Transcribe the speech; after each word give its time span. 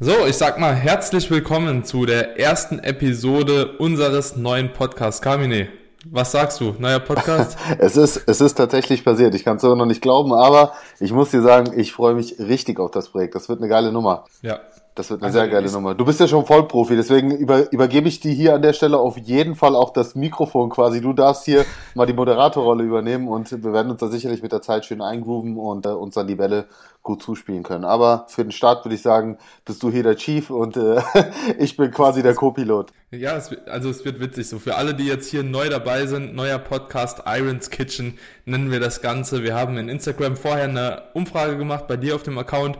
So, 0.00 0.26
ich 0.28 0.36
sag 0.36 0.60
mal 0.60 0.76
herzlich 0.76 1.28
willkommen 1.28 1.82
zu 1.82 2.06
der 2.06 2.38
ersten 2.38 2.78
Episode 2.78 3.78
unseres 3.78 4.36
neuen 4.36 4.72
Podcasts. 4.72 5.20
Kamine, 5.20 5.70
was 6.04 6.30
sagst 6.30 6.60
du? 6.60 6.76
Neuer 6.78 7.00
Podcast? 7.00 7.58
es 7.78 7.96
ist, 7.96 8.22
es 8.28 8.40
ist 8.40 8.54
tatsächlich 8.54 9.04
passiert. 9.04 9.34
Ich 9.34 9.44
kann 9.44 9.56
es 9.56 9.64
noch 9.64 9.86
nicht 9.86 10.00
glauben, 10.00 10.32
aber 10.32 10.72
ich 11.00 11.10
muss 11.10 11.32
dir 11.32 11.42
sagen, 11.42 11.76
ich 11.76 11.92
freue 11.92 12.14
mich 12.14 12.38
richtig 12.38 12.78
auf 12.78 12.92
das 12.92 13.08
Projekt. 13.08 13.34
Das 13.34 13.48
wird 13.48 13.58
eine 13.58 13.68
geile 13.68 13.90
Nummer. 13.90 14.26
Ja. 14.40 14.60
Das 14.98 15.10
wird 15.10 15.22
eine 15.22 15.28
also 15.28 15.38
sehr 15.38 15.48
geile 15.48 15.70
Nummer. 15.70 15.94
Du 15.94 16.04
bist 16.04 16.18
ja 16.18 16.26
schon 16.26 16.44
Vollprofi, 16.44 16.96
deswegen 16.96 17.30
über, 17.30 17.70
übergebe 17.70 18.08
ich 18.08 18.18
dir 18.18 18.32
hier 18.32 18.56
an 18.56 18.62
der 18.62 18.72
Stelle 18.72 18.98
auf 18.98 19.16
jeden 19.16 19.54
Fall 19.54 19.76
auch 19.76 19.90
das 19.90 20.16
Mikrofon 20.16 20.70
quasi. 20.70 21.00
Du 21.00 21.12
darfst 21.12 21.44
hier 21.44 21.64
mal 21.94 22.04
die 22.04 22.14
Moderatorrolle 22.14 22.82
übernehmen 22.82 23.28
und 23.28 23.52
wir 23.62 23.72
werden 23.72 23.92
uns 23.92 24.00
da 24.00 24.08
sicherlich 24.08 24.42
mit 24.42 24.50
der 24.50 24.60
Zeit 24.60 24.86
schön 24.86 25.00
eingrooven 25.00 25.56
und 25.56 25.86
äh, 25.86 25.90
uns 25.90 26.16
dann 26.16 26.26
die 26.26 26.34
Bälle 26.34 26.66
gut 27.04 27.22
zuspielen 27.22 27.62
können. 27.62 27.84
Aber 27.84 28.26
für 28.28 28.42
den 28.42 28.50
Start 28.50 28.84
würde 28.84 28.96
ich 28.96 29.02
sagen, 29.02 29.38
bist 29.64 29.84
du 29.84 29.90
hier 29.90 30.02
der 30.02 30.16
Chief 30.16 30.50
und 30.50 30.76
äh, 30.76 31.00
ich 31.58 31.76
bin 31.76 31.92
quasi 31.92 32.24
der 32.24 32.34
Co-Pilot. 32.34 32.90
Ja, 33.12 33.36
es, 33.36 33.50
also 33.68 33.88
es 33.88 34.04
wird 34.04 34.20
witzig. 34.20 34.48
So 34.48 34.58
für 34.58 34.74
alle, 34.74 34.94
die 34.94 35.06
jetzt 35.06 35.30
hier 35.30 35.44
neu 35.44 35.68
dabei 35.68 36.06
sind, 36.06 36.34
neuer 36.34 36.58
Podcast 36.58 37.22
Irons 37.24 37.70
Kitchen 37.70 38.18
nennen 38.44 38.72
wir 38.72 38.80
das 38.80 39.00
Ganze. 39.00 39.44
Wir 39.44 39.54
haben 39.54 39.78
in 39.78 39.88
Instagram 39.88 40.36
vorher 40.36 40.64
eine 40.64 41.02
Umfrage 41.14 41.56
gemacht 41.56 41.86
bei 41.86 41.96
dir 41.96 42.16
auf 42.16 42.24
dem 42.24 42.36
Account 42.36 42.78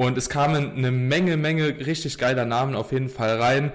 und 0.00 0.16
es 0.16 0.30
kamen 0.30 0.78
eine 0.78 0.90
Menge, 0.90 1.36
Menge 1.36 1.76
richtig 1.84 2.16
geiler 2.16 2.46
Namen 2.46 2.74
auf 2.74 2.90
jeden 2.90 3.10
Fall 3.10 3.38
rein. 3.38 3.70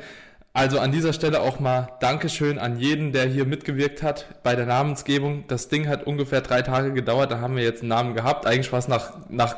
Also 0.53 0.79
an 0.79 0.91
dieser 0.91 1.13
Stelle 1.13 1.41
auch 1.41 1.59
mal 1.59 1.89
Dankeschön 1.99 2.57
an 2.57 2.79
jeden, 2.79 3.11
der 3.11 3.25
hier 3.25 3.45
mitgewirkt 3.45 4.01
hat 4.01 4.41
bei 4.41 4.55
der 4.55 4.65
Namensgebung. 4.65 5.43
Das 5.47 5.67
Ding 5.67 5.87
hat 5.87 6.07
ungefähr 6.07 6.41
drei 6.41 6.63
Tage 6.63 6.93
gedauert, 6.93 7.31
da 7.31 7.41
haben 7.41 7.55
wir 7.55 7.61
jetzt 7.61 7.81
einen 7.81 7.89
Namen 7.89 8.15
gehabt. 8.15 8.47
Eigentlich 8.47 8.71
war 8.71 8.79
es 8.79 8.87
nach, 8.87 9.11
nach 9.29 9.55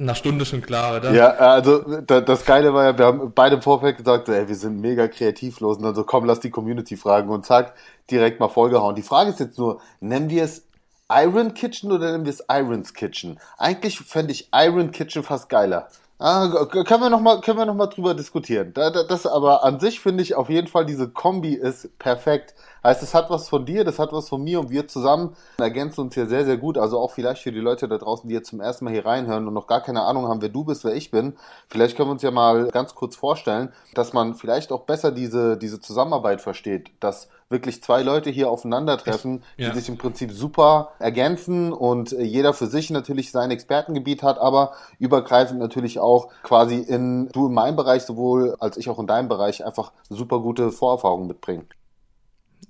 einer 0.00 0.16
Stunde 0.16 0.44
schon 0.46 0.62
klar, 0.62 0.96
oder? 0.96 1.12
Ja, 1.12 1.28
also 1.28 2.00
das 2.00 2.44
Geile 2.44 2.74
war 2.74 2.86
ja, 2.86 2.98
wir 2.98 3.06
haben 3.06 3.32
beide 3.32 3.54
im 3.54 3.62
Vorfeld 3.62 3.96
gesagt, 3.96 4.28
ey, 4.30 4.48
wir 4.48 4.56
sind 4.56 4.80
mega 4.80 5.06
kreativlos 5.06 5.76
und 5.76 5.84
dann 5.84 5.94
so, 5.94 6.02
komm, 6.02 6.24
lass 6.24 6.40
die 6.40 6.50
Community 6.50 6.96
fragen 6.96 7.28
und 7.28 7.46
zack, 7.46 7.74
direkt 8.10 8.40
mal 8.40 8.48
vollgehauen. 8.48 8.96
Die 8.96 9.02
Frage 9.02 9.30
ist 9.30 9.38
jetzt 9.38 9.58
nur, 9.58 9.80
nennen 10.00 10.28
wir 10.28 10.42
es 10.42 10.64
Iron 11.10 11.54
Kitchen 11.54 11.90
oder 11.90 12.12
nennen 12.12 12.24
wir 12.24 12.30
es 12.30 12.44
Irons 12.48 12.94
Kitchen? 12.94 13.38
Eigentlich 13.58 13.98
fände 13.98 14.32
ich 14.32 14.48
Iron 14.52 14.92
Kitchen 14.92 15.24
fast 15.24 15.48
geiler. 15.48 15.88
Ah, 16.18 16.66
können 16.66 17.00
wir 17.00 17.08
noch 17.08 17.20
mal, 17.20 17.40
können 17.40 17.58
wir 17.58 17.64
noch 17.64 17.86
drüber 17.88 18.14
diskutieren. 18.14 18.72
Da, 18.74 18.90
da, 18.90 19.04
das 19.04 19.26
aber 19.26 19.64
an 19.64 19.80
sich 19.80 20.00
finde 20.00 20.22
ich 20.22 20.34
auf 20.34 20.50
jeden 20.50 20.68
Fall 20.68 20.84
diese 20.84 21.08
Kombi 21.08 21.54
ist 21.54 21.98
perfekt. 21.98 22.54
Heißt, 22.82 23.02
es 23.02 23.14
hat 23.14 23.30
was 23.30 23.48
von 23.48 23.66
dir, 23.66 23.84
das 23.84 23.98
hat 23.98 24.12
was 24.12 24.28
von 24.28 24.42
mir 24.42 24.60
und 24.60 24.70
wir 24.70 24.88
zusammen 24.88 25.36
ergänzen 25.58 26.00
uns 26.00 26.14
hier 26.14 26.26
sehr, 26.26 26.44
sehr 26.44 26.56
gut. 26.56 26.78
Also 26.78 26.98
auch 26.98 27.10
vielleicht 27.10 27.42
für 27.42 27.52
die 27.52 27.60
Leute 27.60 27.88
da 27.88 27.98
draußen, 27.98 28.28
die 28.28 28.34
jetzt 28.34 28.48
zum 28.48 28.60
ersten 28.60 28.84
Mal 28.86 28.92
hier 28.92 29.04
reinhören 29.04 29.46
und 29.46 29.54
noch 29.54 29.66
gar 29.66 29.82
keine 29.82 30.02
Ahnung 30.02 30.28
haben, 30.28 30.40
wer 30.42 30.48
du 30.48 30.64
bist, 30.64 30.84
wer 30.84 30.94
ich 30.94 31.10
bin. 31.10 31.36
Vielleicht 31.68 31.96
können 31.96 32.08
wir 32.08 32.12
uns 32.12 32.22
ja 32.22 32.30
mal 32.30 32.68
ganz 32.68 32.94
kurz 32.94 33.16
vorstellen, 33.16 33.72
dass 33.94 34.12
man 34.12 34.34
vielleicht 34.34 34.72
auch 34.72 34.82
besser 34.82 35.12
diese, 35.12 35.56
diese 35.56 35.80
Zusammenarbeit 35.80 36.40
versteht, 36.40 36.90
dass 37.00 37.28
wirklich 37.50 37.82
zwei 37.82 38.02
Leute 38.02 38.30
hier 38.30 38.48
aufeinandertreffen, 38.48 39.42
ja. 39.56 39.68
die 39.68 39.78
sich 39.78 39.88
im 39.88 39.98
Prinzip 39.98 40.32
super 40.32 40.92
ergänzen 41.00 41.72
und 41.72 42.12
jeder 42.12 42.54
für 42.54 42.66
sich 42.66 42.90
natürlich 42.90 43.32
sein 43.32 43.50
Expertengebiet 43.50 44.22
hat, 44.22 44.38
aber 44.38 44.72
übergreifend 44.98 45.58
natürlich 45.58 45.98
auch 45.98 46.28
quasi 46.44 46.76
in 46.76 47.28
du 47.32 47.48
in 47.48 47.54
meinem 47.54 47.76
Bereich 47.76 48.04
sowohl 48.04 48.56
als 48.60 48.76
ich 48.76 48.88
auch 48.88 49.00
in 49.00 49.08
deinem 49.08 49.28
Bereich 49.28 49.66
einfach 49.66 49.92
super 50.08 50.38
gute 50.38 50.70
Vorerfahrungen 50.70 51.26
mitbringen. 51.26 51.66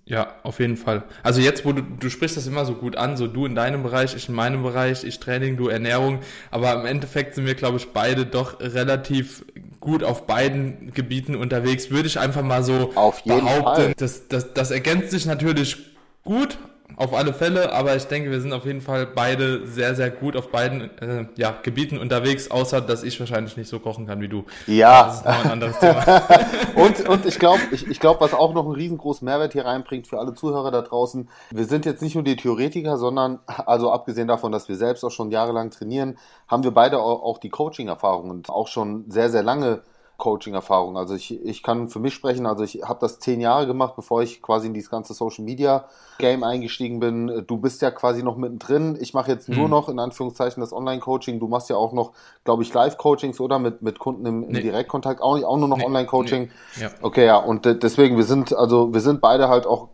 Ja, 0.05 0.35
auf 0.43 0.59
jeden 0.59 0.77
Fall. 0.77 1.05
Also 1.23 1.41
jetzt, 1.41 1.65
wo 1.65 1.73
du, 1.73 1.83
du 1.83 2.11
sprichst 2.11 2.37
das 2.37 2.47
immer 2.47 2.65
so 2.65 2.75
gut 2.75 2.97
an, 2.97 3.17
so 3.17 3.27
du 3.27 3.47
in 3.47 3.55
deinem 3.55 3.83
Bereich, 3.83 4.17
ich 4.17 4.29
in 4.29 4.35
meinem 4.35 4.63
Bereich, 4.63 5.05
ich 5.05 5.21
Training, 5.21 5.57
du 5.57 5.69
Ernährung, 5.69 6.19
aber 6.51 6.75
im 6.75 6.85
Endeffekt 6.85 7.35
sind 7.35 7.47
wir, 7.47 7.55
glaube 7.55 7.77
ich, 7.77 7.93
beide 7.93 8.27
doch 8.27 8.59
relativ 8.61 9.45
gut 9.79 10.03
auf 10.03 10.27
beiden 10.27 10.93
Gebieten 10.93 11.37
unterwegs, 11.37 11.91
würde 11.91 12.09
ich 12.09 12.19
einfach 12.19 12.43
mal 12.43 12.65
so 12.65 12.93
auf 12.97 13.21
jeden 13.21 13.41
behaupten. 13.41 13.83
Fall. 13.83 13.95
Das, 13.97 14.29
das, 14.29 14.53
das 14.53 14.71
ergänzt 14.71 15.11
sich 15.11 15.27
natürlich 15.27 15.77
gut, 16.25 16.59
auf 16.97 17.15
alle 17.15 17.33
Fälle, 17.33 17.73
aber 17.73 17.97
ich 17.97 18.05
denke, 18.07 18.31
wir 18.31 18.41
sind 18.41 18.53
auf 18.53 18.65
jeden 18.67 18.81
Fall 18.81 19.07
beide 19.07 19.67
sehr, 19.67 19.95
sehr 19.95 20.11
gut 20.11 20.37
auf 20.37 20.51
beiden 20.51 20.91
äh, 20.99 21.27
ja, 21.37 21.55
Gebieten 21.63 21.99
unterwegs, 21.99 22.51
außer 22.51 22.81
dass 22.81 23.03
ich 23.03 23.19
wahrscheinlich 23.21 23.57
nicht 23.57 23.69
so 23.69 23.79
kochen 23.79 24.07
kann 24.07 24.21
wie 24.21 24.29
du. 24.29 24.45
Ja. 24.67 25.05
Das 25.05 25.17
ist 25.19 25.25
noch 25.25 25.45
ein 25.45 25.51
anderes 25.51 25.79
Thema. 25.79 26.23
und, 26.75 27.09
und 27.09 27.27
ich 27.27 27.39
glaube, 27.39 27.61
ich, 27.73 27.87
ich 27.87 28.01
glaub, 28.01 28.21
was 28.21 28.35
auch 28.35 28.55
noch 28.55 28.65
einen 28.65 28.75
riesengroßen 28.75 29.25
Mehrwert 29.25 29.53
hier 29.53 29.65
reinbringt 29.65 30.07
für 30.07 30.19
alle 30.19 30.35
Zuhörer 30.35 30.71
da 30.71 30.83
draußen, 30.83 31.29
wir 31.51 31.65
sind 31.65 31.87
jetzt 31.87 32.03
nicht 32.03 32.15
nur 32.15 32.25
die 32.25 32.37
Theoretiker, 32.37 32.97
sondern, 32.97 33.41
also 33.47 33.91
abgesehen 33.91 34.29
davon, 34.29 34.53
dass 34.53 34.69
wir 34.69 34.77
selbst 34.77 35.05
auch 35.05 35.11
schon 35.11 35.31
jahrelang 35.31 35.71
trainieren, 35.71 36.19
haben 36.49 36.65
wir 36.65 36.73
beide 36.73 36.99
auch 36.99 37.39
die 37.39 37.51
Coaching-Erfahrung 37.51 38.31
und 38.31 38.51
auch 38.51 38.69
schon 38.69 39.05
sehr, 39.11 39.31
sehr 39.31 39.43
lange 39.43 39.83
Coaching-Erfahrung. 40.21 40.97
Also 40.97 41.15
ich, 41.15 41.45
ich 41.45 41.65
kann 41.65 41.89
für 41.89 41.99
mich 41.99 42.15
sprechen, 42.15 42.47
also 42.47 42.63
ich 42.63 42.83
habe 42.85 43.01
das 43.01 43.19
zehn 43.19 43.41
Jahre 43.41 43.67
gemacht, 43.67 43.97
bevor 43.97 44.23
ich 44.23 44.41
quasi 44.41 44.69
in 44.69 44.75
dieses 44.75 44.91
ganze 44.91 45.15
Social 45.15 45.45
Media 45.45 45.87
Game 46.19 46.45
eingestiegen 46.45 47.01
bin. 47.01 47.45
Du 47.49 47.57
bist 47.57 47.83
ja 47.83 47.91
quasi 47.91 48.23
noch 48.23 48.37
mittendrin. 48.37 48.97
Ich 49.01 49.15
mache 49.15 49.33
jetzt 49.33 49.49
nur 49.49 49.65
mhm. 49.65 49.71
noch 49.71 49.89
in 49.89 49.99
Anführungszeichen 49.99 50.61
das 50.61 50.73
Online-Coaching. 50.73 51.41
Du 51.41 51.49
machst 51.49 51.69
ja 51.69 51.77
auch 51.77 51.93
noch, 51.93 52.13
glaube 52.45 52.63
ich, 52.63 52.73
Live-Coachings 52.73 53.41
oder 53.41 53.59
mit, 53.59 53.83
mit 53.83 53.99
Kunden 53.99 54.25
im, 54.27 54.45
im 54.45 54.51
nee. 54.51 54.61
Direktkontakt. 54.61 55.21
Auch, 55.21 55.35
nicht, 55.35 55.45
auch 55.45 55.57
nur 55.57 55.69
noch 55.69 55.79
nee. 55.79 55.87
Online-Coaching. 55.87 56.51
Nee. 56.77 56.83
Ja. 56.83 56.91
Okay, 57.03 57.27
ja. 57.27 57.39
Und 57.39 57.65
deswegen, 57.65 58.17
wir 58.17 58.25
sind, 58.25 58.55
also 58.55 58.95
wir 58.95 59.01
sind 59.01 59.21
beide 59.21 59.49
halt 59.49 59.67
auch 59.67 59.89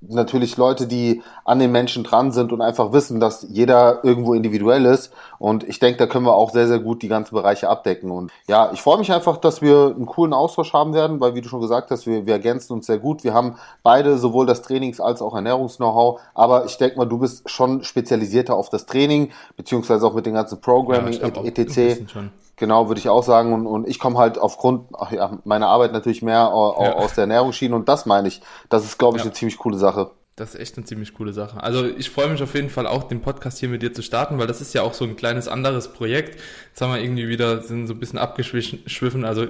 natürlich 0.00 0.56
Leute, 0.56 0.86
die 0.86 1.22
an 1.44 1.58
den 1.58 1.72
Menschen 1.72 2.04
dran 2.04 2.32
sind 2.32 2.52
und 2.52 2.60
einfach 2.62 2.92
wissen, 2.92 3.20
dass 3.20 3.46
jeder 3.48 4.04
irgendwo 4.04 4.34
individuell 4.34 4.86
ist. 4.86 5.12
Und 5.38 5.68
ich 5.68 5.78
denke, 5.78 5.98
da 5.98 6.06
können 6.06 6.24
wir 6.24 6.34
auch 6.34 6.50
sehr, 6.50 6.66
sehr 6.68 6.78
gut 6.78 7.02
die 7.02 7.08
ganzen 7.08 7.34
Bereiche 7.34 7.68
abdecken. 7.68 8.10
Und 8.10 8.30
ja, 8.48 8.70
ich 8.72 8.80
freue 8.80 8.98
mich 8.98 9.12
einfach, 9.12 9.36
dass 9.36 9.60
wir 9.60 9.94
einen 9.94 10.06
coolen 10.06 10.32
Austausch 10.32 10.72
haben 10.72 10.94
werden, 10.94 11.20
weil 11.20 11.34
wie 11.34 11.40
du 11.40 11.48
schon 11.48 11.60
gesagt 11.60 11.90
hast, 11.90 12.06
wir, 12.06 12.26
wir 12.26 12.34
ergänzen 12.34 12.72
uns 12.72 12.86
sehr 12.86 12.98
gut. 12.98 13.24
Wir 13.24 13.34
haben 13.34 13.56
beide 13.82 14.16
sowohl 14.18 14.46
das 14.46 14.62
Trainings- 14.62 15.00
als 15.00 15.22
auch 15.22 15.34
Ernährungs-Know-how. 15.34 16.20
Aber 16.34 16.64
ich 16.64 16.76
denke 16.78 16.96
mal, 16.96 17.06
du 17.06 17.18
bist 17.18 17.48
schon 17.48 17.84
spezialisierter 17.84 18.54
auf 18.54 18.70
das 18.70 18.86
Training, 18.86 19.30
beziehungsweise 19.56 20.06
auch 20.06 20.14
mit 20.14 20.26
den 20.26 20.34
ganzen 20.34 20.60
Programming, 20.60 21.14
ja, 21.14 21.28
etc. 21.44 22.30
Genau, 22.60 22.88
würde 22.88 23.00
ich 23.00 23.08
auch 23.08 23.22
sagen. 23.22 23.54
Und, 23.54 23.66
und 23.66 23.88
ich 23.88 23.98
komme 23.98 24.18
halt 24.18 24.36
aufgrund 24.36 24.90
ja, 25.10 25.38
meiner 25.44 25.68
Arbeit 25.68 25.92
natürlich 25.92 26.20
mehr 26.20 26.34
ja. 26.34 26.46
aus 26.46 27.14
der 27.14 27.22
Ernährungsschiene 27.22 27.74
und 27.74 27.88
das 27.88 28.04
meine 28.04 28.28
ich. 28.28 28.42
Das 28.68 28.84
ist, 28.84 28.98
glaube 28.98 29.16
ich, 29.16 29.24
ja. 29.24 29.28
eine 29.28 29.32
ziemlich 29.32 29.56
coole 29.56 29.78
Sache. 29.78 30.10
Das 30.36 30.54
ist 30.54 30.60
echt 30.60 30.76
eine 30.76 30.84
ziemlich 30.84 31.14
coole 31.14 31.32
Sache. 31.32 31.62
Also 31.62 31.86
ich 31.86 32.10
freue 32.10 32.28
mich 32.28 32.42
auf 32.42 32.54
jeden 32.54 32.68
Fall 32.68 32.86
auch, 32.86 33.04
den 33.04 33.22
Podcast 33.22 33.60
hier 33.60 33.70
mit 33.70 33.80
dir 33.80 33.94
zu 33.94 34.02
starten, 34.02 34.38
weil 34.38 34.46
das 34.46 34.60
ist 34.60 34.74
ja 34.74 34.82
auch 34.82 34.92
so 34.92 35.06
ein 35.06 35.16
kleines 35.16 35.48
anderes 35.48 35.88
Projekt. 35.88 36.38
Jetzt 36.68 36.82
haben 36.82 36.92
wir 36.92 37.00
irgendwie 37.00 37.28
wieder, 37.28 37.62
sind 37.62 37.86
so 37.86 37.94
ein 37.94 37.98
bisschen 37.98 38.18
abgeschwiffen. 38.18 39.24
Also 39.24 39.46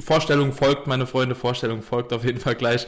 Vorstellung 0.00 0.52
folgt, 0.52 0.86
meine 0.86 1.06
Freunde, 1.06 1.34
Vorstellung 1.34 1.82
folgt 1.82 2.14
auf 2.14 2.24
jeden 2.24 2.40
Fall 2.40 2.54
gleich. 2.54 2.86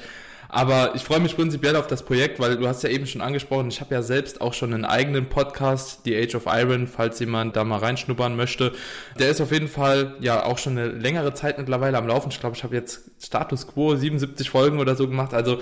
Aber 0.56 0.94
ich 0.94 1.03
freue 1.05 1.21
mich 1.21 1.37
prinzipiell 1.37 1.77
auf 1.77 1.87
das 1.87 2.03
Projekt, 2.03 2.41
weil 2.41 2.56
du 2.56 2.67
hast 2.67 2.83
ja 2.83 2.89
eben 2.89 3.06
schon 3.06 3.21
angesprochen, 3.21 3.69
ich 3.69 3.83
habe 3.83 3.94
ja 3.94 4.00
selbst 4.00 4.41
auch 4.41 4.55
schon 4.55 4.72
einen 4.72 4.87
eigenen 4.87 5.28
Podcast, 5.28 6.00
The 6.06 6.17
Age 6.17 6.34
of 6.34 6.44
Iron, 6.47 6.87
falls 6.87 7.21
jemand 7.21 7.56
da 7.56 7.62
mal 7.62 7.77
reinschnuppern 7.77 8.37
möchte. 8.37 8.72
Der 9.19 9.28
ist 9.28 9.43
auf 9.43 9.53
jeden 9.53 9.69
Fall 9.69 10.15
ja 10.19 10.47
auch 10.47 10.56
schon 10.56 10.78
eine 10.78 10.89
längere 10.89 11.34
Zeit 11.34 11.59
mittlerweile 11.59 11.99
am 11.99 12.06
Laufen. 12.06 12.31
Ich 12.31 12.41
glaube, 12.41 12.56
ich 12.56 12.65
habe 12.65 12.75
jetzt 12.75 13.03
Status 13.21 13.67
Quo 13.67 13.97
77 13.97 14.49
Folgen 14.49 14.78
oder 14.78 14.97
so 14.97 15.06
gemacht. 15.06 15.34
Also 15.34 15.61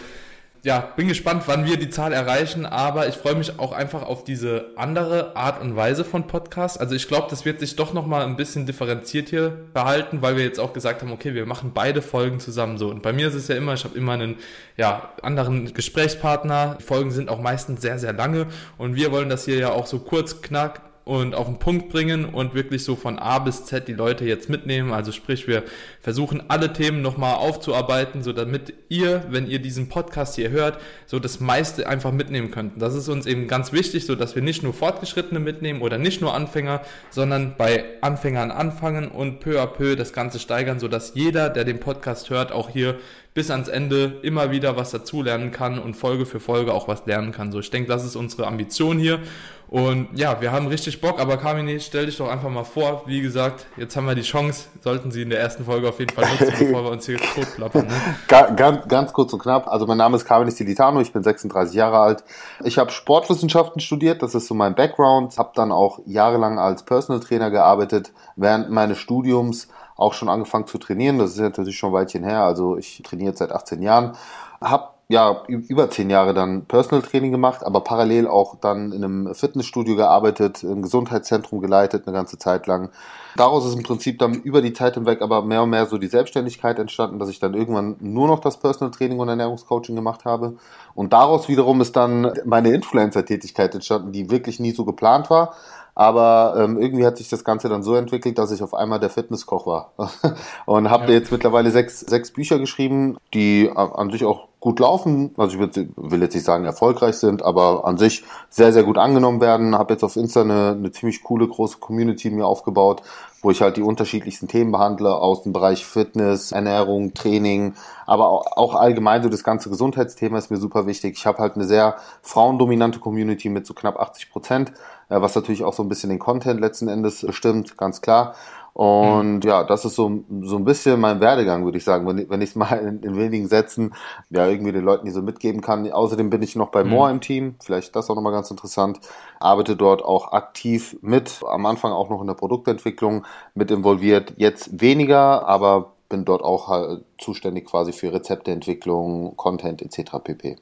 ja, 0.65 0.81
bin 0.97 1.09
gespannt, 1.09 1.43
wann 1.45 1.67
wir 1.67 1.77
die 1.77 1.91
Zahl 1.91 2.15
erreichen, 2.15 2.65
aber 2.65 3.07
ich 3.07 3.17
freue 3.17 3.35
mich 3.35 3.59
auch 3.59 3.73
einfach 3.73 4.03
auf 4.03 4.25
diese 4.25 4.71
andere 4.77 5.37
Art 5.37 5.61
und 5.61 5.77
Weise 5.77 6.07
von 6.07 6.27
Podcast. 6.27 6.81
Also 6.81 6.95
ich 6.95 7.07
glaube, 7.07 7.27
das 7.29 7.45
wird 7.45 7.61
sich 7.61 7.77
doch 7.77 7.93
nochmal 7.93 8.25
ein 8.25 8.37
bisschen 8.37 8.65
differenziert 8.65 9.29
hier 9.29 9.51
behalten, 9.75 10.23
weil 10.23 10.39
wir 10.39 10.45
jetzt 10.45 10.59
auch 10.59 10.73
gesagt 10.73 11.03
haben, 11.03 11.13
okay, 11.13 11.35
wir 11.35 11.45
machen 11.45 11.73
beide 11.75 12.01
Folgen 12.01 12.41
zusammen 12.41 12.79
so. 12.79 12.89
Und 12.89 13.03
bei 13.03 13.13
mir 13.13 13.29
ist 13.29 13.35
es 13.35 13.49
ja 13.49 13.57
immer, 13.57 13.75
ich 13.75 13.85
habe 13.85 13.97
immer 13.97 14.13
einen 14.13 14.37
ja, 14.79 15.13
anderen 15.21 15.75
Gesprächspartner. 15.75 16.79
Die 16.81 16.83
Folgen 16.83 17.11
sind 17.11 17.29
auch 17.29 17.43
meistens 17.43 17.83
sehr, 17.83 17.99
sehr 17.99 18.15
lange 18.15 18.47
und 18.79 18.95
wir 18.95 19.13
wollen 19.13 19.29
das 19.29 19.45
hier 19.45 19.59
ja 19.59 19.71
auch 19.71 19.85
so 19.85 19.99
kurz, 19.99 20.41
knack, 20.41 20.81
und 21.05 21.35
auf 21.35 21.47
den 21.47 21.59
Punkt 21.59 21.91
bringen 21.91 22.25
und 22.25 22.55
wirklich 22.55 22.83
so 22.83 22.97
von 22.97 23.19
A 23.19 23.39
bis 23.39 23.67
Z 23.67 23.89
die 23.89 23.93
Leute 23.93 24.25
jetzt 24.25 24.49
mitnehmen. 24.49 24.93
Also 24.93 25.13
sprich, 25.13 25.47
wir 25.47 25.63
versuchen 26.01 26.45
alle 26.49 26.73
Themen 26.73 27.03
nochmal 27.03 27.35
aufzuarbeiten, 27.35 28.23
so 28.23 28.33
damit 28.33 28.73
ihr, 28.89 29.25
wenn 29.29 29.47
ihr 29.47 29.59
diesen 29.59 29.89
Podcast 29.89 30.37
hier 30.37 30.51
hört, 30.51 30.79
so 31.07 31.19
das 31.19 31.41
meiste 31.41 31.87
einfach 31.87 32.13
mitnehmen 32.13 32.51
könnt. 32.51 32.81
Das 32.81 32.95
ist 32.95 33.09
uns 33.09 33.27
eben 33.27 33.49
ganz 33.49 33.73
wichtig, 33.73 34.07
so 34.07 34.15
dass 34.15 34.35
wir 34.35 34.43
nicht 34.43 34.63
nur 34.63 34.73
Fortgeschrittene 34.73 35.41
mitnehmen 35.41 35.83
oder 35.83 35.99
nicht 35.99 36.23
nur 36.23 36.33
Anfänger, 36.33 36.81
sondern 37.11 37.55
bei 37.59 37.85
Anfängern 38.01 38.51
anfangen 38.51 39.09
und 39.09 39.41
peu 39.41 39.61
à 39.61 39.67
peu 39.67 39.97
das 39.97 40.15
Ganze 40.15 40.39
steigern, 40.39 40.81
so 40.81 40.89
dass 40.89 41.15
jeder, 41.15 41.51
der 41.51 41.65
den 41.65 41.81
Podcast 41.81 42.31
hört, 42.31 42.51
auch 42.51 42.71
hier 42.71 42.97
bis 43.35 43.51
ans 43.51 43.69
Ende 43.69 44.21
immer 44.23 44.53
wieder 44.53 44.77
was 44.77 44.93
dazulernen 44.93 45.51
kann 45.51 45.79
und 45.79 45.95
Folge 45.95 46.25
für 46.25 46.41
Folge 46.41 46.73
auch 46.73 46.87
was 46.87 47.05
lernen 47.05 47.33
kann. 47.33 47.51
So, 47.51 47.59
ich 47.59 47.71
denke, 47.71 47.89
das 47.89 48.05
ist 48.05 48.15
unsere 48.15 48.47
Ambition 48.47 48.99
hier 48.99 49.21
und 49.69 50.09
ja, 50.15 50.41
wir 50.41 50.53
haben 50.53 50.69
richtig 50.69 51.01
Bock, 51.01 51.19
aber 51.19 51.37
Carmine, 51.37 51.81
stell 51.81 52.07
dich 52.07 52.19
doch 52.19 52.29
einfach 52.29 52.49
mal 52.49 52.63
vor. 52.63 53.03
Wie 53.07 53.21
gesagt, 53.21 53.67
jetzt 53.77 53.97
haben 53.97 54.07
wir 54.07 54.15
die 54.15 54.23
Chance, 54.23 54.69
sollten 54.83 55.11
Sie 55.11 55.23
in 55.23 55.31
der 55.31 55.41
ersten 55.41 55.65
Folge 55.65 55.89
auf 55.89 55.99
jeden 55.99 56.15
Fall 56.15 56.29
nutzen, 56.31 56.55
bevor 56.59 56.85
wir 56.85 56.91
uns 56.93 57.07
hier 57.07 57.19
totplappern. 57.19 57.87
Ne? 57.87 57.95
Ganz, 58.29 58.87
ganz 58.87 59.13
kurz 59.13 59.33
und 59.33 59.41
knapp. 59.41 59.67
Also 59.67 59.87
mein 59.87 59.97
Name 59.97 60.17
ist 60.17 60.27
Carmine 60.27 60.53
Stilitano, 60.53 61.01
ich 61.01 61.13
bin 61.13 61.25
36 61.25 61.75
Jahre 61.75 61.99
alt. 61.99 62.25
Ich 62.63 62.79
habe 62.79 62.93
Sportwissenschaften 62.93 63.81
studiert, 63.81 64.23
das 64.23 64.37
ist 64.37 64.47
so 64.47 64.55
mein 64.55 64.77
Background. 64.77 65.37
Habe 65.39 65.51
dann 65.57 65.73
auch 65.73 65.99
jahrelang 66.07 66.59
als 66.59 66.85
Personal 66.85 67.21
Trainer 67.21 67.51
gearbeitet 67.51 68.13
während 68.37 68.71
meines 68.71 68.99
Studiums 68.99 69.69
auch 69.97 70.15
schon 70.15 70.29
angefangen 70.29 70.67
zu 70.67 70.79
trainieren. 70.79 71.19
Das 71.19 71.33
ist 71.33 71.41
natürlich 71.41 71.79
schon 71.79 71.91
ein 71.91 71.95
Weilchen 71.95 72.25
her. 72.25 72.43
Also 72.43 72.77
ich 72.77 73.03
trainiere 73.03 73.31
jetzt 73.31 73.39
seit 73.39 73.53
18 73.53 73.83
Jahren. 73.83 74.13
Hab 74.61 74.95
ja 75.09 75.43
über 75.47 75.91
zehn 75.91 76.09
Jahre 76.09 76.33
dann 76.33 76.65
Personal 76.65 77.03
Training 77.03 77.31
gemacht, 77.31 77.63
aber 77.63 77.81
parallel 77.83 78.27
auch 78.27 78.57
dann 78.57 78.93
in 78.93 79.05
einem 79.05 79.35
Fitnessstudio 79.35 79.97
gearbeitet, 79.97 80.63
im 80.63 80.81
Gesundheitszentrum 80.81 81.61
geleitet 81.61 82.07
eine 82.07 82.17
ganze 82.17 82.39
Zeit 82.39 82.67
lang. 82.67 82.91
Daraus 83.37 83.67
ist 83.67 83.75
im 83.75 83.83
Prinzip 83.83 84.19
dann 84.19 84.35
über 84.35 84.63
die 84.63 84.73
Zeit 84.73 84.95
hinweg 84.95 85.21
aber 85.21 85.43
mehr 85.43 85.63
und 85.63 85.71
mehr 85.71 85.87
so 85.87 85.99
die 85.99 86.07
Selbstständigkeit 86.07 86.79
entstanden, 86.79 87.19
dass 87.19 87.29
ich 87.29 87.39
dann 87.39 87.53
irgendwann 87.53 87.97
nur 88.01 88.29
noch 88.29 88.41
das 88.41 88.59
Personal 88.59 88.93
Training 88.93 89.19
und 89.19 89.29
Ernährungscoaching 89.29 89.95
gemacht 89.95 90.25
habe. 90.25 90.57
Und 90.95 91.13
daraus 91.13 91.49
wiederum 91.49 91.81
ist 91.81 91.97
dann 91.97 92.33
meine 92.47 92.73
Influencer-Tätigkeit 92.73 93.75
entstanden, 93.75 94.13
die 94.13 94.31
wirklich 94.31 94.59
nie 94.59 94.73
so 94.73 94.85
geplant 94.85 95.29
war. 95.29 95.55
Aber 95.95 96.57
ähm, 96.59 96.81
irgendwie 96.81 97.07
hat 97.07 97.19
sich 97.19 97.29
das 97.29 97.45
Ganze 97.45 97.69
dann 97.69 97.83
so 97.83 97.95
entwickelt, 97.95 98.37
dass 98.39 98.51
ich 98.51 98.63
auf 98.63 98.75
einmal 98.75 98.99
der 98.99 99.11
Fitnesskoch 99.11 99.67
war. 99.67 99.93
und 100.67 100.91
habe 100.91 101.05
ja. 101.05 101.19
jetzt 101.19 101.31
mittlerweile 101.31 101.71
sechs, 101.71 102.01
sechs 102.01 102.33
Bücher 102.33 102.59
geschrieben, 102.59 103.17
die 103.33 103.71
an 103.75 104.11
sich 104.11 104.25
auch 104.25 104.49
gut 104.65 104.81
laufen. 104.81 105.35
Also 105.37 105.57
ich 105.57 105.77
will 105.97 106.23
jetzt 106.23 106.35
nicht 106.35 106.45
sagen 106.45 106.65
erfolgreich 106.65 107.17
sind, 107.17 107.45
aber 107.45 107.85
an 107.85 107.99
sich 107.99 108.25
sehr, 108.49 108.73
sehr 108.73 108.83
gut 108.83 108.99
angenommen 108.99 109.41
werden. 109.41 109.77
Habe 109.77 109.93
jetzt 109.93 110.03
auf 110.03 110.17
Insta 110.17 110.41
eine, 110.41 110.71
eine 110.71 110.91
ziemlich 110.91 111.23
coole 111.23 111.47
große 111.47 111.79
Community 111.79 112.31
mir 112.31 112.47
aufgebaut, 112.47 113.03
wo 113.45 113.51
ich 113.51 113.61
halt 113.61 113.77
die 113.77 113.83
unterschiedlichsten 113.83 114.49
Themen 114.49 114.73
behandle 114.73 115.15
aus 115.15 115.43
dem 115.43 115.53
Bereich 115.53 115.85
Fitness, 115.85 116.51
Ernährung, 116.51 117.13
Training, 117.13 117.75
aber 118.07 118.59
auch 118.59 118.75
allgemein 118.75 119.23
so 119.23 119.29
das 119.29 119.45
ganze 119.45 119.69
Gesundheitsthema 119.69 120.39
ist 120.39 120.51
mir 120.51 120.57
super 120.57 120.87
wichtig. 120.87 121.17
Ich 121.19 121.27
habe 121.27 121.39
halt 121.39 121.55
eine 121.55 121.67
sehr 121.67 121.97
frauendominante 122.23 123.01
Community 123.01 123.51
mit 123.51 123.67
so 123.67 123.75
knapp 123.75 124.01
80 124.01 124.31
Prozent, 124.31 124.73
äh, 125.11 125.21
was 125.21 125.35
natürlich 125.35 125.63
auch 125.63 125.75
so 125.75 125.83
ein 125.83 125.89
bisschen 125.91 126.09
den 126.09 126.19
Content 126.19 126.59
letzten 126.59 126.89
Endes 126.89 127.21
bestimmt, 127.21 127.77
ganz 127.77 128.01
klar. 128.01 128.35
Und 128.75 129.45
mhm. 129.45 129.49
ja, 129.49 129.63
das 129.63 129.85
ist 129.85 129.95
so, 129.95 130.25
so 130.43 130.57
ein 130.57 130.65
bisschen 130.65 130.99
mein 130.99 131.21
Werdegang, 131.21 131.65
würde 131.65 131.79
ich 131.79 131.85
sagen, 131.85 132.09
wenn, 132.09 132.29
wenn 132.29 132.43
ich 132.43 132.51
es 132.51 132.57
mal 132.57 132.75
in, 132.75 133.01
in, 133.05 133.17
wenigen 133.17 133.47
Sätzen 133.47 133.95
ja 134.31 134.49
irgendwie 134.49 134.73
den 134.73 134.85
Leuten 134.85 135.07
die 135.07 135.13
so 135.13 135.23
mitgeben 135.23 135.61
kann. 135.61 135.91
Außerdem 135.91 136.29
bin 136.29 136.43
ich 136.43 136.57
noch 136.57 136.71
bei 136.71 136.83
mhm. 136.83 136.91
More 136.91 137.11
im 137.13 137.21
Team, 137.21 137.55
vielleicht 137.63 137.95
das 137.95 138.11
auch 138.11 138.17
nochmal 138.17 138.33
ganz 138.33 138.51
interessant, 138.51 138.99
arbeite 139.39 139.77
dort 139.77 140.05
auch 140.05 140.33
aktiv 140.33 140.97
mit, 141.03 141.41
am 141.49 141.67
Anfang 141.67 141.93
auch 141.93 142.11
noch 142.11 142.21
in 142.21 142.27
der 142.27 142.35
Produktentwicklung 142.35 143.25
mit 143.55 143.71
involviert, 143.71 144.35
jetzt 144.39 144.81
weniger, 144.81 145.47
aber 145.47 145.93
bin 146.09 146.25
dort 146.25 146.43
auch 146.43 146.67
halt 146.67 147.05
zuständig 147.19 147.67
quasi 147.67 147.93
für 147.93 148.13
Rezepteentwicklung, 148.13 149.37
Content 149.37 149.83
etc. 149.83 150.17
pp. 150.23 150.57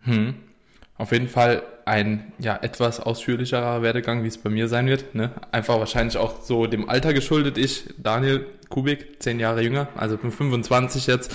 Hm. 0.00 0.34
Auf 0.96 1.10
jeden 1.10 1.28
Fall 1.28 1.62
ein 1.86 2.32
ja 2.38 2.56
etwas 2.62 3.00
ausführlicherer 3.00 3.82
Werdegang, 3.82 4.22
wie 4.22 4.28
es 4.28 4.38
bei 4.38 4.50
mir 4.50 4.68
sein 4.68 4.86
wird. 4.86 5.14
Ne? 5.14 5.32
Einfach 5.50 5.78
wahrscheinlich 5.78 6.16
auch 6.16 6.42
so 6.42 6.66
dem 6.66 6.88
Alter 6.88 7.12
geschuldet. 7.12 7.58
Ich, 7.58 7.84
Daniel 7.98 8.46
Kubik, 8.68 9.22
zehn 9.22 9.40
Jahre 9.40 9.62
jünger, 9.62 9.88
also 9.96 10.16
bin 10.16 10.30
25 10.30 11.06
jetzt. 11.06 11.34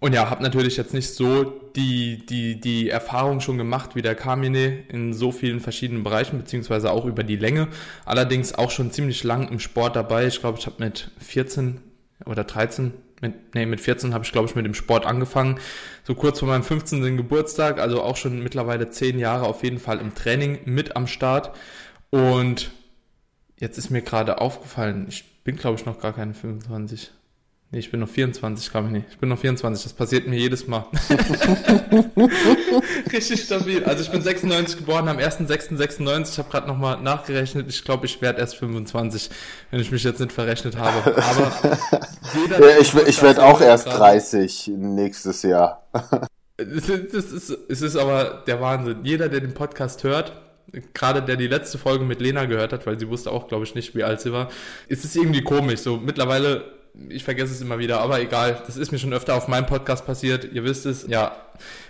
Und 0.00 0.12
ja, 0.12 0.28
habe 0.28 0.42
natürlich 0.42 0.76
jetzt 0.76 0.92
nicht 0.92 1.14
so 1.14 1.44
die, 1.76 2.26
die, 2.26 2.60
die 2.60 2.90
Erfahrung 2.90 3.40
schon 3.40 3.56
gemacht 3.56 3.94
wie 3.94 4.02
der 4.02 4.14
Kamine 4.14 4.80
in 4.88 5.14
so 5.14 5.32
vielen 5.32 5.60
verschiedenen 5.60 6.02
Bereichen, 6.02 6.38
beziehungsweise 6.38 6.90
auch 6.90 7.06
über 7.06 7.22
die 7.22 7.36
Länge. 7.36 7.68
Allerdings 8.04 8.54
auch 8.54 8.70
schon 8.70 8.90
ziemlich 8.90 9.24
lang 9.24 9.48
im 9.48 9.60
Sport 9.60 9.96
dabei. 9.96 10.26
Ich 10.26 10.40
glaube, 10.40 10.58
ich 10.58 10.66
habe 10.66 10.82
mit 10.82 11.10
14 11.20 11.80
oder 12.26 12.44
13 12.44 12.92
mit, 13.24 13.54
nee, 13.54 13.66
mit 13.66 13.80
14 13.80 14.12
habe 14.14 14.24
ich, 14.24 14.32
glaube 14.32 14.48
ich, 14.48 14.54
mit 14.54 14.66
dem 14.66 14.74
Sport 14.74 15.06
angefangen. 15.06 15.58
So 16.04 16.14
kurz 16.14 16.40
vor 16.40 16.48
meinem 16.48 16.62
15. 16.62 17.16
Geburtstag, 17.16 17.80
also 17.80 18.02
auch 18.02 18.16
schon 18.16 18.42
mittlerweile 18.42 18.90
10 18.90 19.18
Jahre 19.18 19.46
auf 19.46 19.62
jeden 19.62 19.78
Fall 19.78 19.98
im 20.00 20.14
Training 20.14 20.60
mit 20.66 20.96
am 20.96 21.06
Start. 21.06 21.52
Und 22.10 22.70
jetzt 23.58 23.78
ist 23.78 23.90
mir 23.90 24.02
gerade 24.02 24.40
aufgefallen, 24.40 25.06
ich 25.08 25.42
bin, 25.42 25.56
glaube 25.56 25.78
ich, 25.78 25.86
noch 25.86 25.98
gar 25.98 26.12
keine 26.12 26.34
25. 26.34 27.10
Nee, 27.70 27.80
ich 27.80 27.90
bin 27.90 28.00
noch 28.00 28.08
24, 28.08 28.70
glaube 28.70 28.86
ich 28.86 28.92
nicht. 28.92 29.06
Ich 29.10 29.18
bin 29.18 29.28
noch 29.28 29.38
24, 29.38 29.82
das 29.82 29.92
passiert 29.92 30.28
mir 30.28 30.38
jedes 30.38 30.68
Mal. 30.68 30.86
Richtig 33.12 33.42
stabil. 33.42 33.82
Also 33.84 34.04
ich 34.04 34.10
bin 34.10 34.22
96 34.22 34.78
geboren, 34.78 35.08
am 35.08 35.18
1.6.96. 35.18 36.32
Ich 36.32 36.38
habe 36.38 36.50
gerade 36.50 36.68
nochmal 36.68 37.00
nachgerechnet. 37.00 37.68
Ich 37.68 37.84
glaube, 37.84 38.06
ich 38.06 38.22
werde 38.22 38.40
erst 38.40 38.56
25, 38.56 39.30
wenn 39.70 39.80
ich 39.80 39.90
mich 39.90 40.04
jetzt 40.04 40.20
nicht 40.20 40.32
verrechnet 40.32 40.76
habe. 40.76 41.16
Aber 41.16 41.78
jeder, 42.34 42.70
ja, 42.70 42.78
ich, 42.80 42.94
ich 42.94 43.22
werde 43.22 43.42
auch 43.42 43.60
erst 43.60 43.86
30 43.86 44.72
nächstes 44.76 45.42
Jahr. 45.42 45.88
es, 46.56 46.88
ist, 46.88 47.58
es 47.68 47.82
ist 47.82 47.96
aber 47.96 48.44
der 48.46 48.60
Wahnsinn. 48.60 49.00
Jeder, 49.02 49.28
der 49.28 49.40
den 49.40 49.54
Podcast 49.54 50.04
hört, 50.04 50.32
gerade 50.92 51.22
der 51.22 51.36
die 51.36 51.46
letzte 51.46 51.78
Folge 51.78 52.04
mit 52.04 52.20
Lena 52.20 52.44
gehört 52.44 52.72
hat, 52.72 52.86
weil 52.86 52.98
sie 52.98 53.08
wusste 53.08 53.30
auch, 53.30 53.48
glaube 53.48 53.64
ich, 53.64 53.74
nicht, 53.74 53.94
wie 53.94 54.04
alt 54.04 54.20
sie 54.20 54.32
war, 54.32 54.48
ist 54.88 55.04
es 55.04 55.16
irgendwie 55.16 55.42
komisch. 55.42 55.80
So 55.80 55.96
mittlerweile 55.96 56.64
ich 57.08 57.24
vergesse 57.24 57.52
es 57.52 57.60
immer 57.60 57.78
wieder, 57.78 58.00
aber 58.00 58.20
egal. 58.20 58.62
Das 58.66 58.76
ist 58.76 58.92
mir 58.92 58.98
schon 58.98 59.12
öfter 59.12 59.34
auf 59.34 59.48
meinem 59.48 59.66
Podcast 59.66 60.06
passiert. 60.06 60.44
Ihr 60.52 60.64
wisst 60.64 60.86
es, 60.86 61.06
ja. 61.08 61.36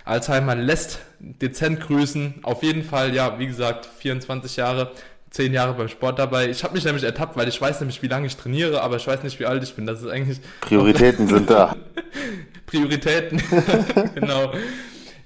Alzheimer 0.04 0.54
lässt 0.54 0.98
dezent 1.18 1.80
grüßen. 1.80 2.34
Auf 2.42 2.62
jeden 2.62 2.84
Fall, 2.84 3.14
ja, 3.14 3.38
wie 3.38 3.46
gesagt, 3.46 3.86
24 3.98 4.56
Jahre, 4.56 4.92
10 5.30 5.52
Jahre 5.52 5.74
beim 5.74 5.88
Sport 5.88 6.18
dabei. 6.18 6.48
Ich 6.48 6.64
habe 6.64 6.74
mich 6.74 6.84
nämlich 6.84 7.04
ertappt, 7.04 7.36
weil 7.36 7.48
ich 7.48 7.60
weiß 7.60 7.80
nämlich, 7.80 8.02
wie 8.02 8.08
lange 8.08 8.26
ich 8.26 8.36
trainiere, 8.36 8.82
aber 8.82 8.96
ich 8.96 9.06
weiß 9.06 9.22
nicht, 9.22 9.38
wie 9.40 9.46
alt 9.46 9.62
ich 9.62 9.74
bin. 9.74 9.86
Das 9.86 10.00
ist 10.00 10.08
eigentlich. 10.08 10.40
Prioritäten 10.60 11.26
sind 11.26 11.50
da. 11.50 11.76
Prioritäten, 12.66 13.42
genau. 14.14 14.52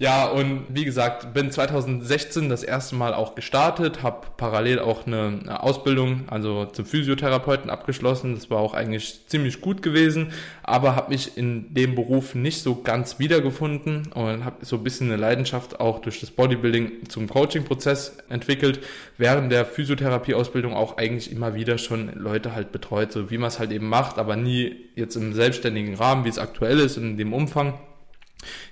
Ja, 0.00 0.26
und 0.26 0.66
wie 0.68 0.84
gesagt, 0.84 1.34
bin 1.34 1.50
2016 1.50 2.48
das 2.48 2.62
erste 2.62 2.94
Mal 2.94 3.14
auch 3.14 3.34
gestartet, 3.34 4.04
habe 4.04 4.28
parallel 4.36 4.78
auch 4.78 5.08
eine 5.08 5.60
Ausbildung, 5.60 6.22
also 6.28 6.66
zum 6.66 6.86
Physiotherapeuten 6.86 7.68
abgeschlossen. 7.68 8.36
Das 8.36 8.48
war 8.48 8.58
auch 8.58 8.74
eigentlich 8.74 9.26
ziemlich 9.26 9.60
gut 9.60 9.82
gewesen, 9.82 10.30
aber 10.62 10.94
habe 10.94 11.10
mich 11.10 11.36
in 11.36 11.74
dem 11.74 11.96
Beruf 11.96 12.36
nicht 12.36 12.62
so 12.62 12.80
ganz 12.80 13.18
wiedergefunden 13.18 14.12
und 14.14 14.44
habe 14.44 14.64
so 14.64 14.76
ein 14.76 14.84
bisschen 14.84 15.08
eine 15.08 15.16
Leidenschaft 15.16 15.80
auch 15.80 15.98
durch 15.98 16.20
das 16.20 16.30
Bodybuilding 16.30 17.08
zum 17.08 17.28
Coaching-Prozess 17.28 18.18
entwickelt. 18.28 18.78
Während 19.16 19.50
der 19.50 19.66
Physiotherapie-Ausbildung 19.66 20.74
auch 20.74 20.96
eigentlich 20.96 21.32
immer 21.32 21.56
wieder 21.56 21.76
schon 21.76 22.12
Leute 22.14 22.54
halt 22.54 22.70
betreut, 22.70 23.10
so 23.10 23.32
wie 23.32 23.38
man 23.38 23.48
es 23.48 23.58
halt 23.58 23.72
eben 23.72 23.88
macht, 23.88 24.18
aber 24.18 24.36
nie 24.36 24.76
jetzt 24.94 25.16
im 25.16 25.32
selbstständigen 25.32 25.96
Rahmen, 25.96 26.24
wie 26.24 26.28
es 26.28 26.38
aktuell 26.38 26.78
ist, 26.78 26.98
in 26.98 27.16
dem 27.16 27.32
Umfang. 27.32 27.74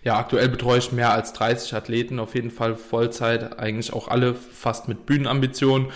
Ja, 0.03 0.19
aktuell 0.19 0.49
betreue 0.49 0.79
ich 0.79 0.93
mehr 0.93 1.13
als 1.13 1.33
30 1.33 1.75
Athleten, 1.75 2.19
auf 2.19 2.35
jeden 2.35 2.51
Fall 2.51 2.77
Vollzeit, 2.77 3.59
eigentlich 3.59 3.93
auch 3.93 4.09
alle 4.09 4.35
fast 4.35 4.89
mit 4.89 5.07
Bühnenambitionen. 5.07 5.89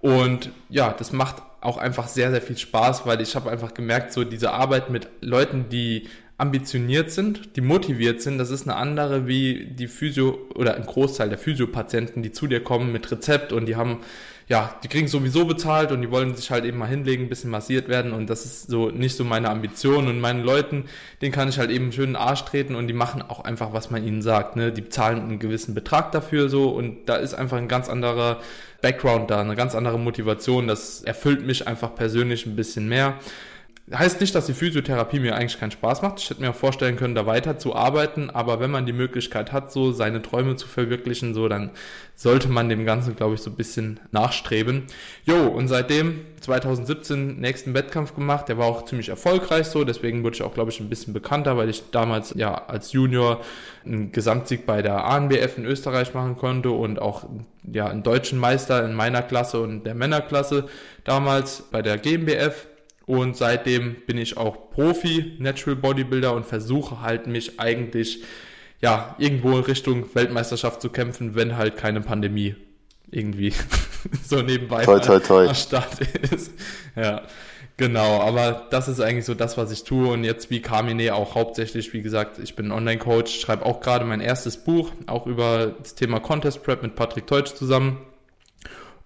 Und 0.00 0.50
ja, 0.68 0.92
das 0.92 1.12
macht 1.12 1.42
auch 1.60 1.78
einfach 1.78 2.08
sehr, 2.08 2.30
sehr 2.30 2.42
viel 2.42 2.58
Spaß, 2.58 3.06
weil 3.06 3.20
ich 3.22 3.34
habe 3.36 3.50
einfach 3.50 3.72
gemerkt, 3.72 4.12
so 4.12 4.24
diese 4.24 4.52
Arbeit 4.52 4.90
mit 4.90 5.08
Leuten, 5.22 5.70
die 5.70 6.08
ambitioniert 6.36 7.10
sind, 7.10 7.56
die 7.56 7.60
motiviert 7.60 8.20
sind, 8.20 8.38
das 8.38 8.50
ist 8.50 8.68
eine 8.68 8.76
andere 8.76 9.28
wie 9.28 9.66
die 9.66 9.86
Physio 9.86 10.38
oder 10.54 10.74
ein 10.74 10.84
Großteil 10.84 11.28
der 11.28 11.38
Physiopatienten, 11.38 12.22
die 12.22 12.32
zu 12.32 12.48
dir 12.48 12.62
kommen 12.62 12.92
mit 12.92 13.10
Rezept 13.10 13.52
und 13.52 13.66
die 13.66 13.76
haben 13.76 14.00
ja, 14.46 14.74
die 14.82 14.88
kriegen 14.88 15.08
sowieso 15.08 15.46
bezahlt 15.46 15.90
und 15.90 16.02
die 16.02 16.10
wollen 16.10 16.36
sich 16.36 16.50
halt 16.50 16.64
eben 16.64 16.76
mal 16.76 16.88
hinlegen, 16.88 17.24
ein 17.24 17.28
bisschen 17.28 17.50
massiert 17.50 17.88
werden 17.88 18.12
und 18.12 18.28
das 18.28 18.44
ist 18.44 18.68
so 18.68 18.90
nicht 18.90 19.16
so 19.16 19.24
meine 19.24 19.48
Ambition. 19.48 20.06
Und 20.06 20.20
meinen 20.20 20.42
Leuten, 20.42 20.84
denen 21.22 21.32
kann 21.32 21.48
ich 21.48 21.58
halt 21.58 21.70
eben 21.70 21.92
schön 21.92 22.04
in 22.04 22.10
den 22.10 22.16
Arsch 22.16 22.44
treten 22.44 22.74
und 22.74 22.86
die 22.86 22.92
machen 22.94 23.22
auch 23.22 23.40
einfach, 23.44 23.72
was 23.72 23.90
man 23.90 24.06
ihnen 24.06 24.20
sagt, 24.20 24.56
ne, 24.56 24.70
die 24.70 24.88
zahlen 24.88 25.20
einen 25.20 25.38
gewissen 25.38 25.74
Betrag 25.74 26.12
dafür 26.12 26.50
so. 26.50 26.68
Und 26.68 27.06
da 27.06 27.16
ist 27.16 27.32
einfach 27.34 27.56
ein 27.56 27.68
ganz 27.68 27.88
anderer 27.88 28.40
Background 28.82 29.30
da, 29.30 29.40
eine 29.40 29.56
ganz 29.56 29.74
andere 29.74 29.98
Motivation, 29.98 30.66
das 30.66 31.02
erfüllt 31.02 31.46
mich 31.46 31.66
einfach 31.66 31.94
persönlich 31.94 32.44
ein 32.44 32.54
bisschen 32.54 32.86
mehr. 32.86 33.14
Heißt 33.92 34.22
nicht, 34.22 34.34
dass 34.34 34.46
die 34.46 34.54
Physiotherapie 34.54 35.20
mir 35.20 35.36
eigentlich 35.36 35.60
keinen 35.60 35.70
Spaß 35.70 36.00
macht. 36.00 36.18
Ich 36.18 36.30
hätte 36.30 36.40
mir 36.40 36.50
auch 36.50 36.54
vorstellen 36.54 36.96
können, 36.96 37.14
da 37.14 37.26
weiter 37.26 37.58
zu 37.58 37.76
arbeiten, 37.76 38.30
aber 38.30 38.58
wenn 38.58 38.70
man 38.70 38.86
die 38.86 38.94
Möglichkeit 38.94 39.52
hat, 39.52 39.70
so 39.70 39.92
seine 39.92 40.22
Träume 40.22 40.56
zu 40.56 40.66
verwirklichen, 40.66 41.34
so, 41.34 41.48
dann 41.48 41.70
sollte 42.14 42.48
man 42.48 42.70
dem 42.70 42.86
Ganzen, 42.86 43.14
glaube 43.14 43.34
ich, 43.34 43.42
so 43.42 43.50
ein 43.50 43.56
bisschen 43.56 44.00
nachstreben. 44.10 44.84
Jo, 45.26 45.48
und 45.48 45.68
seitdem 45.68 46.24
2017 46.40 47.38
nächsten 47.38 47.74
Wettkampf 47.74 48.14
gemacht, 48.14 48.48
der 48.48 48.56
war 48.56 48.68
auch 48.68 48.86
ziemlich 48.86 49.10
erfolgreich 49.10 49.66
so, 49.66 49.84
deswegen 49.84 50.24
wurde 50.24 50.36
ich 50.36 50.42
auch, 50.42 50.54
glaube 50.54 50.70
ich, 50.70 50.80
ein 50.80 50.88
bisschen 50.88 51.12
bekannter, 51.12 51.58
weil 51.58 51.68
ich 51.68 51.90
damals 51.90 52.32
ja 52.34 52.54
als 52.54 52.92
Junior 52.92 53.42
einen 53.84 54.12
Gesamtsieg 54.12 54.64
bei 54.64 54.80
der 54.80 55.04
ANBF 55.04 55.58
in 55.58 55.66
Österreich 55.66 56.14
machen 56.14 56.38
konnte 56.38 56.70
und 56.70 57.02
auch 57.02 57.26
ja 57.70 57.88
einen 57.88 58.02
deutschen 58.02 58.38
Meister 58.38 58.82
in 58.82 58.94
meiner 58.94 59.20
Klasse 59.20 59.60
und 59.60 59.84
der 59.84 59.94
Männerklasse 59.94 60.68
damals 61.04 61.64
bei 61.70 61.82
der 61.82 61.98
GmbF 61.98 62.66
und 63.06 63.36
seitdem 63.36 63.96
bin 64.06 64.18
ich 64.18 64.36
auch 64.36 64.70
Profi, 64.70 65.36
Natural 65.38 65.76
Bodybuilder 65.76 66.34
und 66.34 66.46
versuche 66.46 67.02
halt 67.02 67.26
mich 67.26 67.60
eigentlich, 67.60 68.22
ja, 68.80 69.14
irgendwo 69.18 69.52
in 69.52 69.64
Richtung 69.64 70.14
Weltmeisterschaft 70.14 70.80
zu 70.80 70.88
kämpfen, 70.88 71.34
wenn 71.34 71.56
halt 71.56 71.76
keine 71.76 72.00
Pandemie 72.00 72.56
irgendwie 73.10 73.52
so 74.24 74.42
nebenbei 74.42 74.84
toi, 74.84 74.98
toi, 74.98 75.20
toi. 75.20 75.48
am 75.48 75.54
Start 75.54 76.00
ist. 76.30 76.52
Ja, 76.96 77.22
genau. 77.76 78.20
Aber 78.20 78.68
das 78.70 78.86
ist 78.86 79.00
eigentlich 79.00 79.24
so 79.24 79.34
das, 79.34 79.58
was 79.58 79.72
ich 79.72 79.82
tue. 79.82 80.08
Und 80.12 80.22
jetzt 80.22 80.48
wie 80.50 80.60
Carmine 80.62 81.12
auch 81.12 81.34
hauptsächlich, 81.34 81.92
wie 81.92 82.02
gesagt, 82.02 82.38
ich 82.38 82.54
bin 82.54 82.70
Online-Coach, 82.70 83.40
schreibe 83.40 83.66
auch 83.66 83.80
gerade 83.80 84.04
mein 84.04 84.20
erstes 84.20 84.58
Buch, 84.58 84.92
auch 85.06 85.26
über 85.26 85.74
das 85.82 85.96
Thema 85.96 86.20
Contest 86.20 86.62
Prep 86.62 86.84
mit 86.84 86.94
Patrick 86.94 87.26
Teutsch 87.26 87.54
zusammen. 87.56 87.98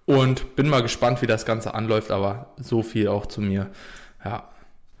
Und 0.09 0.55
bin 0.55 0.67
mal 0.67 0.81
gespannt, 0.81 1.21
wie 1.21 1.27
das 1.27 1.45
Ganze 1.45 1.75
anläuft, 1.75 2.09
aber 2.09 2.47
so 2.57 2.81
viel 2.81 3.09
auch 3.09 3.27
zu 3.27 3.41
mir. 3.41 3.67
Ja. 4.25 4.43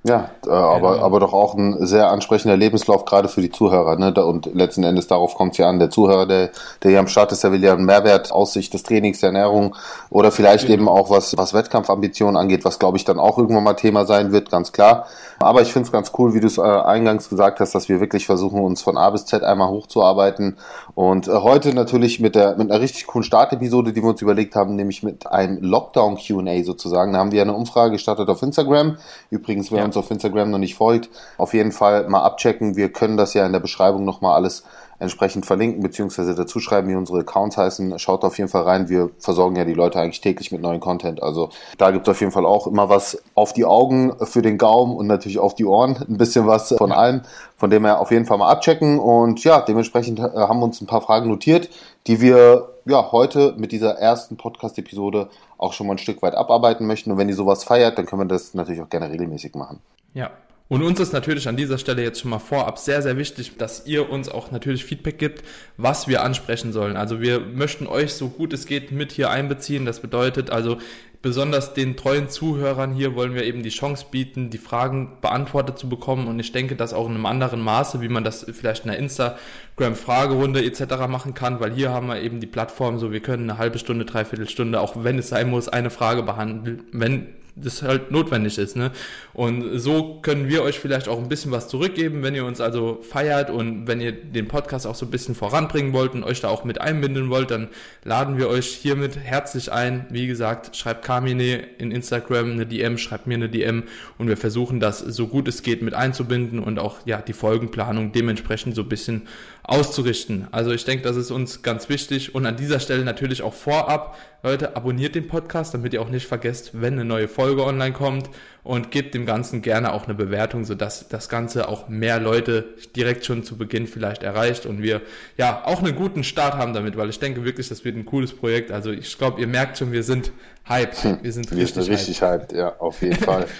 Ja, 0.03 0.29
äh, 0.45 0.49
aber, 0.49 0.93
genau. 0.93 1.05
aber 1.05 1.19
doch 1.19 1.33
auch 1.33 1.55
ein 1.55 1.85
sehr 1.85 2.09
ansprechender 2.09 2.55
Lebenslauf, 2.55 3.03
gerade 3.03 3.27
für 3.27 3.41
die 3.41 3.51
Zuhörer. 3.51 3.97
Ne? 3.97 4.13
Und 4.23 4.45
letzten 4.53 4.83
Endes 4.83 5.07
darauf 5.07 5.35
kommt 5.35 5.53
es 5.53 5.57
ja 5.57 5.67
an. 5.67 5.79
Der 5.79 5.89
Zuhörer, 5.89 6.25
der, 6.25 6.51
der 6.83 6.91
hier 6.91 6.99
am 6.99 7.07
Start 7.07 7.33
ist, 7.33 7.43
der 7.43 7.51
will 7.51 7.61
ja 7.61 7.73
einen 7.73 7.83
Mehrwert 7.83 8.31
aus 8.31 8.53
Sicht 8.53 8.73
des 8.73 8.83
Trainings, 8.83 9.19
der 9.19 9.27
Ernährung 9.27 9.75
oder 10.09 10.31
vielleicht 10.31 10.67
genau. 10.67 10.73
eben 10.73 10.87
auch 10.87 11.09
was, 11.09 11.35
was 11.35 11.53
Wettkampfambitionen 11.53 12.37
angeht, 12.37 12.63
was 12.63 12.79
glaube 12.79 12.97
ich 12.97 13.03
dann 13.03 13.19
auch 13.19 13.37
irgendwann 13.37 13.65
mal 13.65 13.73
Thema 13.73 14.05
sein 14.05 14.31
wird, 14.31 14.49
ganz 14.49 14.71
klar. 14.71 15.07
Aber 15.39 15.61
ich 15.61 15.73
finde 15.73 15.87
es 15.87 15.91
ganz 15.91 16.13
cool, 16.17 16.33
wie 16.33 16.39
du 16.39 16.47
es 16.47 16.57
äh, 16.57 16.61
eingangs 16.61 17.27
gesagt 17.27 17.59
hast, 17.59 17.75
dass 17.75 17.89
wir 17.89 17.99
wirklich 17.99 18.25
versuchen, 18.25 18.61
uns 18.61 18.81
von 18.81 18.97
A 18.97 19.09
bis 19.09 19.25
Z 19.25 19.43
einmal 19.43 19.67
hochzuarbeiten. 19.67 20.57
Und 20.99 21.29
äh, 21.29 21.31
heute 21.31 21.73
natürlich 21.73 22.19
mit, 22.19 22.35
der, 22.35 22.57
mit 22.57 22.69
einer 22.69 22.81
richtig 22.81 23.07
coolen 23.07 23.23
Startepisode, 23.23 23.93
die 23.93 24.03
wir 24.03 24.09
uns 24.09 24.21
überlegt 24.21 24.57
haben, 24.57 24.75
nämlich 24.75 25.01
mit 25.01 25.27
einem 25.27 25.61
Lockdown-QA 25.61 26.65
sozusagen. 26.65 27.13
Da 27.13 27.19
haben 27.19 27.31
wir 27.31 27.41
eine 27.41 27.53
Umfrage 27.53 27.93
gestartet 27.93 28.27
auf 28.27 28.43
Instagram. 28.43 28.97
Übrigens, 29.29 29.71
wer 29.71 29.79
ja. 29.79 29.85
uns 29.85 29.95
auf 29.95 30.11
Instagram 30.11 30.51
noch 30.51 30.57
nicht 30.57 30.75
folgt, 30.75 31.09
auf 31.37 31.53
jeden 31.53 31.71
Fall 31.71 32.09
mal 32.09 32.23
abchecken. 32.23 32.75
Wir 32.75 32.91
können 32.91 33.15
das 33.15 33.33
ja 33.33 33.45
in 33.45 33.53
der 33.53 33.61
Beschreibung 33.61 34.03
nochmal 34.03 34.35
alles 34.35 34.65
entsprechend 34.99 35.45
verlinken 35.45 35.81
beziehungsweise 35.81 36.35
dazu 36.35 36.59
schreiben, 36.59 36.89
wie 36.89 36.95
unsere 36.95 37.19
Accounts 37.19 37.57
heißen. 37.57 37.97
Schaut 37.99 38.23
auf 38.23 38.37
jeden 38.37 38.49
Fall 38.49 38.63
rein. 38.63 38.89
Wir 38.89 39.09
versorgen 39.17 39.55
ja 39.55 39.63
die 39.65 39.73
Leute 39.73 39.99
eigentlich 39.99 40.21
täglich 40.21 40.51
mit 40.51 40.61
neuen 40.61 40.81
Content. 40.81 41.23
Also 41.23 41.49
da 41.77 41.91
gibt 41.91 42.07
es 42.07 42.11
auf 42.11 42.19
jeden 42.19 42.33
Fall 42.33 42.45
auch 42.45 42.67
immer 42.67 42.89
was 42.89 43.21
auf 43.33 43.53
die 43.53 43.65
Augen 43.65 44.13
für 44.25 44.41
den 44.41 44.57
Gaumen 44.57 44.95
und 44.95 45.07
natürlich 45.07 45.39
auf 45.39 45.55
die 45.55 45.65
Ohren. 45.65 45.95
Ein 46.07 46.17
bisschen 46.17 46.47
was 46.47 46.73
von 46.77 46.91
allem. 46.91 47.21
Von 47.57 47.69
dem 47.69 47.85
her 47.85 47.99
auf 47.99 48.11
jeden 48.11 48.25
Fall 48.25 48.37
mal 48.37 48.49
abchecken. 48.49 48.99
Und 48.99 49.43
ja, 49.43 49.61
dementsprechend 49.61 50.19
äh, 50.19 50.23
haben 50.23 50.59
wir 50.59 50.65
uns 50.65 50.81
ein 50.81 50.87
paar 50.87 51.01
Fragen 51.01 51.29
notiert, 51.29 51.69
die 52.07 52.21
wir 52.21 52.69
ja 52.85 53.11
heute 53.11 53.53
mit 53.57 53.71
dieser 53.71 53.97
ersten 53.97 54.37
Podcast-Episode 54.37 55.29
auch 55.57 55.73
schon 55.73 55.87
mal 55.87 55.93
ein 55.93 55.97
Stück 55.97 56.21
weit 56.21 56.35
abarbeiten 56.35 56.87
möchten. 56.87 57.11
Und 57.11 57.17
wenn 57.17 57.29
ihr 57.29 57.35
sowas 57.35 57.63
feiert, 57.63 57.97
dann 57.97 58.05
können 58.05 58.21
wir 58.21 58.27
das 58.27 58.53
natürlich 58.53 58.81
auch 58.81 58.89
gerne 58.89 59.09
regelmäßig 59.09 59.55
machen. 59.55 59.79
Ja, 60.13 60.31
und 60.69 60.83
uns 60.83 60.99
ist 60.99 61.13
natürlich 61.13 61.47
an 61.47 61.57
dieser 61.57 61.79
Stelle 61.79 62.03
jetzt 62.03 62.21
schon 62.21 62.29
mal 62.29 62.37
vorab 62.37 62.77
sehr, 62.77 63.01
sehr 63.01 63.17
wichtig, 63.17 63.57
dass 63.57 63.87
ihr 63.87 64.07
uns 64.07 64.29
auch 64.29 64.51
natürlich 64.51 64.85
Feedback 64.85 65.17
gibt, 65.17 65.43
was 65.77 66.07
wir 66.07 66.23
ansprechen 66.23 66.73
sollen. 66.73 66.95
Also 66.95 67.21
wir 67.21 67.39
möchten 67.39 67.87
euch 67.87 68.13
so 68.13 68.29
gut 68.29 68.53
es 68.53 68.67
geht 68.67 68.91
mit 68.91 69.11
hier 69.11 69.31
einbeziehen. 69.31 69.85
Das 69.85 69.99
bedeutet 69.99 70.51
also, 70.51 70.77
besonders 71.23 71.73
den 71.73 71.97
treuen 71.97 72.29
Zuhörern 72.29 72.93
hier 72.93 73.15
wollen 73.15 73.33
wir 73.33 73.45
eben 73.45 73.63
die 73.63 73.69
Chance 73.69 74.05
bieten, 74.11 74.51
die 74.51 74.59
Fragen 74.59 75.17
beantwortet 75.21 75.79
zu 75.79 75.89
bekommen. 75.89 76.27
Und 76.27 76.39
ich 76.39 76.51
denke, 76.51 76.75
dass 76.75 76.93
auch 76.93 77.07
in 77.07 77.15
einem 77.15 77.25
anderen 77.25 77.61
Maße, 77.61 77.99
wie 78.01 78.07
man 78.07 78.23
das 78.23 78.45
vielleicht 78.53 78.85
in 78.85 78.91
einer 78.91 78.99
Instagram-Fragerunde 78.99 80.63
etc. 80.63 81.07
machen 81.07 81.33
kann, 81.33 81.59
weil 81.59 81.73
hier 81.73 81.89
haben 81.89 82.07
wir 82.07 82.21
eben 82.21 82.39
die 82.39 82.47
Plattform, 82.47 82.99
so 82.99 83.11
wir 83.11 83.21
können 83.21 83.49
eine 83.49 83.59
halbe 83.59 83.79
Stunde, 83.79 84.05
dreiviertel 84.05 84.47
Stunde, 84.47 84.79
auch 84.81 85.03
wenn 85.03 85.17
es 85.17 85.29
sein 85.29 85.49
muss, 85.49 85.67
eine 85.67 85.89
Frage 85.89 86.21
behandeln, 86.21 86.83
wenn 86.91 87.38
das 87.61 87.81
halt 87.81 88.11
notwendig 88.11 88.57
ist. 88.57 88.75
Ne? 88.75 88.91
Und 89.33 89.79
so 89.79 90.19
können 90.21 90.49
wir 90.49 90.63
euch 90.63 90.79
vielleicht 90.79 91.07
auch 91.07 91.17
ein 91.17 91.29
bisschen 91.29 91.51
was 91.51 91.67
zurückgeben, 91.67 92.23
wenn 92.23 92.35
ihr 92.35 92.45
uns 92.45 92.61
also 92.61 92.99
feiert 93.01 93.49
und 93.49 93.87
wenn 93.87 94.01
ihr 94.01 94.11
den 94.11 94.47
Podcast 94.47 94.87
auch 94.87 94.95
so 94.95 95.05
ein 95.05 95.11
bisschen 95.11 95.35
voranbringen 95.35 95.93
wollt 95.93 96.13
und 96.13 96.23
euch 96.23 96.41
da 96.41 96.49
auch 96.49 96.63
mit 96.63 96.81
einbinden 96.81 97.29
wollt, 97.29 97.51
dann 97.51 97.69
laden 98.03 98.37
wir 98.37 98.49
euch 98.49 98.67
hiermit 98.67 99.17
herzlich 99.17 99.71
ein. 99.71 100.05
Wie 100.09 100.27
gesagt, 100.27 100.75
schreibt 100.75 101.05
Carmine 101.05 101.63
in 101.77 101.91
Instagram 101.91 102.51
eine 102.51 102.65
DM, 102.65 102.97
schreibt 102.97 103.27
mir 103.27 103.35
eine 103.35 103.49
DM 103.49 103.83
und 104.17 104.27
wir 104.27 104.37
versuchen 104.37 104.79
das 104.79 104.99
so 104.99 105.27
gut 105.27 105.47
es 105.47 105.63
geht 105.63 105.81
mit 105.81 105.93
einzubinden 105.93 106.59
und 106.59 106.79
auch 106.79 106.97
ja 107.05 107.21
die 107.21 107.33
Folgenplanung 107.33 108.11
dementsprechend 108.11 108.75
so 108.75 108.83
ein 108.83 108.89
bisschen 108.89 109.27
auszurichten. 109.63 110.47
Also 110.51 110.71
ich 110.71 110.83
denke, 110.83 111.03
das 111.03 111.15
ist 111.15 111.29
uns 111.31 111.61
ganz 111.61 111.89
wichtig 111.89 112.33
und 112.33 112.45
an 112.45 112.57
dieser 112.57 112.79
Stelle 112.79 113.03
natürlich 113.03 113.43
auch 113.43 113.53
vorab, 113.53 114.17
Leute, 114.41 114.75
abonniert 114.75 115.15
den 115.15 115.27
Podcast, 115.27 115.73
damit 115.73 115.93
ihr 115.93 116.01
auch 116.01 116.09
nicht 116.09 116.25
vergesst, 116.25 116.71
wenn 116.73 116.93
eine 116.93 117.03
neue 117.05 117.27
Folge 117.27 117.48
online 117.57 117.93
kommt 117.93 118.29
und 118.63 118.91
gebt 118.91 119.13
dem 119.13 119.25
Ganzen 119.25 119.61
gerne 119.61 119.93
auch 119.93 120.05
eine 120.05 120.13
Bewertung, 120.13 120.65
sodass 120.65 121.07
das 121.07 121.29
Ganze 121.29 121.67
auch 121.67 121.89
mehr 121.89 122.19
Leute 122.19 122.75
direkt 122.95 123.25
schon 123.25 123.43
zu 123.43 123.57
Beginn 123.57 123.87
vielleicht 123.87 124.23
erreicht 124.23 124.65
und 124.65 124.81
wir 124.81 125.01
ja 125.37 125.63
auch 125.65 125.81
einen 125.81 125.95
guten 125.95 126.23
Start 126.23 126.55
haben 126.55 126.73
damit, 126.73 126.97
weil 126.97 127.09
ich 127.09 127.19
denke 127.19 127.43
wirklich, 127.45 127.69
das 127.69 127.83
wird 127.85 127.95
ein 127.95 128.05
cooles 128.05 128.33
Projekt. 128.33 128.71
Also 128.71 128.91
ich 128.91 129.17
glaube, 129.17 129.41
ihr 129.41 129.47
merkt 129.47 129.77
schon, 129.77 129.91
wir 129.91 130.03
sind 130.03 130.31
hyped. 130.67 131.23
Wir 131.23 131.31
sind 131.31 131.49
wir 131.51 131.57
richtig, 131.57 131.83
sind 131.83 131.93
richtig 131.93 132.21
hyped. 132.21 132.51
hyped. 132.51 132.57
Ja, 132.57 132.75
auf 132.79 133.01
jeden 133.01 133.15
Fall. 133.15 133.47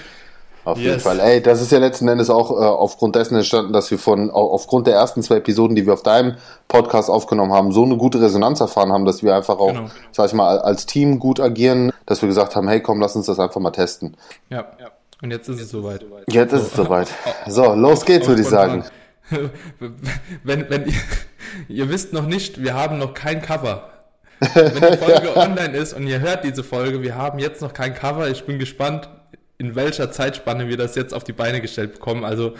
Auf 0.66 0.78
yes. 0.78 0.86
jeden 0.86 1.00
Fall. 1.00 1.20
Ey, 1.20 1.42
das 1.42 1.62
ist 1.62 1.72
ja 1.72 1.80
letzten 1.80 2.08
Endes 2.08 2.30
auch 2.30 2.52
äh, 2.52 2.56
aufgrund 2.56 3.16
dessen 3.16 3.36
entstanden, 3.36 3.74
dass 3.74 3.90
wir 3.92 3.98
von 3.98 4.30
aufgrund 4.30 4.88
der 4.88 4.96
ersten 4.96 5.24
zwei 5.24 5.38
Episoden, 5.38 5.76
die 5.76 5.86
wir 5.86 5.94
auf 5.94 6.04
deinem 6.04 6.36
Podcast 6.68 7.10
aufgenommen 7.10 7.54
haben, 7.54 7.72
so 7.72 7.84
eine 7.84 7.98
gute 7.98 8.22
Resonanz 8.22 8.60
erfahren 8.60 8.92
haben, 8.92 9.06
dass 9.06 9.24
wir 9.24 9.36
einfach 9.36 9.60
auch, 9.60 9.74
genau. 9.74 9.90
sag 10.12 10.28
ich 10.28 10.34
mal, 10.34 10.60
als 10.60 10.86
Team 10.86 11.20
gut 11.20 11.40
agieren, 11.40 11.92
dass 12.06 12.22
wir 12.22 12.28
gesagt 12.28 12.56
haben, 12.56 12.68
hey, 12.68 12.82
komm, 12.82 13.00
lass 13.00 13.16
uns 13.16 13.26
das 13.26 13.40
einfach 13.40 13.62
mal 13.62 13.72
testen. 13.72 14.18
Ja, 14.50 14.66
ja. 14.80 14.92
Und 15.22 15.32
jetzt 15.32 15.50
ist 15.50 15.60
es 15.60 15.70
soweit. 15.70 16.06
Jetzt 16.30 16.54
ist 16.54 16.68
es 16.68 16.74
soweit. 16.74 17.10
So, 17.48 17.74
los 17.74 18.06
geht's, 18.06 18.28
würde 18.28 18.42
ich 18.42 18.48
sagen. 18.48 18.86
wenn, 20.44 20.70
wenn 20.70 20.88
ihr, 20.88 20.94
ihr 21.68 21.90
wisst 21.90 22.14
noch 22.14 22.26
nicht, 22.26 22.64
wir 22.64 22.74
haben 22.74 22.98
noch 22.98 23.14
kein 23.14 23.42
Cover. 23.42 23.90
Wenn 24.40 24.92
die 24.92 24.98
Folge 24.98 25.32
ja. 25.36 25.36
online 25.46 25.78
ist 25.78 25.94
und 25.94 26.08
ihr 26.08 26.20
hört 26.22 26.46
diese 26.46 26.64
Folge, 26.64 27.02
wir 27.02 27.16
haben 27.16 27.40
jetzt 27.40 27.62
noch 27.62 27.74
kein 27.74 27.94
Cover. 27.94 28.30
Ich 28.30 28.46
bin 28.46 28.60
gespannt, 28.60 29.10
in 29.60 29.76
welcher 29.76 30.12
Zeitspanne 30.12 30.68
wir 30.68 30.78
das 30.78 30.96
jetzt 30.96 31.14
auf 31.14 31.24
die 31.24 31.34
Beine 31.34 31.62
gestellt 31.62 31.94
bekommen. 31.94 32.24
Also 32.24 32.56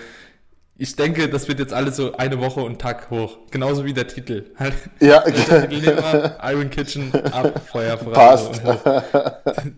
ich 0.82 0.96
denke, 0.96 1.28
das 1.28 1.48
wird 1.48 1.60
jetzt 1.60 1.74
alles 1.74 1.96
so 1.96 2.16
eine 2.16 2.40
Woche 2.40 2.62
und 2.62 2.80
Tag 2.80 3.10
hoch. 3.10 3.38
Genauso 3.52 3.84
wie 3.84 3.94
der 3.94 4.08
Titel. 4.08 4.46
Ja, 5.00 5.22
der 5.22 5.70
Titel 5.70 6.02
Iron 6.42 6.70
Kitchen 6.70 7.14
ab, 7.34 7.62
Feuerfrei. 7.70 8.12
Passt. 8.12 8.62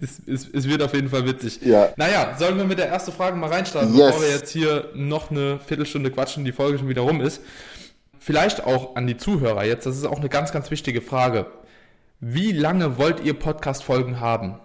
Es, 0.02 0.22
es, 0.28 0.48
es, 0.54 0.68
wird 0.68 0.82
auf 0.82 0.94
jeden 0.94 1.10
Fall 1.10 1.26
witzig. 1.26 1.62
Ja. 1.64 1.90
Naja, 1.96 2.36
sollen 2.38 2.58
wir 2.58 2.66
mit 2.66 2.78
der 2.78 2.90
ersten 2.90 3.12
Frage 3.12 3.36
mal 3.36 3.50
reinstarten, 3.50 3.96
yes. 3.96 4.08
bevor 4.08 4.22
wir 4.22 4.30
jetzt 4.30 4.52
hier 4.52 4.90
noch 4.94 5.32
eine 5.32 5.60
Viertelstunde 5.60 6.12
quatschen, 6.12 6.44
die 6.44 6.52
Folge 6.52 6.80
schon 6.80 6.90
wieder 6.90 7.02
rum 7.02 7.22
ist. 7.22 7.42
Vielleicht 8.20 8.64
auch 8.64 8.96
an 8.96 9.08
die 9.08 9.18
Zuhörer 9.18 9.64
jetzt, 9.64 9.86
das 9.86 9.98
ist 9.98 10.06
auch 10.06 10.20
eine 10.20 10.30
ganz, 10.30 10.52
ganz 10.52 10.70
wichtige 10.70 11.02
Frage. 11.02 11.48
Wie 12.20 12.52
lange 12.52 12.98
wollt 12.98 13.22
ihr 13.22 13.34
Podcast-Folgen 13.34 14.20
haben? 14.20 14.60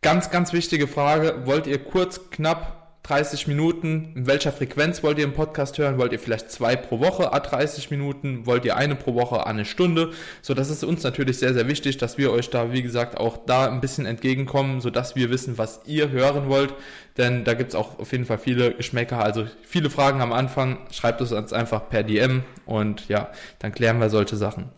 Ganz, 0.00 0.30
ganz 0.30 0.52
wichtige 0.52 0.86
Frage. 0.86 1.42
Wollt 1.46 1.66
ihr 1.66 1.82
kurz, 1.82 2.30
knapp 2.30 3.00
30 3.02 3.48
Minuten? 3.48 4.12
In 4.14 4.26
welcher 4.28 4.52
Frequenz 4.52 5.02
wollt 5.02 5.18
ihr 5.18 5.24
im 5.24 5.32
Podcast 5.32 5.76
hören? 5.76 5.98
Wollt 5.98 6.12
ihr 6.12 6.20
vielleicht 6.20 6.52
zwei 6.52 6.76
pro 6.76 7.00
Woche, 7.00 7.32
a 7.32 7.40
30 7.40 7.90
Minuten? 7.90 8.46
Wollt 8.46 8.64
ihr 8.64 8.76
eine 8.76 8.94
pro 8.94 9.14
Woche, 9.14 9.40
a 9.40 9.42
eine 9.50 9.64
Stunde? 9.64 10.12
So, 10.40 10.54
das 10.54 10.70
ist 10.70 10.84
uns 10.84 11.02
natürlich 11.02 11.38
sehr, 11.38 11.52
sehr 11.52 11.66
wichtig, 11.66 11.98
dass 11.98 12.16
wir 12.16 12.30
euch 12.30 12.48
da, 12.48 12.72
wie 12.72 12.82
gesagt, 12.82 13.16
auch 13.16 13.38
da 13.44 13.66
ein 13.68 13.80
bisschen 13.80 14.06
entgegenkommen, 14.06 14.80
sodass 14.80 15.16
wir 15.16 15.30
wissen, 15.30 15.58
was 15.58 15.80
ihr 15.84 16.10
hören 16.10 16.48
wollt. 16.48 16.74
Denn 17.16 17.44
da 17.44 17.54
gibt's 17.54 17.74
auch 17.74 17.98
auf 17.98 18.12
jeden 18.12 18.24
Fall 18.24 18.38
viele 18.38 18.74
Geschmäcker. 18.74 19.18
Also 19.18 19.46
viele 19.64 19.90
Fragen 19.90 20.20
am 20.20 20.32
Anfang. 20.32 20.78
Schreibt 20.92 21.20
es 21.22 21.32
uns 21.32 21.52
einfach 21.52 21.88
per 21.88 22.04
DM 22.04 22.44
und 22.66 23.08
ja, 23.08 23.32
dann 23.58 23.72
klären 23.72 23.98
wir 23.98 24.10
solche 24.10 24.36
Sachen. 24.36 24.70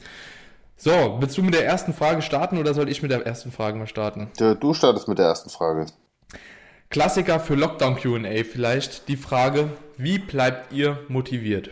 So, 0.83 1.19
willst 1.21 1.37
du 1.37 1.43
mit 1.43 1.53
der 1.53 1.67
ersten 1.67 1.93
Frage 1.93 2.23
starten 2.23 2.57
oder 2.57 2.73
soll 2.73 2.89
ich 2.89 3.03
mit 3.03 3.11
der 3.11 3.27
ersten 3.27 3.53
Frage 3.53 3.77
mal 3.77 3.87
starten? 3.87 4.31
Du 4.39 4.73
startest 4.73 5.09
mit 5.09 5.19
der 5.19 5.27
ersten 5.27 5.51
Frage. 5.51 5.85
Klassiker 6.89 7.39
für 7.39 7.55
Lockdown 7.55 7.97
QA 7.97 8.45
vielleicht 8.51 9.07
die 9.09 9.19
Frage, 9.19 9.69
wie 9.99 10.19
bleibt 10.19 10.73
ihr 10.73 10.99
motiviert? 11.09 11.69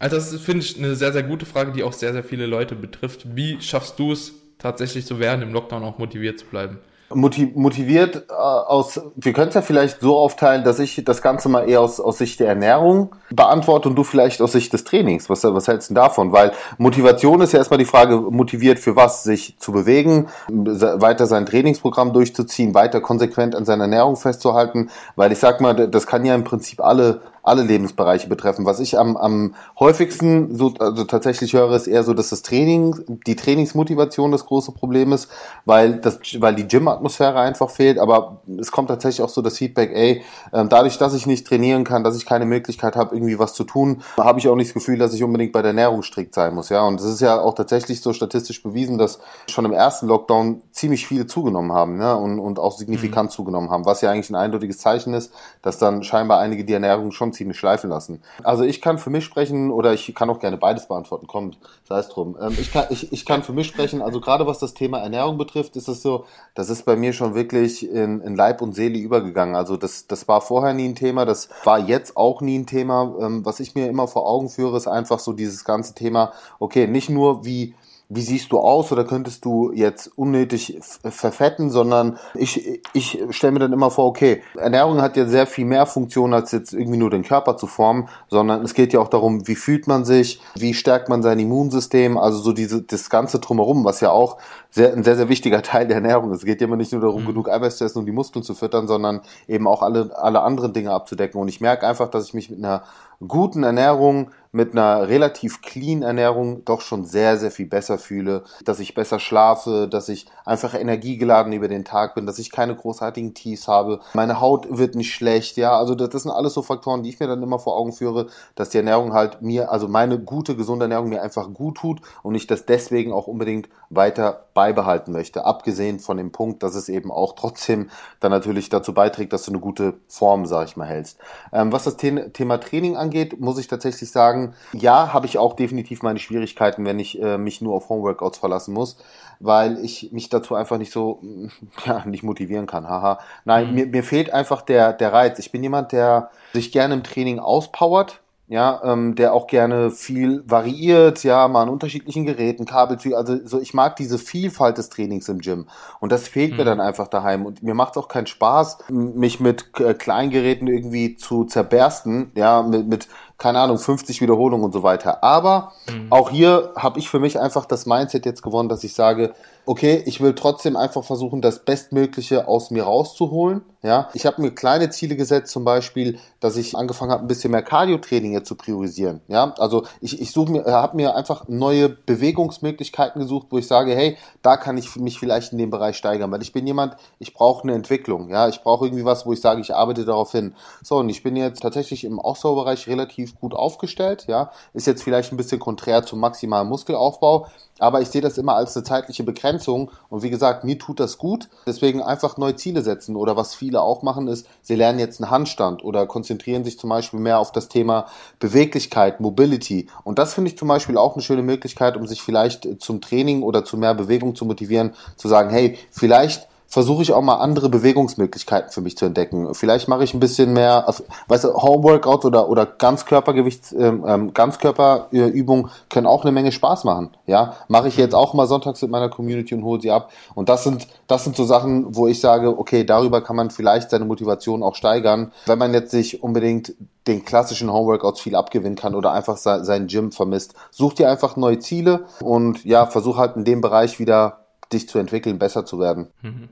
Also 0.00 0.16
das 0.16 0.34
finde 0.40 0.64
ich 0.64 0.76
eine 0.76 0.96
sehr, 0.96 1.12
sehr 1.12 1.22
gute 1.22 1.46
Frage, 1.46 1.70
die 1.70 1.84
auch 1.84 1.92
sehr, 1.92 2.12
sehr 2.12 2.24
viele 2.24 2.46
Leute 2.46 2.74
betrifft. 2.74 3.36
Wie 3.36 3.62
schaffst 3.62 4.00
du 4.00 4.10
es 4.10 4.32
tatsächlich 4.58 5.06
so 5.06 5.20
während 5.20 5.44
dem 5.44 5.52
Lockdown 5.52 5.84
auch 5.84 5.98
motiviert 5.98 6.40
zu 6.40 6.46
bleiben? 6.46 6.80
Motiviert 7.12 8.26
äh, 8.28 8.32
aus, 8.32 9.00
wir 9.16 9.32
können 9.32 9.48
es 9.48 9.54
ja 9.54 9.62
vielleicht 9.62 10.00
so 10.00 10.16
aufteilen, 10.16 10.62
dass 10.62 10.78
ich 10.78 11.02
das 11.04 11.22
Ganze 11.22 11.48
mal 11.48 11.68
eher 11.68 11.80
aus, 11.80 11.98
aus 11.98 12.18
Sicht 12.18 12.38
der 12.38 12.48
Ernährung 12.48 13.14
beantworte 13.30 13.88
und 13.88 13.96
du 13.96 14.04
vielleicht 14.04 14.40
aus 14.40 14.52
Sicht 14.52 14.72
des 14.72 14.84
Trainings. 14.84 15.28
Was, 15.28 15.42
was 15.42 15.66
hältst 15.66 15.90
du 15.90 15.94
davon? 15.94 16.32
Weil 16.32 16.52
Motivation 16.78 17.40
ist 17.40 17.52
ja 17.52 17.58
erstmal 17.58 17.78
die 17.78 17.84
Frage, 17.84 18.16
motiviert 18.16 18.78
für 18.78 18.94
was? 18.94 19.24
Sich 19.24 19.58
zu 19.58 19.72
bewegen, 19.72 20.28
weiter 20.48 21.26
sein 21.26 21.46
Trainingsprogramm 21.46 22.12
durchzuziehen, 22.12 22.74
weiter 22.74 23.00
konsequent 23.00 23.56
an 23.56 23.64
seiner 23.64 23.84
Ernährung 23.84 24.16
festzuhalten, 24.16 24.90
weil 25.16 25.32
ich 25.32 25.38
sag 25.38 25.60
mal, 25.60 25.88
das 25.88 26.06
kann 26.06 26.24
ja 26.24 26.34
im 26.34 26.44
Prinzip 26.44 26.80
alle 26.80 27.22
alle 27.42 27.62
Lebensbereiche 27.62 28.28
betreffen. 28.28 28.66
Was 28.66 28.80
ich 28.80 28.98
am, 28.98 29.16
am 29.16 29.54
häufigsten 29.78 30.54
so 30.54 30.74
also 30.78 31.04
tatsächlich 31.04 31.52
höre, 31.54 31.74
ist 31.74 31.86
eher 31.86 32.04
so, 32.04 32.14
dass 32.14 32.30
das 32.30 32.42
Training, 32.42 33.20
die 33.26 33.36
Trainingsmotivation 33.36 34.30
das 34.30 34.46
große 34.46 34.72
Problem 34.72 35.12
ist, 35.12 35.28
weil 35.64 35.96
das, 35.96 36.20
weil 36.38 36.54
die 36.54 36.68
Gym-Atmosphäre 36.68 37.40
einfach 37.40 37.70
fehlt. 37.70 37.98
Aber 37.98 38.42
es 38.58 38.70
kommt 38.70 38.88
tatsächlich 38.88 39.22
auch 39.22 39.28
so 39.28 39.42
das 39.42 39.58
Feedback, 39.58 39.90
ey, 39.94 40.22
ähm, 40.52 40.68
dadurch, 40.68 40.98
dass 40.98 41.14
ich 41.14 41.26
nicht 41.26 41.46
trainieren 41.46 41.84
kann, 41.84 42.04
dass 42.04 42.16
ich 42.16 42.26
keine 42.26 42.44
Möglichkeit 42.44 42.96
habe, 42.96 43.14
irgendwie 43.14 43.38
was 43.38 43.54
zu 43.54 43.64
tun, 43.64 44.02
habe 44.18 44.38
ich 44.38 44.48
auch 44.48 44.56
nicht 44.56 44.68
das 44.68 44.74
Gefühl, 44.74 44.98
dass 44.98 45.14
ich 45.14 45.22
unbedingt 45.22 45.52
bei 45.52 45.62
der 45.62 45.70
Ernährung 45.70 46.02
strikt 46.02 46.34
sein 46.34 46.54
muss. 46.54 46.68
Ja, 46.68 46.82
und 46.82 47.00
es 47.00 47.06
ist 47.06 47.20
ja 47.20 47.40
auch 47.40 47.54
tatsächlich 47.54 48.00
so 48.00 48.12
statistisch 48.12 48.62
bewiesen, 48.62 48.98
dass 48.98 49.18
schon 49.48 49.64
im 49.64 49.72
ersten 49.72 50.06
Lockdown 50.06 50.62
ziemlich 50.72 51.06
viele 51.06 51.26
zugenommen 51.26 51.72
haben, 51.72 52.00
ja, 52.00 52.14
und, 52.14 52.38
und 52.38 52.58
auch 52.58 52.76
signifikant 52.76 53.30
mhm. 53.30 53.34
zugenommen 53.34 53.70
haben, 53.70 53.86
was 53.86 54.00
ja 54.00 54.10
eigentlich 54.10 54.30
ein 54.30 54.36
eindeutiges 54.36 54.78
Zeichen 54.78 55.14
ist, 55.14 55.32
dass 55.62 55.78
dann 55.78 56.02
scheinbar 56.02 56.40
einige 56.40 56.64
die 56.64 56.72
Ernährung 56.72 57.12
schon 57.12 57.29
ziemlich 57.32 57.58
schleifen 57.58 57.90
lassen. 57.90 58.22
Also 58.42 58.64
ich 58.64 58.80
kann 58.80 58.98
für 58.98 59.10
mich 59.10 59.24
sprechen, 59.24 59.70
oder 59.70 59.92
ich 59.92 60.14
kann 60.14 60.30
auch 60.30 60.40
gerne 60.40 60.56
beides 60.56 60.88
beantworten, 60.88 61.26
kommt, 61.26 61.58
sei 61.84 61.98
es 61.98 62.08
drum. 62.08 62.36
Ähm, 62.40 62.56
ich, 62.58 62.72
kann, 62.72 62.86
ich, 62.90 63.12
ich 63.12 63.24
kann 63.26 63.42
für 63.42 63.52
mich 63.52 63.66
sprechen, 63.66 64.02
also 64.02 64.20
gerade 64.20 64.46
was 64.46 64.58
das 64.58 64.74
Thema 64.74 64.98
Ernährung 64.98 65.38
betrifft, 65.38 65.76
ist 65.76 65.88
es 65.88 66.02
so, 66.02 66.24
das 66.54 66.70
ist 66.70 66.84
bei 66.84 66.96
mir 66.96 67.12
schon 67.12 67.34
wirklich 67.34 67.88
in, 67.88 68.20
in 68.20 68.36
Leib 68.36 68.62
und 68.62 68.74
Seele 68.74 68.98
übergegangen. 68.98 69.54
Also 69.54 69.76
das, 69.76 70.06
das 70.06 70.28
war 70.28 70.40
vorher 70.40 70.74
nie 70.74 70.88
ein 70.88 70.94
Thema, 70.94 71.24
das 71.24 71.48
war 71.64 71.78
jetzt 71.78 72.16
auch 72.16 72.40
nie 72.40 72.58
ein 72.58 72.66
Thema. 72.66 73.14
Ähm, 73.20 73.44
was 73.44 73.60
ich 73.60 73.74
mir 73.74 73.88
immer 73.88 74.08
vor 74.08 74.28
Augen 74.28 74.48
führe, 74.48 74.76
ist 74.76 74.86
einfach 74.86 75.18
so 75.18 75.32
dieses 75.32 75.64
ganze 75.64 75.94
Thema, 75.94 76.32
okay, 76.58 76.86
nicht 76.86 77.10
nur 77.10 77.44
wie 77.44 77.74
wie 78.10 78.22
siehst 78.22 78.50
du 78.50 78.58
aus 78.58 78.90
oder 78.90 79.04
könntest 79.04 79.44
du 79.44 79.70
jetzt 79.72 80.10
unnötig 80.18 80.78
verfetten, 80.80 81.70
sondern 81.70 82.18
ich, 82.34 82.82
ich 82.92 83.22
stelle 83.30 83.52
mir 83.52 83.60
dann 83.60 83.72
immer 83.72 83.90
vor, 83.92 84.06
okay, 84.06 84.42
Ernährung 84.56 85.00
hat 85.00 85.16
ja 85.16 85.26
sehr 85.26 85.46
viel 85.46 85.64
mehr 85.64 85.86
Funktion, 85.86 86.34
als 86.34 86.50
jetzt 86.50 86.74
irgendwie 86.74 86.98
nur 86.98 87.10
den 87.10 87.22
Körper 87.22 87.56
zu 87.56 87.68
formen, 87.68 88.08
sondern 88.28 88.62
es 88.62 88.74
geht 88.74 88.92
ja 88.92 88.98
auch 88.98 89.08
darum, 89.08 89.46
wie 89.46 89.54
fühlt 89.54 89.86
man 89.86 90.04
sich, 90.04 90.42
wie 90.56 90.74
stärkt 90.74 91.08
man 91.08 91.22
sein 91.22 91.38
Immunsystem, 91.38 92.18
also 92.18 92.40
so 92.40 92.52
diese, 92.52 92.82
das 92.82 93.10
ganze 93.10 93.38
drumherum, 93.38 93.84
was 93.84 94.00
ja 94.00 94.10
auch 94.10 94.38
sehr, 94.70 94.92
ein 94.92 95.04
sehr, 95.04 95.16
sehr 95.16 95.28
wichtiger 95.28 95.62
Teil 95.70 95.86
der 95.86 95.96
Ernährung 95.96 96.32
ist. 96.32 96.38
Es 96.38 96.44
geht 96.44 96.60
ja 96.60 96.66
immer 96.66 96.76
nicht 96.76 96.92
nur 96.92 97.00
darum, 97.00 97.22
mhm. 97.22 97.28
genug 97.28 97.48
Eiweiß 97.48 97.76
zu 97.76 97.84
essen 97.84 97.98
und 98.00 98.06
die 98.06 98.12
Muskeln 98.12 98.42
zu 98.42 98.54
füttern, 98.54 98.88
sondern 98.88 99.20
eben 99.46 99.68
auch 99.68 99.82
alle, 99.82 100.10
alle 100.16 100.42
anderen 100.42 100.72
Dinge 100.72 100.90
abzudecken. 100.90 101.40
Und 101.40 101.46
ich 101.46 101.60
merke 101.60 101.86
einfach, 101.86 102.08
dass 102.08 102.26
ich 102.26 102.34
mich 102.34 102.50
mit 102.50 102.58
einer 102.58 102.82
guten 103.26 103.62
Ernährung, 103.62 104.30
mit 104.52 104.72
einer 104.72 105.08
relativ 105.08 105.62
clean 105.62 106.02
Ernährung 106.02 106.64
doch 106.64 106.80
schon 106.80 107.04
sehr, 107.04 107.38
sehr 107.38 107.50
viel 107.50 107.66
besser 107.66 107.98
fühle, 107.98 108.42
dass 108.64 108.80
ich 108.80 108.94
besser 108.94 109.20
schlafe, 109.20 109.86
dass 109.88 110.08
ich 110.08 110.26
einfach 110.44 110.74
energiegeladen 110.74 111.52
über 111.52 111.68
den 111.68 111.84
Tag 111.84 112.16
bin, 112.16 112.26
dass 112.26 112.38
ich 112.38 112.50
keine 112.50 112.74
großartigen 112.74 113.34
Tiefs 113.34 113.68
habe, 113.68 114.00
meine 114.14 114.40
Haut 114.40 114.66
wird 114.76 114.96
nicht 114.96 115.14
schlecht, 115.14 115.56
ja, 115.56 115.78
also 115.78 115.94
das, 115.94 116.08
das 116.10 116.22
sind 116.24 116.32
alles 116.32 116.54
so 116.54 116.62
Faktoren, 116.62 117.02
die 117.02 117.10
ich 117.10 117.20
mir 117.20 117.28
dann 117.28 117.42
immer 117.42 117.60
vor 117.60 117.76
Augen 117.76 117.92
führe, 117.92 118.26
dass 118.56 118.70
die 118.70 118.78
Ernährung 118.78 119.12
halt 119.12 119.40
mir, 119.40 119.70
also 119.70 119.86
meine 119.86 120.18
gute, 120.18 120.56
gesunde 120.56 120.86
Ernährung 120.86 121.10
mir 121.10 121.22
einfach 121.22 121.52
gut 121.52 121.76
tut 121.76 122.00
und 122.22 122.34
ich 122.34 122.48
das 122.48 122.66
deswegen 122.66 123.12
auch 123.12 123.28
unbedingt 123.28 123.68
weiter 123.88 124.46
beibehalten 124.54 125.12
möchte, 125.12 125.44
abgesehen 125.44 126.00
von 126.00 126.16
dem 126.16 126.32
Punkt, 126.32 126.62
dass 126.62 126.74
es 126.74 126.88
eben 126.88 127.12
auch 127.12 127.34
trotzdem 127.34 127.88
dann 128.18 128.32
natürlich 128.32 128.68
dazu 128.68 128.94
beiträgt, 128.94 129.32
dass 129.32 129.44
du 129.44 129.52
eine 129.52 129.60
gute 129.60 129.94
Form, 130.08 130.46
sag 130.46 130.66
ich 130.66 130.76
mal, 130.76 130.86
hältst. 130.86 131.18
Ähm, 131.52 131.72
was 131.72 131.84
das 131.84 131.96
Thema 131.96 132.58
Training 132.58 132.96
angeht, 132.96 133.09
muss 133.38 133.58
ich 133.58 133.68
tatsächlich 133.68 134.10
sagen, 134.10 134.54
ja, 134.72 135.12
habe 135.12 135.26
ich 135.26 135.38
auch 135.38 135.54
definitiv 135.54 136.02
meine 136.02 136.18
Schwierigkeiten, 136.18 136.84
wenn 136.84 136.98
ich 136.98 137.20
äh, 137.20 137.38
mich 137.38 137.60
nur 137.60 137.74
auf 137.74 137.88
Homeworkouts 137.88 138.38
verlassen 138.38 138.74
muss, 138.74 138.96
weil 139.38 139.78
ich 139.84 140.10
mich 140.12 140.28
dazu 140.28 140.54
einfach 140.54 140.78
nicht 140.78 140.92
so, 140.92 141.20
ja, 141.84 142.04
nicht 142.06 142.22
motivieren 142.22 142.66
kann, 142.66 142.88
haha. 142.88 143.18
Nein, 143.44 143.68
mhm. 143.68 143.74
mir, 143.74 143.86
mir 143.86 144.02
fehlt 144.02 144.32
einfach 144.32 144.62
der, 144.62 144.92
der 144.92 145.12
Reiz. 145.12 145.38
Ich 145.38 145.52
bin 145.52 145.62
jemand, 145.62 145.92
der 145.92 146.30
sich 146.52 146.72
gerne 146.72 146.94
im 146.94 147.02
Training 147.02 147.38
auspowert, 147.38 148.20
ja, 148.50 148.80
ähm, 148.82 149.14
der 149.14 149.32
auch 149.32 149.46
gerne 149.46 149.92
viel 149.92 150.42
variiert, 150.44 151.22
ja, 151.22 151.46
mal 151.46 151.62
an 151.62 151.68
unterschiedlichen 151.68 152.26
Geräten, 152.26 152.64
Kabelzüge, 152.64 153.16
also 153.16 153.38
so, 153.44 153.60
ich 153.60 153.74
mag 153.74 153.94
diese 153.94 154.18
Vielfalt 154.18 154.76
des 154.76 154.90
Trainings 154.90 155.28
im 155.28 155.38
Gym 155.38 155.68
und 156.00 156.10
das 156.10 156.26
fehlt 156.26 156.50
mhm. 156.50 156.56
mir 156.56 156.64
dann 156.64 156.80
einfach 156.80 157.06
daheim 157.06 157.46
und 157.46 157.62
mir 157.62 157.74
macht 157.74 157.96
auch 157.96 158.08
keinen 158.08 158.26
Spaß, 158.26 158.78
mich 158.88 159.38
mit 159.38 159.70
äh, 159.78 159.94
Kleingeräten 159.94 160.66
irgendwie 160.66 161.14
zu 161.14 161.44
zerbersten, 161.44 162.32
ja, 162.34 162.62
mit, 162.62 162.88
mit 162.88 163.08
keine 163.40 163.58
Ahnung, 163.58 163.78
50 163.78 164.20
Wiederholungen 164.20 164.64
und 164.64 164.72
so 164.72 164.82
weiter. 164.82 165.24
Aber 165.24 165.72
mhm. 165.90 166.12
auch 166.12 166.30
hier 166.30 166.72
habe 166.76 166.98
ich 166.98 167.08
für 167.08 167.18
mich 167.18 167.40
einfach 167.40 167.64
das 167.64 167.86
Mindset 167.86 168.26
jetzt 168.26 168.42
gewonnen, 168.42 168.68
dass 168.68 168.84
ich 168.84 168.94
sage, 168.94 169.34
okay, 169.66 170.02
ich 170.04 170.20
will 170.20 170.34
trotzdem 170.34 170.76
einfach 170.76 171.04
versuchen, 171.04 171.40
das 171.40 171.64
Bestmögliche 171.64 172.48
aus 172.48 172.70
mir 172.70 172.84
rauszuholen. 172.84 173.62
Ja, 173.82 174.10
ich 174.12 174.26
habe 174.26 174.42
mir 174.42 174.50
kleine 174.50 174.90
Ziele 174.90 175.16
gesetzt, 175.16 175.52
zum 175.52 175.64
Beispiel, 175.64 176.18
dass 176.38 176.56
ich 176.56 176.76
angefangen 176.76 177.12
habe, 177.12 177.24
ein 177.24 177.28
bisschen 177.28 177.50
mehr 177.50 177.62
Cardio-Training 177.62 178.32
jetzt 178.32 178.48
zu 178.48 178.54
priorisieren. 178.54 179.22
Ja, 179.28 179.54
also 179.56 179.84
ich, 180.02 180.20
ich 180.20 180.32
suche 180.32 180.52
mir, 180.52 180.64
habe 180.66 180.96
mir 180.96 181.16
einfach 181.16 181.48
neue 181.48 181.88
Bewegungsmöglichkeiten 181.88 183.22
gesucht, 183.22 183.46
wo 183.50 183.56
ich 183.56 183.66
sage, 183.66 183.94
hey, 183.94 184.18
da 184.42 184.58
kann 184.58 184.76
ich 184.76 184.96
mich 184.96 185.18
vielleicht 185.18 185.52
in 185.52 185.58
dem 185.58 185.70
Bereich 185.70 185.96
steigern, 185.96 186.30
weil 186.30 186.42
ich 186.42 186.52
bin 186.52 186.66
jemand, 186.66 186.96
ich 187.18 187.32
brauche 187.32 187.62
eine 187.62 187.72
Entwicklung. 187.72 188.28
Ja, 188.28 188.48
ich 188.48 188.62
brauche 188.62 188.84
irgendwie 188.84 189.06
was, 189.06 189.24
wo 189.24 189.32
ich 189.32 189.40
sage, 189.40 189.62
ich 189.62 189.74
arbeite 189.74 190.04
darauf 190.04 190.32
hin. 190.32 190.54
So, 190.82 190.98
und 190.98 191.08
ich 191.08 191.22
bin 191.22 191.36
jetzt 191.36 191.62
tatsächlich 191.62 192.04
im 192.04 192.20
Ausdauerbereich 192.20 192.86
relativ 192.86 193.29
gut 193.38 193.54
aufgestellt. 193.54 194.24
Ja, 194.28 194.50
ist 194.72 194.86
jetzt 194.86 195.02
vielleicht 195.02 195.32
ein 195.32 195.36
bisschen 195.36 195.58
konträr 195.58 196.04
zum 196.04 196.20
maximalen 196.20 196.68
Muskelaufbau, 196.68 197.46
aber 197.78 198.00
ich 198.00 198.08
sehe 198.08 198.20
das 198.20 198.38
immer 198.38 198.54
als 198.54 198.76
eine 198.76 198.84
zeitliche 198.84 199.24
Begrenzung. 199.24 199.90
Und 200.08 200.22
wie 200.22 200.30
gesagt, 200.30 200.64
mir 200.64 200.78
tut 200.78 201.00
das 201.00 201.18
gut. 201.18 201.48
Deswegen 201.66 202.02
einfach 202.02 202.36
neue 202.36 202.56
Ziele 202.56 202.82
setzen. 202.82 203.16
Oder 203.16 203.36
was 203.36 203.54
viele 203.54 203.80
auch 203.80 204.02
machen, 204.02 204.28
ist, 204.28 204.46
sie 204.60 204.74
lernen 204.74 204.98
jetzt 204.98 205.20
einen 205.20 205.30
Handstand 205.30 205.82
oder 205.82 206.06
konzentrieren 206.06 206.64
sich 206.64 206.78
zum 206.78 206.90
Beispiel 206.90 207.20
mehr 207.20 207.38
auf 207.38 207.52
das 207.52 207.68
Thema 207.68 208.06
Beweglichkeit, 208.38 209.20
Mobility. 209.20 209.88
Und 210.04 210.18
das 210.18 210.34
finde 210.34 210.50
ich 210.50 210.58
zum 210.58 210.68
Beispiel 210.68 210.98
auch 210.98 211.14
eine 211.14 211.22
schöne 211.22 211.42
Möglichkeit, 211.42 211.96
um 211.96 212.06
sich 212.06 212.22
vielleicht 212.22 212.82
zum 212.82 213.00
Training 213.00 213.42
oder 213.42 213.64
zu 213.64 213.78
mehr 213.78 213.94
Bewegung 213.94 214.34
zu 214.34 214.44
motivieren, 214.44 214.92
zu 215.16 215.28
sagen, 215.28 215.50
hey, 215.50 215.78
vielleicht 215.90 216.49
versuche 216.70 217.02
ich 217.02 217.12
auch 217.12 217.20
mal 217.20 217.34
andere 217.34 217.68
Bewegungsmöglichkeiten 217.68 218.70
für 218.70 218.80
mich 218.80 218.96
zu 218.96 219.04
entdecken. 219.04 219.54
Vielleicht 219.54 219.88
mache 219.88 220.04
ich 220.04 220.14
ein 220.14 220.20
bisschen 220.20 220.52
mehr, 220.52 220.86
also, 220.86 221.04
weißt 221.26 221.44
du, 221.44 221.54
Homeworkout 221.54 222.24
oder, 222.24 222.48
oder 222.48 222.64
Ganzkörpergewichts, 222.64 223.72
ähm, 223.72 224.04
ähm 224.06 224.32
Ganzkörperübungen 224.32 225.70
können 225.88 226.06
auch 226.06 226.22
eine 226.22 226.30
Menge 226.30 226.52
Spaß 226.52 226.84
machen. 226.84 227.10
Ja, 227.26 227.56
mache 227.66 227.88
ich 227.88 227.96
jetzt 227.96 228.14
auch 228.14 228.34
mal 228.34 228.46
sonntags 228.46 228.80
mit 228.82 228.90
meiner 228.90 229.08
Community 229.08 229.54
und 229.54 229.64
hole 229.64 229.80
sie 229.80 229.90
ab. 229.90 230.12
Und 230.34 230.48
das 230.48 230.62
sind, 230.62 230.86
das 231.08 231.24
sind 231.24 231.34
so 231.34 231.44
Sachen, 231.44 231.96
wo 231.96 232.06
ich 232.06 232.20
sage, 232.20 232.56
okay, 232.56 232.84
darüber 232.84 233.20
kann 233.20 233.34
man 233.34 233.50
vielleicht 233.50 233.90
seine 233.90 234.04
Motivation 234.04 234.62
auch 234.62 234.76
steigern, 234.76 235.32
wenn 235.46 235.58
man 235.58 235.74
jetzt 235.74 235.90
sich 235.90 236.22
unbedingt 236.22 236.74
den 237.08 237.24
klassischen 237.24 237.72
Homeworkouts 237.72 238.20
viel 238.20 238.36
abgewinnen 238.36 238.76
kann 238.76 238.94
oder 238.94 239.12
einfach 239.12 239.36
sein 239.38 239.88
Gym 239.88 240.12
vermisst. 240.12 240.54
Such 240.70 240.92
dir 240.92 241.10
einfach 241.10 241.36
neue 241.36 241.58
Ziele 241.58 242.04
und 242.22 242.64
ja, 242.64 242.86
versuch 242.86 243.16
halt 243.16 243.34
in 243.34 243.44
dem 243.44 243.60
Bereich 243.60 243.98
wieder 243.98 244.44
dich 244.72 244.88
zu 244.88 244.98
entwickeln, 244.98 245.40
besser 245.40 245.64
zu 245.64 245.80
werden. 245.80 246.08
Mhm. 246.22 246.48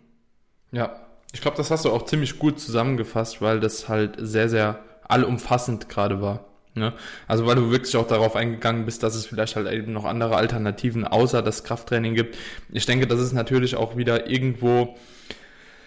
Ja, 0.72 1.00
ich 1.32 1.40
glaube, 1.40 1.56
das 1.56 1.70
hast 1.70 1.84
du 1.84 1.90
auch 1.90 2.04
ziemlich 2.04 2.38
gut 2.38 2.60
zusammengefasst, 2.60 3.42
weil 3.42 3.60
das 3.60 3.88
halt 3.88 4.16
sehr, 4.18 4.48
sehr 4.48 4.80
allumfassend 5.06 5.88
gerade 5.88 6.20
war. 6.20 6.44
Ne? 6.74 6.92
Also 7.26 7.46
weil 7.46 7.56
du 7.56 7.70
wirklich 7.70 7.96
auch 7.96 8.06
darauf 8.06 8.36
eingegangen 8.36 8.84
bist, 8.84 9.02
dass 9.02 9.14
es 9.14 9.26
vielleicht 9.26 9.56
halt 9.56 9.70
eben 9.72 9.92
noch 9.92 10.04
andere 10.04 10.36
Alternativen 10.36 11.04
außer 11.04 11.42
das 11.42 11.64
Krafttraining 11.64 12.14
gibt. 12.14 12.36
Ich 12.70 12.86
denke, 12.86 13.06
das 13.06 13.20
ist 13.20 13.32
natürlich 13.32 13.74
auch 13.76 13.96
wieder 13.96 14.30
irgendwo 14.30 14.96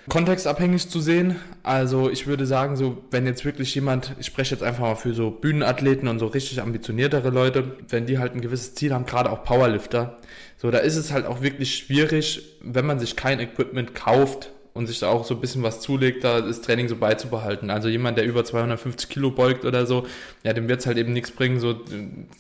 kontextabhängig 0.10 0.90
zu 0.90 1.00
sehen. 1.00 1.38
Also 1.64 2.10
ich 2.10 2.28
würde 2.28 2.46
sagen, 2.46 2.76
so 2.76 3.04
wenn 3.12 3.26
jetzt 3.26 3.46
wirklich 3.46 3.74
jemand, 3.74 4.16
ich 4.20 4.26
spreche 4.26 4.54
jetzt 4.54 4.64
einfach 4.64 4.82
mal 4.82 4.96
für 4.96 5.14
so 5.14 5.32
Bühnenathleten 5.32 6.08
und 6.08 6.20
so 6.20 6.28
richtig 6.28 6.62
ambitioniertere 6.62 7.30
Leute, 7.30 7.78
wenn 7.88 8.06
die 8.06 8.20
halt 8.20 8.34
ein 8.34 8.42
gewisses 8.42 8.76
Ziel 8.76 8.94
haben, 8.94 9.06
gerade 9.06 9.32
auch 9.32 9.44
Powerlifter, 9.44 10.18
so 10.58 10.72
da 10.72 10.80
ist 10.80 10.98
es 10.98 11.12
halt 11.12 11.26
auch 11.26 11.42
wirklich 11.42 11.76
schwierig, 11.76 12.58
wenn 12.62 12.86
man 12.86 13.00
sich 13.00 13.16
kein 13.16 13.40
Equipment 13.40 13.96
kauft 13.96 14.52
und 14.74 14.88
sich 14.88 15.00
da 15.00 15.10
auch 15.10 15.26
so 15.26 15.36
ein 15.36 15.42
bisschen 15.42 15.64
was 15.64 15.82
zulegt, 15.82 16.24
da 16.24 16.40
das 16.40 16.62
Training 16.62 16.88
so 16.88 16.96
beizubehalten. 16.96 17.70
Also 17.70 17.90
jemand, 17.90 18.18
der 18.18 18.26
über 18.26 18.46
250 18.46 19.10
Kilo 19.10 19.32
beugt 19.32 19.66
oder 19.66 19.86
so, 19.86 20.06
ja, 20.44 20.54
dem 20.54 20.70
wird 20.70 20.80
es 20.80 20.86
halt 20.86 20.98
eben 20.98 21.12
nichts 21.12 21.32
bringen, 21.32 21.60
so, 21.60 21.82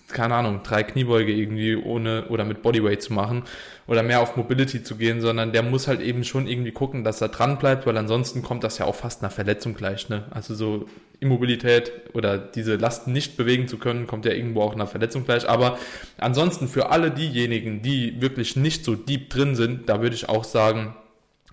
keine 0.08 0.36
Ahnung, 0.36 0.62
drei 0.64 0.84
Kniebeuge 0.84 1.34
irgendwie 1.34 1.76
ohne 1.76 2.28
oder 2.30 2.46
mit 2.46 2.62
Bodyweight 2.62 3.02
zu 3.02 3.12
machen 3.14 3.44
oder 3.86 4.02
mehr 4.02 4.22
auf 4.22 4.38
Mobility 4.38 4.82
zu 4.82 4.96
gehen, 4.96 5.20
sondern 5.20 5.52
der 5.52 5.64
muss 5.64 5.90
halt 5.90 6.00
eben 6.00 6.24
schon 6.24 6.48
irgendwie 6.48 6.72
gucken, 6.72 7.04
dass 7.04 7.20
er 7.20 7.28
dran 7.28 7.58
bleibt, 7.58 7.86
weil 7.86 7.98
ansonsten 7.98 8.42
kommt 8.42 8.64
das 8.64 8.78
ja 8.78 8.86
auch 8.86 8.96
fast 8.96 9.22
einer 9.22 9.32
Verletzung 9.32 9.74
gleich, 9.74 10.08
ne? 10.08 10.24
Also 10.32 10.56
so 10.56 10.86
Immobilität 11.20 11.92
oder 12.14 12.38
diese 12.38 12.78
Lasten 12.78 13.12
nicht 13.12 13.36
bewegen 13.36 13.68
zu 13.68 13.78
können, 13.78 14.08
kommt 14.08 14.26
ja 14.26 14.32
irgendwo 14.32 14.62
auch 14.62 14.74
einer 14.74 14.88
Verletzung 14.88 15.26
gleich. 15.26 15.48
Aber 15.50 15.78
ansonsten 16.18 16.70
für 16.70 16.90
alle 16.90 17.12
diejenigen, 17.12 17.82
die 17.82 18.22
wirklich 18.22 18.56
nicht 18.56 18.86
so 18.86 18.96
deep 18.96 19.30
drin 19.30 19.56
sind, 19.56 19.90
da 19.90 20.02
würde 20.02 20.16
ich 20.16 20.30
auch 20.30 20.46
sagen, 20.46 20.96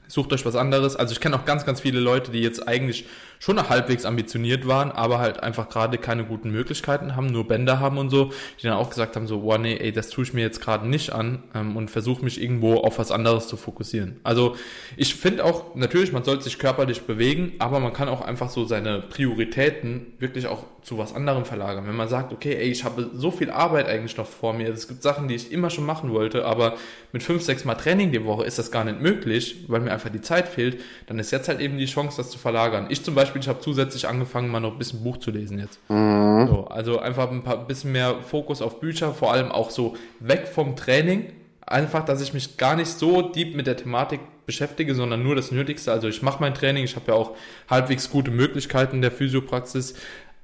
sucht 0.09 0.33
euch 0.33 0.45
was 0.45 0.57
anderes. 0.57 0.97
Also 0.97 1.13
ich 1.13 1.21
kenne 1.21 1.37
auch 1.37 1.45
ganz, 1.45 1.65
ganz 1.65 1.81
viele 1.81 2.01
Leute, 2.01 2.33
die 2.33 2.41
jetzt 2.41 2.67
eigentlich 2.67 3.07
schon 3.39 3.57
noch 3.57 3.71
halbwegs 3.71 4.05
ambitioniert 4.05 4.67
waren, 4.67 4.91
aber 4.91 5.19
halt 5.19 5.43
einfach 5.43 5.69
gerade 5.69 5.99
keine 5.99 6.25
guten 6.25 6.51
Möglichkeiten 6.51 7.17
haben, 7.17 7.27
nur 7.27 7.47
Bänder 7.47 7.81
haben 7.81 7.99
und 7.99 8.11
so, 8.11 8.33
die 8.61 8.67
dann 8.67 8.77
auch 8.77 8.91
gesagt 8.91 9.17
haben, 9.17 9.27
so, 9.27 9.41
boah, 9.41 9.59
nee, 9.59 9.77
ey, 9.77 9.93
das 9.93 10.11
tue 10.11 10.25
ich 10.25 10.35
mir 10.35 10.43
jetzt 10.43 10.61
gerade 10.61 10.89
nicht 10.89 11.13
an 11.13 11.43
ähm, 11.55 11.77
und 11.77 11.91
versuche 11.91 12.25
mich 12.25 12.43
irgendwo 12.43 12.77
auf 12.77 12.99
was 12.99 13.11
anderes 13.11 13.49
zu 13.49 13.57
fokussieren. 13.57 14.21
Also 14.23 14.57
ich 14.97 15.15
finde 15.15 15.45
auch, 15.45 15.75
natürlich, 15.75 16.13
man 16.13 16.25
sollte 16.25 16.45
sich 16.45 16.59
körperlich 16.59 17.03
bewegen, 17.03 17.53
aber 17.59 17.81
man 17.81 17.93
kann 17.93 18.09
auch 18.09 18.21
einfach 18.21 18.51
so 18.51 18.65
seine 18.65 19.01
Prioritäten 19.01 20.15
wirklich 20.19 20.47
auch 20.47 20.65
zu 20.83 20.97
was 20.97 21.15
anderem 21.15 21.45
verlagern. 21.45 21.87
Wenn 21.87 21.97
man 21.97 22.09
sagt, 22.09 22.33
okay, 22.33 22.55
ey, 22.55 22.71
ich 22.71 22.83
habe 22.83 23.11
so 23.13 23.31
viel 23.31 23.51
Arbeit 23.51 23.89
eigentlich 23.89 24.17
noch 24.17 24.27
vor 24.27 24.55
mir, 24.55 24.69
es 24.71 24.89
gibt 24.89 25.03
Sachen, 25.03 25.29
die 25.29 25.35
ich 25.35 25.53
immer 25.53 25.69
schon 25.69 25.85
machen 25.85 26.13
wollte, 26.13 26.47
aber 26.47 26.77
mit 27.13 27.23
fünf, 27.23 27.43
sechs 27.43 27.65
Mal 27.65 27.75
Training 27.75 28.11
die 28.11 28.25
Woche 28.25 28.45
ist 28.45 28.59
das 28.59 28.71
gar 28.71 28.85
nicht 28.85 29.01
möglich, 29.01 29.65
weil 29.69 29.81
mir 29.81 29.93
einfach 29.93 30.09
die 30.09 30.23
Zeit 30.23 30.49
fehlt, 30.49 30.81
dann 31.07 31.19
ist 31.19 31.31
jetzt 31.31 31.49
halt 31.49 31.61
eben 31.61 31.77
die 31.77 31.85
Chance, 31.85 32.17
das 32.17 32.31
zu 32.31 32.39
verlagern. 32.39 32.87
Ich 32.89 33.05
zum 33.05 33.15
Beispiel 33.15 33.28
Beispiel, 33.29 33.43
ich 33.43 33.49
habe 33.49 33.61
zusätzlich 33.61 34.09
angefangen, 34.09 34.51
mal 34.51 34.61
noch 34.61 34.73
ein 34.73 34.79
bisschen 34.79 35.05
Buch 35.05 35.19
zu 35.19 35.31
lesen 35.31 35.59
jetzt. 35.59 35.79
Mhm. 35.89 36.49
So, 36.49 36.67
also 36.67 36.99
einfach 36.99 37.31
ein 37.31 37.43
paar, 37.43 37.67
bisschen 37.67 37.93
mehr 37.93 38.23
Fokus 38.23 38.63
auf 38.63 38.81
Bücher, 38.81 39.13
vor 39.15 39.33
allem 39.33 39.53
auch 39.53 39.71
so 39.71 39.97
weg 40.21 40.49
vom 40.49 40.77
Training. 40.77 41.33
Einfach, 41.67 42.05
dass 42.05 42.23
ich 42.23 42.33
mich 42.33 42.57
gar 42.57 42.77
nicht 42.77 42.89
so 42.89 43.23
deep 43.23 43.55
mit 43.55 43.67
der 43.67 43.77
Thematik 43.77 44.21
beschäftige, 44.47 44.95
sondern 44.95 45.23
nur 45.23 45.37
das 45.37 45.53
Nötigste. 45.53 45.93
Also 45.93 46.09
ich 46.09 46.23
mache 46.23 46.41
mein 46.41 46.55
Training, 46.55 46.85
ich 46.85 46.97
habe 46.97 47.13
ja 47.13 47.15
auch 47.15 47.37
halbwegs 47.69 48.11
gute 48.11 48.31
Möglichkeiten 48.31 49.03
der 49.03 49.13
Physiopraxis, 49.13 49.95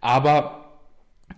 Aber, 0.03 0.81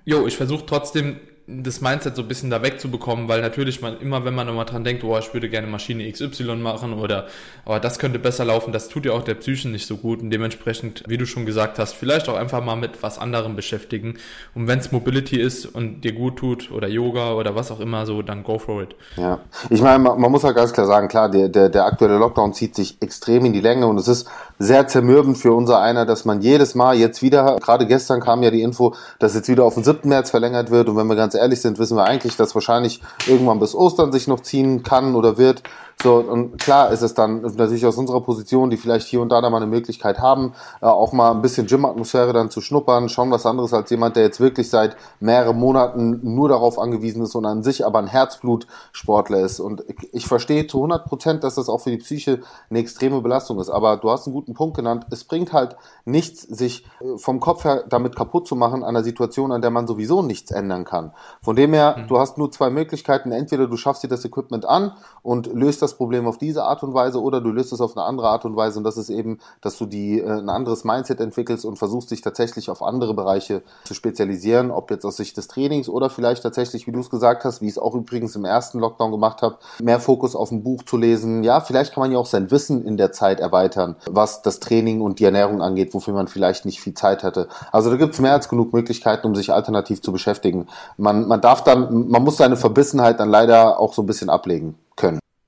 jo, 0.05 0.27
ich 0.27 0.37
versuche 0.37 0.67
trotzdem 0.67 1.21
das 1.49 1.81
Mindset 1.81 2.17
so 2.17 2.23
ein 2.23 2.29
bisschen 2.29 2.51
da 2.51 2.63
wegzubekommen, 2.63 3.29
weil 3.29 3.41
natürlich 3.41 3.81
man 3.81 4.01
immer, 4.01 4.25
wenn 4.25 4.35
man 4.35 4.49
nochmal 4.49 4.65
dran 4.65 4.83
denkt, 4.83 5.05
oh, 5.05 5.17
ich 5.17 5.33
würde 5.33 5.49
gerne 5.49 5.69
Maschine 5.69 6.11
XY 6.11 6.57
machen 6.57 6.93
oder 6.93 7.27
aber 7.65 7.79
das 7.79 8.01
könnte 8.01 8.19
besser 8.19 8.45
laufen, 8.45 8.73
das 8.73 8.89
tut 8.89 9.07
ja 9.07 9.13
auch 9.13 9.23
der 9.23 9.35
Psyche 9.35 9.69
nicht 9.69 9.87
so 9.87 9.97
gut 9.97 10.23
und 10.23 10.31
dementsprechend, 10.31 11.05
wie 11.07 11.17
du 11.17 11.25
schon 11.25 11.47
gesagt 11.47 11.79
hast, 11.79 11.95
vielleicht 11.95 12.29
auch 12.29 12.37
einfach 12.37 12.65
mal 12.65 12.75
mit 12.75 13.03
was 13.03 13.19
anderem 13.19 13.55
beschäftigen. 13.55 14.15
Und 14.55 14.67
wenn 14.67 14.81
es 14.81 14.91
Mobility 14.91 15.41
ist 15.41 15.67
und 15.67 16.03
dir 16.03 16.13
gut 16.13 16.37
tut 16.37 16.73
oder 16.73 16.89
Yoga 16.89 17.35
oder 17.35 17.55
was 17.55 17.71
auch 17.71 17.81
immer 17.81 18.07
so, 18.07 18.23
dann 18.23 18.43
go 18.43 18.59
for 18.59 18.83
it. 18.83 18.97
Ja, 19.17 19.39
ich 19.71 19.81
meine, 19.83 20.01
man, 20.01 20.21
man 20.21 20.33
muss 20.33 20.43
halt 20.43 20.57
ganz 20.57 20.73
klar 20.73 20.87
sagen, 20.87 21.07
klar, 21.07 21.31
der, 21.31 21.49
der, 21.49 21.69
der 21.69 21.85
aktuelle 21.85 22.19
Lockdown 22.19 22.55
zieht 22.55 22.75
sich 22.75 23.01
extrem 23.01 23.45
in 23.45 23.53
die 23.53 23.61
Länge 23.61 23.87
und 23.87 23.99
es 23.99 24.09
ist 24.09 24.29
sehr 24.59 24.89
zermürbend 24.89 25.39
für 25.39 25.53
unser 25.53 25.81
einer, 25.81 26.07
dass 26.07 26.25
man 26.25 26.41
jedes 26.41 26.75
Mal 26.75 26.97
jetzt 26.97 27.23
wieder, 27.23 27.57
gerade 27.61 27.87
gestern 27.87 28.21
kam 28.21 28.43
ja 28.43 28.51
die 28.51 28.63
Info, 28.63 28.95
dass 29.21 29.35
jetzt 29.35 29.49
wieder 29.49 29.65
auf 29.65 29.75
den 29.75 29.85
7. 29.85 30.09
März 30.09 30.31
verlängert 30.31 30.71
wird 30.71 30.89
und 30.89 30.97
wenn 30.97 31.07
wir 31.07 31.15
ganz 31.17 31.36
ehrlich 31.37 31.61
sind, 31.61 31.79
wissen 31.79 31.97
wir 31.97 32.05
eigentlich, 32.05 32.37
dass 32.37 32.55
wahrscheinlich 32.55 33.01
irgendwann 33.27 33.61
bis 33.61 33.75
Ostern 33.75 34.13
sich 34.13 34.27
noch 34.27 34.41
ziehen 34.41 34.83
kann 34.83 35.15
oder 35.15 35.39
wird. 35.39 35.63
So, 36.03 36.17
und 36.17 36.59
klar 36.59 36.91
ist 36.91 37.01
es 37.01 37.15
dann 37.15 37.41
natürlich 37.41 37.87
aus 37.87 37.97
unserer 37.97 38.21
Position, 38.21 38.69
die 38.69 38.77
vielleicht 38.77 39.09
hier 39.09 39.23
und 39.23 39.31
da, 39.31 39.41
da 39.41 39.49
mal 39.49 39.57
eine 39.57 39.67
Möglichkeit 39.67 40.19
haben, 40.19 40.53
äh, 40.83 40.87
auch 40.87 41.13
mal 41.15 41.31
ein 41.31 41.41
bisschen 41.41 41.67
Gym-Atmosphäre 41.67 42.35
dann 42.35 42.51
zu 42.51 42.61
schnuppern, 42.61 43.09
schon 43.09 43.31
was 43.31 43.47
anderes 43.47 43.73
als 43.73 43.89
jemand, 43.89 44.15
der 44.15 44.25
jetzt 44.25 44.39
wirklich 44.39 44.69
seit 44.69 44.95
mehreren 45.21 45.59
Monaten 45.59 46.21
nur 46.23 46.51
darauf 46.51 46.79
angewiesen 46.79 47.23
ist 47.23 47.35
und 47.35 47.47
an 47.47 47.63
sich 47.63 47.87
aber 47.87 47.99
ein 47.99 48.09
Herzblutsportler 48.09 49.41
ist. 49.41 49.59
Und 49.59 49.85
ich 50.13 50.27
verstehe 50.27 50.67
zu 50.67 50.79
100 50.79 51.07
Prozent, 51.07 51.45
dass 51.45 51.55
das 51.55 51.71
auch 51.71 51.81
für 51.81 51.91
die 51.91 51.97
Psyche 51.97 52.41
eine 52.69 52.79
extreme 52.79 53.23
Belastung 53.23 53.59
ist. 53.59 53.71
Aber 53.71 53.97
du 53.97 54.11
hast 54.11 54.27
einen 54.27 54.35
guten 54.35 54.53
Punkt 54.53 54.77
genannt. 54.77 55.07
Es 55.11 55.25
bringt 55.25 55.55
halt 55.55 55.77
nichts, 56.05 56.43
sich 56.43 56.85
äh, 57.01 57.17
vom 57.17 57.41
Kopf 57.41 57.65
her 57.65 57.85
damit 57.89 58.17
kaputt 58.17 58.47
zu 58.47 58.55
machen 58.55 58.83
an 58.85 58.91
einer 58.91 59.03
Situation, 59.03 59.51
an 59.51 59.63
der 59.63 59.71
man 59.71 59.87
sowieso 59.87 60.21
nichts 60.21 60.51
ändern 60.51 60.85
kann. 60.85 61.13
Von 61.41 61.57
dem 61.57 61.73
her, 61.73 61.97
mhm. 61.97 62.09
du 62.09 62.19
hast 62.19 62.37
nur 62.37 62.53
zwei 62.53 62.69
Möglichkeiten. 62.69 63.33
Entweder 63.33 63.67
du 63.67 63.79
schaffst 63.79 64.03
dir 64.03 64.09
das 64.09 64.27
Equipment 64.27 64.67
an 64.67 64.93
und 65.23 65.47
löst 65.47 65.81
das 65.83 65.86
das 65.87 65.95
Problem 65.95 66.27
auf 66.27 66.37
diese 66.37 66.65
Art 66.65 66.83
und 66.83 66.95
Weise 66.95 67.23
oder 67.23 67.41
du 67.41 67.51
löst 67.51 67.73
es 67.73 67.81
auf 67.81 67.97
eine 67.97 68.05
andere 68.05 68.29
Art 68.29 68.45
und 68.45 68.57
Weise 68.57 68.79
und 68.79 68.85
das 68.85 68.97
ist 68.97 69.09
eben, 69.09 69.39
dass 69.61 69.79
du 69.79 69.87
die 69.87 70.21
äh, 70.21 70.29
ein 70.29 70.49
anderes 70.49 70.85
Mindset 70.85 71.21
entwickelst 71.21 71.65
und 71.65 71.79
versuchst 71.79 72.11
dich 72.11 72.21
tatsächlich 72.21 72.71
auf 72.71 72.83
andere 72.83 73.15
Bereiche 73.15 73.63
zu 73.85 73.95
spezialisieren, 73.95 74.71
ob 74.71 74.91
jetzt 74.91 75.05
aus 75.05 75.17
Sicht 75.17 75.37
des 75.37 75.47
Trainings 75.47 75.89
oder 75.89 76.11
vielleicht 76.11 76.43
tatsächlich, 76.43 76.87
wie 76.87 76.93
du 76.93 77.01
es 77.01 77.11
gesagt 77.11 77.45
hast, 77.45 77.61
wie 77.61 77.67
ich 77.67 77.73
es 77.73 77.79
auch 77.79 77.95
übrigens 77.95 78.35
im 78.35 78.45
ersten 78.45 78.81
Lockdown 78.81 79.13
gemacht 79.13 79.43
habe, 79.43 79.59
mehr 79.81 80.01
Fokus 80.01 80.35
auf 80.35 80.51
ein 80.51 80.63
Buch 80.63 80.83
zu 80.83 80.97
lesen. 80.97 81.45
Ja, 81.45 81.61
vielleicht 81.61 81.95
kann 81.95 82.03
man 82.03 82.11
ja 82.11 82.19
auch 82.19 82.27
sein 82.27 82.51
Wissen 82.51 82.85
in 82.85 82.97
der 82.97 83.13
Zeit 83.13 83.39
erweitern, 83.39 83.97
was 84.11 84.43
das 84.43 84.59
Training 84.59 85.01
und 85.01 85.21
die 85.21 85.25
Ernährung 85.25 85.63
angeht, 85.63 85.95
wofür 85.95 86.15
man 86.15 86.27
vielleicht 86.27 86.65
nicht 86.65 86.81
viel 86.81 86.95
Zeit 86.95 87.23
hatte. 87.23 87.49
Also 87.71 87.91
da 87.91 87.97
gibt 87.97 88.15
es 88.15 88.21
mehr 88.21 88.33
als 88.33 88.49
genug 88.49 88.73
Möglichkeiten, 88.73 89.27
um 89.27 89.35
sich 89.37 89.53
alternativ 89.53 90.03
zu 90.03 90.13
beschäftigen. 90.13 90.67
Man, 90.97 91.29
man 91.29 91.41
darf 91.41 91.63
dann, 91.63 92.09
man 92.09 92.25
muss 92.25 92.37
seine 92.37 92.57
Verbissenheit 92.57 93.21
dann 93.21 93.31
leider 93.31 93.79
auch 93.79 93.93
so 93.93 94.03
ein 94.03 94.07
bisschen 94.07 94.31
ablegen. 94.31 94.75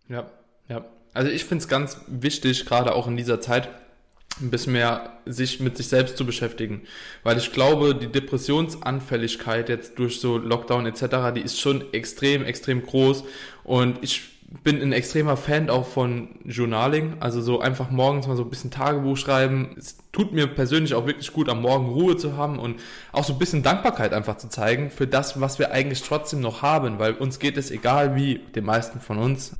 Ja, 0.08 0.30
ja. 0.68 0.84
Also 1.14 1.30
ich 1.30 1.44
finde 1.44 1.62
es 1.62 1.68
ganz 1.68 2.00
wichtig, 2.06 2.66
gerade 2.66 2.94
auch 2.94 3.06
in 3.06 3.16
dieser 3.16 3.40
Zeit, 3.40 3.68
ein 4.40 4.50
bisschen 4.50 4.74
mehr 4.74 5.18
sich 5.26 5.58
mit 5.60 5.76
sich 5.76 5.88
selbst 5.88 6.16
zu 6.16 6.24
beschäftigen. 6.24 6.82
Weil 7.24 7.38
ich 7.38 7.52
glaube, 7.52 7.94
die 7.94 8.06
Depressionsanfälligkeit 8.06 9.68
jetzt 9.68 9.98
durch 9.98 10.20
so 10.20 10.38
Lockdown 10.38 10.86
etc., 10.86 11.32
die 11.34 11.40
ist 11.40 11.58
schon 11.58 11.92
extrem, 11.92 12.44
extrem 12.44 12.84
groß. 12.84 13.24
Und 13.64 13.98
ich 14.02 14.37
bin 14.64 14.80
ein 14.80 14.92
extremer 14.92 15.36
Fan 15.36 15.68
auch 15.68 15.86
von 15.86 16.28
Journaling, 16.44 17.16
also 17.20 17.42
so 17.42 17.60
einfach 17.60 17.90
morgens 17.90 18.26
mal 18.26 18.36
so 18.36 18.44
ein 18.44 18.50
bisschen 18.50 18.70
Tagebuch 18.70 19.18
schreiben. 19.18 19.76
Es 19.76 19.98
tut 20.10 20.32
mir 20.32 20.46
persönlich 20.46 20.94
auch 20.94 21.06
wirklich 21.06 21.34
gut, 21.34 21.50
am 21.50 21.60
Morgen 21.60 21.88
Ruhe 21.90 22.16
zu 22.16 22.36
haben 22.38 22.58
und 22.58 22.80
auch 23.12 23.24
so 23.24 23.34
ein 23.34 23.38
bisschen 23.38 23.62
Dankbarkeit 23.62 24.14
einfach 24.14 24.38
zu 24.38 24.48
zeigen 24.48 24.90
für 24.90 25.06
das, 25.06 25.38
was 25.38 25.58
wir 25.58 25.72
eigentlich 25.72 26.02
trotzdem 26.02 26.40
noch 26.40 26.62
haben, 26.62 26.98
weil 26.98 27.12
uns 27.12 27.38
geht 27.38 27.58
es 27.58 27.70
egal 27.70 28.16
wie, 28.16 28.38
den 28.38 28.64
meisten 28.64 29.00
von 29.00 29.18
uns 29.18 29.54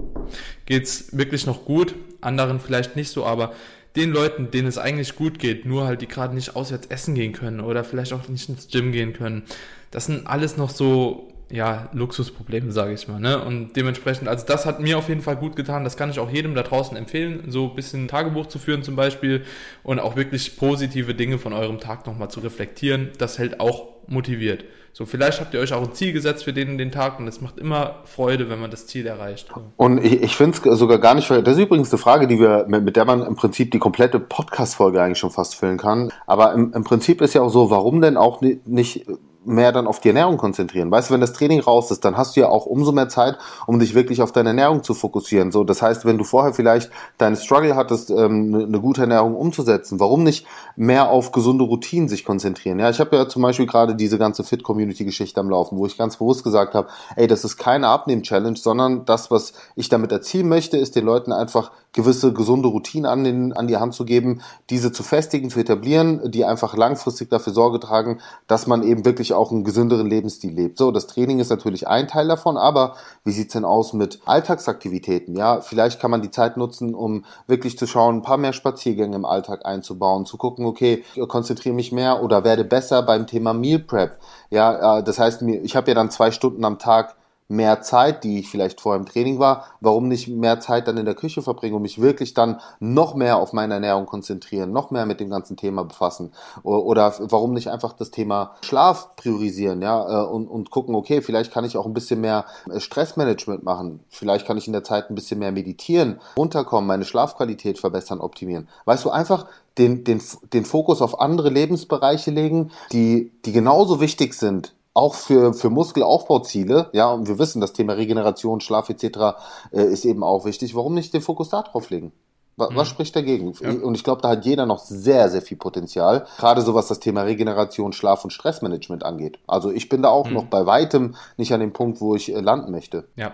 geht 0.64 0.85
es 0.85 1.16
wirklich 1.16 1.44
noch 1.44 1.66
gut, 1.66 1.94
anderen 2.22 2.59
vielleicht 2.59 2.96
nicht 2.96 3.11
so, 3.11 3.27
aber 3.27 3.53
den 3.94 4.11
Leuten, 4.11 4.51
denen 4.51 4.68
es 4.68 4.79
eigentlich 4.79 5.16
gut 5.16 5.38
geht, 5.38 5.66
nur 5.66 5.87
halt 5.87 6.01
die 6.01 6.09
gerade 6.09 6.35
nicht 6.35 6.57
auswärts 6.57 6.87
essen 6.87 7.14
gehen 7.14 7.35
können 7.35 7.61
oder 7.61 7.85
vielleicht 7.85 8.14
auch 8.14 8.27
nicht 8.29 8.48
ins 8.48 8.68
Gym 8.68 8.92
gehen 8.92 9.12
können, 9.12 9.42
das 9.90 10.07
sind 10.07 10.27
alles 10.27 10.57
noch 10.57 10.70
so 10.70 11.29
ja, 11.50 11.88
Luxusprobleme, 11.92 12.72
sage 12.72 12.92
ich 12.92 13.08
mal. 13.08 13.20
Ne? 13.20 13.42
Und 13.42 13.74
dementsprechend, 13.74 14.28
also 14.28 14.44
das 14.46 14.66
hat 14.66 14.80
mir 14.80 14.98
auf 14.98 15.08
jeden 15.08 15.22
Fall 15.22 15.37
gut 15.37 15.56
getan. 15.56 15.84
Das 15.84 15.96
kann 15.96 16.11
ich 16.11 16.18
auch 16.18 16.30
jedem 16.30 16.54
da 16.54 16.62
draußen 16.62 16.96
empfehlen, 16.96 17.44
so 17.48 17.70
ein 17.70 17.74
bisschen 17.74 18.08
Tagebuch 18.08 18.46
zu 18.46 18.58
führen 18.58 18.82
zum 18.82 18.96
Beispiel 18.96 19.44
und 19.82 19.98
auch 19.98 20.16
wirklich 20.16 20.56
positive 20.56 21.14
Dinge 21.14 21.38
von 21.38 21.52
eurem 21.52 21.80
Tag 21.80 22.06
nochmal 22.06 22.28
zu 22.28 22.40
reflektieren. 22.40 23.11
Das 23.18 23.38
hält 23.38 23.61
auch 23.61 23.87
motiviert. 24.06 24.64
So, 24.92 25.06
vielleicht 25.06 25.40
habt 25.40 25.54
ihr 25.54 25.61
euch 25.61 25.72
auch 25.72 25.82
ein 25.82 25.92
Ziel 25.92 26.12
gesetzt 26.12 26.44
für 26.44 26.52
den, 26.52 26.76
den 26.76 26.90
Tag 26.90 27.20
und 27.20 27.28
es 27.28 27.40
macht 27.40 27.58
immer 27.58 28.00
Freude, 28.04 28.50
wenn 28.50 28.58
man 28.58 28.70
das 28.70 28.87
Ziel 28.87 29.06
erreicht. 29.06 29.48
Und 29.76 29.98
ich, 30.04 30.22
ich 30.22 30.34
finde 30.34 30.58
es 30.68 30.78
sogar 30.78 30.98
gar 30.98 31.14
nicht, 31.14 31.30
das 31.30 31.56
ist 31.56 31.58
übrigens 31.58 31.92
eine 31.92 31.98
Frage, 31.98 32.26
die 32.26 32.40
wir, 32.40 32.66
mit, 32.68 32.96
der 32.96 33.04
man 33.04 33.22
im 33.22 33.37
Prinzip 33.37 33.70
die 33.70 33.78
komplette 33.78 34.18
Podcast-Folge 34.18 35.00
eigentlich 35.00 35.18
schon 35.18 35.30
fast 35.30 35.54
füllen 35.54 35.78
kann. 35.78 36.11
Aber 36.26 36.52
im, 36.52 36.72
im 36.72 36.84
Prinzip 36.84 37.20
ist 37.20 37.34
ja 37.34 37.42
auch 37.42 37.50
so, 37.50 37.70
warum 37.70 38.00
denn 38.00 38.16
auch 38.16 38.40
nicht 38.40 39.06
mehr 39.48 39.72
dann 39.72 39.87
auf 39.87 39.98
die 40.00 40.08
Ernährung 40.08 40.37
konzentrieren. 40.37 40.90
Weißt 40.90 41.08
du, 41.08 41.14
wenn 41.14 41.20
das 41.20 41.32
Training 41.32 41.61
raus 41.61 41.90
ist, 41.90 42.04
dann 42.04 42.16
hast 42.16 42.37
du 42.37 42.40
ja 42.40 42.48
auch 42.48 42.66
umso 42.66 42.92
mehr 42.92 43.08
Zeit, 43.08 43.38
um 43.66 43.78
dich 43.78 43.94
wirklich 43.94 44.20
auf 44.20 44.30
deine 44.30 44.50
Ernährung 44.50 44.82
zu 44.82 44.94
fokussieren. 44.94 45.50
So, 45.50 45.64
das 45.64 45.80
heißt, 45.80 46.04
wenn 46.04 46.18
du 46.18 46.24
vorher 46.24 46.52
vielleicht 46.52 46.90
deinen 47.16 47.37
Struggle 47.37 47.74
hattest, 47.74 48.11
ähm, 48.11 48.54
eine 48.54 48.80
gute 48.80 49.00
Ernährung 49.00 49.34
umzusetzen, 49.34 50.00
warum 50.00 50.22
nicht 50.22 50.46
mehr 50.76 51.08
auf 51.08 51.32
gesunde 51.32 51.64
Routinen 51.64 52.08
sich 52.08 52.24
konzentrieren? 52.24 52.78
Ja, 52.78 52.90
ich 52.90 53.00
habe 53.00 53.16
ja 53.16 53.28
zum 53.28 53.42
Beispiel 53.42 53.66
gerade 53.66 53.94
diese 53.94 54.18
ganze 54.18 54.44
Fit-Community-Geschichte 54.44 55.40
am 55.40 55.48
Laufen, 55.48 55.78
wo 55.78 55.87
ich 55.87 55.96
ganz 55.96 56.18
bewusst 56.18 56.44
gesagt 56.44 56.74
habe, 56.74 56.88
ey, 57.16 57.26
das 57.26 57.44
ist 57.44 57.56
keine 57.56 57.88
Abnehm-Challenge, 57.88 58.58
sondern 58.58 59.06
das, 59.06 59.30
was 59.30 59.54
ich 59.74 59.88
damit 59.88 60.12
erzielen 60.12 60.48
möchte, 60.48 60.76
ist 60.76 60.94
den 60.94 61.06
Leuten 61.06 61.32
einfach 61.32 61.70
gewisse 61.92 62.32
gesunde 62.32 62.68
Routinen 62.68 63.06
an, 63.06 63.24
den, 63.24 63.52
an 63.54 63.66
die 63.66 63.76
Hand 63.76 63.94
zu 63.94 64.04
geben, 64.04 64.42
diese 64.70 64.92
zu 64.92 65.02
festigen, 65.02 65.50
zu 65.50 65.58
etablieren, 65.58 66.30
die 66.30 66.44
einfach 66.44 66.76
langfristig 66.76 67.30
dafür 67.30 67.52
Sorge 67.52 67.80
tragen, 67.80 68.20
dass 68.46 68.66
man 68.66 68.82
eben 68.82 69.04
wirklich 69.04 69.34
auch 69.38 69.51
einen 69.51 69.64
gesünderen 69.64 70.07
Lebensstil 70.07 70.53
lebt. 70.53 70.79
So, 70.79 70.90
das 70.90 71.07
Training 71.07 71.38
ist 71.38 71.51
natürlich 71.51 71.88
ein 71.88 72.09
Teil 72.09 72.29
davon, 72.29 72.57
aber 72.57 72.96
wie 73.24 73.33
sieht's 73.33 73.53
denn 73.55 73.64
aus 73.64 73.92
mit 73.92 74.20
Alltagsaktivitäten? 74.27 75.37
Ja, 75.37 75.61
vielleicht 75.61 76.01
kann 76.01 76.11
man 76.11 76.22
die 76.22 76.31
Zeit 76.31 76.57
nutzen, 76.57 76.94
um 76.94 77.24
wirklich 77.46 77.79
zu 77.79 77.87
schauen, 77.87 78.16
ein 78.16 78.22
paar 78.22 78.37
mehr 78.37 78.53
Spaziergänge 78.53 79.16
im 79.16 79.24
Alltag 79.24 79.64
einzubauen, 79.64 80.27
zu 80.27 80.37
gucken, 80.37 80.66
okay, 80.66 81.05
konzentriere 81.29 81.74
mich 81.74 81.92
mehr 81.92 82.22
oder 82.22 82.44
werde 82.44 82.64
besser 82.64 83.03
beim 83.03 83.27
Thema 83.27 83.55
Meal 83.55 83.79
Prep. 83.79 84.18
Ja, 84.51 84.98
äh, 84.98 85.03
das 85.03 85.18
heißt, 85.18 85.42
ich 85.42 85.77
habe 85.77 85.88
ja 85.88 85.94
dann 85.94 86.11
zwei 86.11 86.31
Stunden 86.31 86.64
am 86.64 86.79
Tag 86.79 87.16
mehr 87.48 87.80
Zeit, 87.80 88.24
die 88.24 88.40
ich 88.40 88.50
vielleicht 88.50 88.80
vor 88.80 88.94
im 88.94 89.06
Training 89.06 89.38
war, 89.38 89.64
warum 89.80 90.06
nicht 90.06 90.28
mehr 90.28 90.61
Zeit 90.61 90.87
dann 90.87 90.98
in 90.98 91.06
der 91.06 91.14
Küche 91.14 91.40
verbringen 91.40 91.74
und 91.74 91.82
mich 91.82 92.00
wirklich 92.00 92.34
dann 92.34 92.61
noch 92.78 93.14
mehr 93.14 93.38
auf 93.38 93.54
meine 93.54 93.74
Ernährung 93.74 94.04
konzentrieren, 94.04 94.70
noch 94.70 94.90
mehr 94.90 95.06
mit 95.06 95.18
dem 95.18 95.30
ganzen 95.30 95.56
Thema 95.56 95.84
befassen 95.84 96.32
oder 96.62 97.14
warum 97.18 97.54
nicht 97.54 97.68
einfach 97.68 97.94
das 97.94 98.11
Thema 98.11 98.52
Schlaf 98.61 99.16
priorisieren, 99.16 99.80
ja, 99.80 100.24
äh, 100.24 100.26
und, 100.26 100.46
und 100.46 100.70
gucken, 100.70 100.94
okay, 100.94 101.22
vielleicht 101.22 101.50
kann 101.50 101.64
ich 101.64 101.78
auch 101.78 101.87
ein 101.87 101.94
bisschen 101.94 102.20
mehr 102.20 102.44
äh, 102.70 102.80
Stressmanagement 102.80 103.62
machen, 103.62 104.00
vielleicht 104.11 104.46
kann 104.46 104.58
ich 104.58 104.66
in 104.66 104.74
der 104.74 104.84
Zeit 104.84 105.11
ein 105.11 105.14
bisschen 105.14 105.38
mehr 105.38 105.52
meditieren, 105.52 106.20
runterkommen, 106.37 106.87
meine 106.87 107.06
Schlafqualität 107.06 107.78
verbessern, 107.78 108.20
optimieren. 108.20 108.68
Weißt 108.84 109.06
du, 109.06 109.11
einfach 109.11 109.46
den, 109.78 110.04
den, 110.04 110.20
den 110.52 110.64
Fokus 110.64 111.00
auf 111.00 111.20
andere 111.20 111.48
Lebensbereiche 111.48 112.30
legen, 112.30 112.72
die, 112.92 113.32
die 113.44 113.52
genauso 113.52 114.00
wichtig 114.00 114.34
sind 114.34 114.74
auch 114.98 115.14
für, 115.14 115.54
für 115.54 115.70
Muskelaufbauziele, 115.70 116.90
ja, 116.92 117.11
und 117.11 117.28
wir 117.28 117.38
wissen, 117.38 117.61
das 117.61 117.72
Thema 117.72 117.92
Regeneration, 117.94 118.61
Schlaf 118.61 118.88
etc. 118.90 119.38
Äh, 119.70 119.84
ist 119.84 120.04
eben 120.04 120.24
auch 120.24 120.44
wichtig. 120.44 120.74
Warum 120.74 120.94
nicht 120.94 121.14
den 121.14 121.22
Fokus 121.22 121.50
da 121.50 121.62
drauf 121.62 121.90
legen? 121.90 122.12
Was, 122.56 122.70
mhm. 122.70 122.84
spricht 122.87 123.14
dagegen? 123.14 123.52
Ja. 123.61 123.70
Und 123.70 123.94
ich 123.94 124.02
glaube, 124.02 124.20
da 124.20 124.30
hat 124.30 124.44
jeder 124.44 124.66
noch 124.66 124.80
sehr, 124.80 125.28
sehr 125.28 125.42
viel 125.42 125.56
Potenzial. 125.56 126.26
Gerade 126.38 126.62
so 126.62 126.74
was 126.74 126.88
das 126.88 126.98
Thema 126.98 127.22
Regeneration, 127.22 127.92
Schlaf 127.92 128.24
und 128.24 128.32
Stressmanagement 128.32 129.04
angeht. 129.04 129.38
Also 129.46 129.70
ich 129.70 129.88
bin 129.88 130.02
da 130.02 130.08
auch 130.08 130.26
mhm. 130.26 130.34
noch 130.34 130.44
bei 130.46 130.66
weitem 130.66 131.14
nicht 131.37 131.54
an 131.54 131.61
dem 131.61 131.72
Punkt, 131.72 132.00
wo 132.00 132.16
ich 132.16 132.34
äh, 132.34 132.40
landen 132.40 132.72
möchte. 132.72 133.04
Ja, 133.14 133.32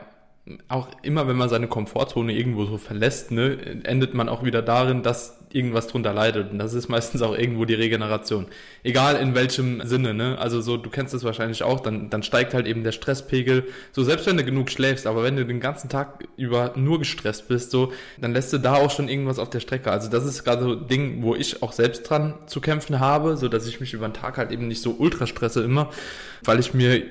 auch 0.68 0.88
immer, 1.02 1.26
wenn 1.26 1.36
man 1.36 1.48
seine 1.48 1.68
Komfortzone 1.68 2.34
irgendwo 2.34 2.66
so 2.66 2.76
verlässt, 2.76 3.30
ne, 3.30 3.56
endet 3.84 4.12
man 4.12 4.28
auch 4.28 4.44
wieder 4.44 4.60
darin, 4.60 5.02
dass 5.02 5.38
irgendwas 5.54 5.86
drunter 5.86 6.12
leidet. 6.12 6.50
Und 6.50 6.58
das 6.58 6.74
ist 6.74 6.88
meistens 6.88 7.22
auch 7.22 7.34
irgendwo 7.38 7.64
die 7.64 7.74
Regeneration. 7.74 8.46
Egal 8.82 9.16
in 9.16 9.34
welchem 9.34 9.86
Sinne, 9.86 10.12
ne? 10.12 10.36
Also 10.38 10.60
so, 10.60 10.76
du 10.76 10.90
kennst 10.90 11.14
das 11.14 11.22
wahrscheinlich 11.22 11.62
auch, 11.62 11.80
dann, 11.80 12.10
dann 12.10 12.22
steigt 12.22 12.52
halt 12.52 12.66
eben 12.66 12.82
der 12.82 12.92
Stresspegel. 12.92 13.68
So, 13.92 14.02
selbst 14.02 14.26
wenn 14.26 14.36
du 14.36 14.44
genug 14.44 14.68
schläfst, 14.68 15.06
aber 15.06 15.22
wenn 15.22 15.36
du 15.36 15.46
den 15.46 15.60
ganzen 15.60 15.88
Tag 15.88 16.24
über 16.36 16.72
nur 16.76 16.98
gestresst 16.98 17.48
bist, 17.48 17.70
so, 17.70 17.92
dann 18.20 18.32
lässt 18.32 18.52
du 18.52 18.58
da 18.58 18.74
auch 18.74 18.90
schon 18.90 19.08
irgendwas 19.08 19.38
auf 19.38 19.48
der 19.48 19.60
Strecke. 19.60 19.92
Also 19.92 20.10
das 20.10 20.26
ist 20.26 20.44
gerade 20.44 20.64
so 20.64 20.72
ein 20.72 20.88
Ding, 20.88 21.22
wo 21.22 21.34
ich 21.34 21.62
auch 21.62 21.72
selbst 21.72 22.10
dran 22.10 22.34
zu 22.46 22.60
kämpfen 22.60 23.00
habe, 23.00 23.36
so 23.36 23.48
dass 23.48 23.66
ich 23.66 23.80
mich 23.80 23.94
über 23.94 24.08
den 24.08 24.14
Tag 24.14 24.36
halt 24.36 24.50
eben 24.50 24.66
nicht 24.66 24.82
so 24.82 24.96
ultra 24.98 25.26
stresse 25.26 25.62
immer, 25.62 25.88
weil 26.42 26.58
ich 26.58 26.74
mir 26.74 27.02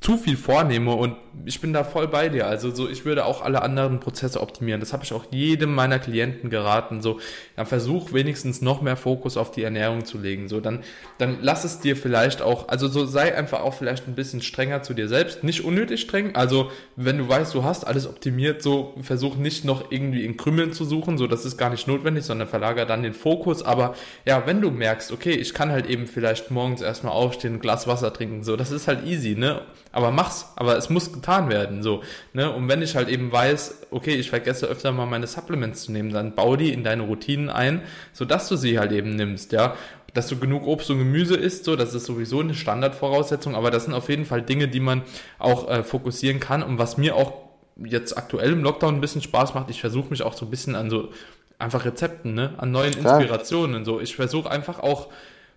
zu 0.00 0.18
viel 0.18 0.36
vornehme 0.36 0.92
und 0.92 1.16
ich 1.46 1.60
bin 1.60 1.72
da 1.72 1.82
voll 1.82 2.08
bei 2.08 2.28
dir. 2.28 2.46
Also 2.46 2.70
so, 2.70 2.88
ich 2.88 3.06
würde 3.06 3.24
auch 3.24 3.42
alle 3.42 3.62
anderen 3.62 3.98
Prozesse 3.98 4.40
optimieren. 4.40 4.80
Das 4.80 4.92
habe 4.92 5.02
ich 5.02 5.12
auch 5.14 5.24
jedem 5.30 5.74
meiner 5.74 5.98
Klienten 5.98 6.50
geraten. 6.50 7.00
So, 7.00 7.20
dann 7.56 7.64
versuch 7.64 8.12
wenigstens 8.12 8.60
noch 8.60 8.82
mehr 8.82 8.96
Fokus 8.96 9.36
auf 9.36 9.50
die 9.50 9.62
Ernährung 9.62 10.04
zu 10.04 10.18
legen. 10.18 10.48
So, 10.48 10.60
dann, 10.60 10.80
dann 11.18 11.38
lass 11.40 11.64
es 11.64 11.80
dir 11.80 11.96
vielleicht 11.96 12.42
auch, 12.42 12.68
also 12.68 12.86
so 12.86 13.06
sei 13.06 13.34
einfach 13.34 13.60
auch 13.60 13.74
vielleicht 13.74 14.06
ein 14.08 14.14
bisschen 14.14 14.42
strenger 14.42 14.82
zu 14.82 14.92
dir 14.92 15.08
selbst. 15.08 15.42
Nicht 15.42 15.64
unnötig 15.64 16.02
streng. 16.02 16.34
Also, 16.34 16.70
wenn 16.96 17.18
du 17.18 17.28
weißt, 17.28 17.54
du 17.54 17.64
hast 17.64 17.86
alles 17.86 18.06
optimiert, 18.06 18.62
so 18.62 18.94
versuch 19.00 19.36
nicht 19.36 19.64
noch 19.64 19.90
irgendwie 19.90 20.24
in 20.24 20.36
Krümmeln 20.36 20.72
zu 20.72 20.84
suchen. 20.84 21.16
So, 21.16 21.26
das 21.26 21.46
ist 21.46 21.56
gar 21.56 21.70
nicht 21.70 21.88
notwendig, 21.88 22.24
sondern 22.24 22.48
verlager 22.48 22.84
dann 22.84 23.02
den 23.02 23.14
Fokus. 23.14 23.62
Aber 23.62 23.94
ja, 24.26 24.46
wenn 24.46 24.60
du 24.60 24.70
merkst, 24.70 25.12
okay, 25.12 25.32
ich 25.32 25.54
kann 25.54 25.70
halt 25.70 25.86
eben 25.86 26.06
vielleicht 26.06 26.50
morgens 26.50 26.82
erstmal 26.82 27.14
aufstehen, 27.14 27.54
ein 27.54 27.60
Glas 27.60 27.86
Wasser 27.86 28.12
trinken, 28.12 28.44
so, 28.44 28.56
das 28.56 28.70
ist 28.70 28.86
halt 28.86 29.04
easy, 29.06 29.13
ne? 29.34 29.62
Aber 29.92 30.10
mach's, 30.10 30.52
aber 30.56 30.76
es 30.76 30.90
muss 30.90 31.12
getan 31.12 31.48
werden, 31.48 31.82
so, 31.82 32.02
ne? 32.32 32.50
Und 32.50 32.68
wenn 32.68 32.82
ich 32.82 32.96
halt 32.96 33.08
eben 33.08 33.30
weiß, 33.30 33.86
okay, 33.92 34.14
ich 34.16 34.28
vergesse 34.28 34.66
öfter 34.66 34.90
mal 34.90 35.06
meine 35.06 35.28
Supplements 35.28 35.84
zu 35.84 35.92
nehmen, 35.92 36.12
dann 36.12 36.34
bau 36.34 36.56
die 36.56 36.72
in 36.72 36.82
deine 36.82 37.04
Routinen 37.04 37.48
ein, 37.48 37.82
sodass 38.12 38.48
du 38.48 38.56
sie 38.56 38.78
halt 38.78 38.90
eben 38.90 39.14
nimmst, 39.14 39.52
ja? 39.52 39.76
Dass 40.12 40.28
du 40.28 40.36
genug 40.36 40.66
Obst 40.66 40.90
und 40.90 40.98
Gemüse 40.98 41.36
isst, 41.36 41.64
so, 41.64 41.76
das 41.76 41.94
ist 41.94 42.06
sowieso 42.06 42.40
eine 42.40 42.54
Standardvoraussetzung, 42.54 43.54
aber 43.54 43.70
das 43.70 43.84
sind 43.84 43.94
auf 43.94 44.08
jeden 44.08 44.24
Fall 44.24 44.42
Dinge, 44.42 44.66
die 44.66 44.80
man 44.80 45.02
auch 45.38 45.68
äh, 45.68 45.84
fokussieren 45.84 46.40
kann 46.40 46.62
und 46.62 46.78
was 46.78 46.96
mir 46.96 47.14
auch 47.14 47.32
jetzt 47.76 48.16
aktuell 48.16 48.52
im 48.52 48.62
Lockdown 48.62 48.96
ein 48.96 49.00
bisschen 49.00 49.22
Spaß 49.22 49.54
macht, 49.54 49.70
ich 49.70 49.80
versuche 49.80 50.10
mich 50.10 50.22
auch 50.22 50.34
so 50.34 50.46
ein 50.46 50.50
bisschen 50.50 50.74
an 50.74 50.90
so 50.90 51.10
einfach 51.58 51.84
Rezepten, 51.84 52.34
ne? 52.34 52.54
An 52.58 52.70
neuen 52.70 52.92
Inspirationen. 52.92 53.84
So, 53.84 54.00
ich 54.00 54.16
versuche 54.16 54.50
einfach 54.50 54.80
auch 54.80 55.08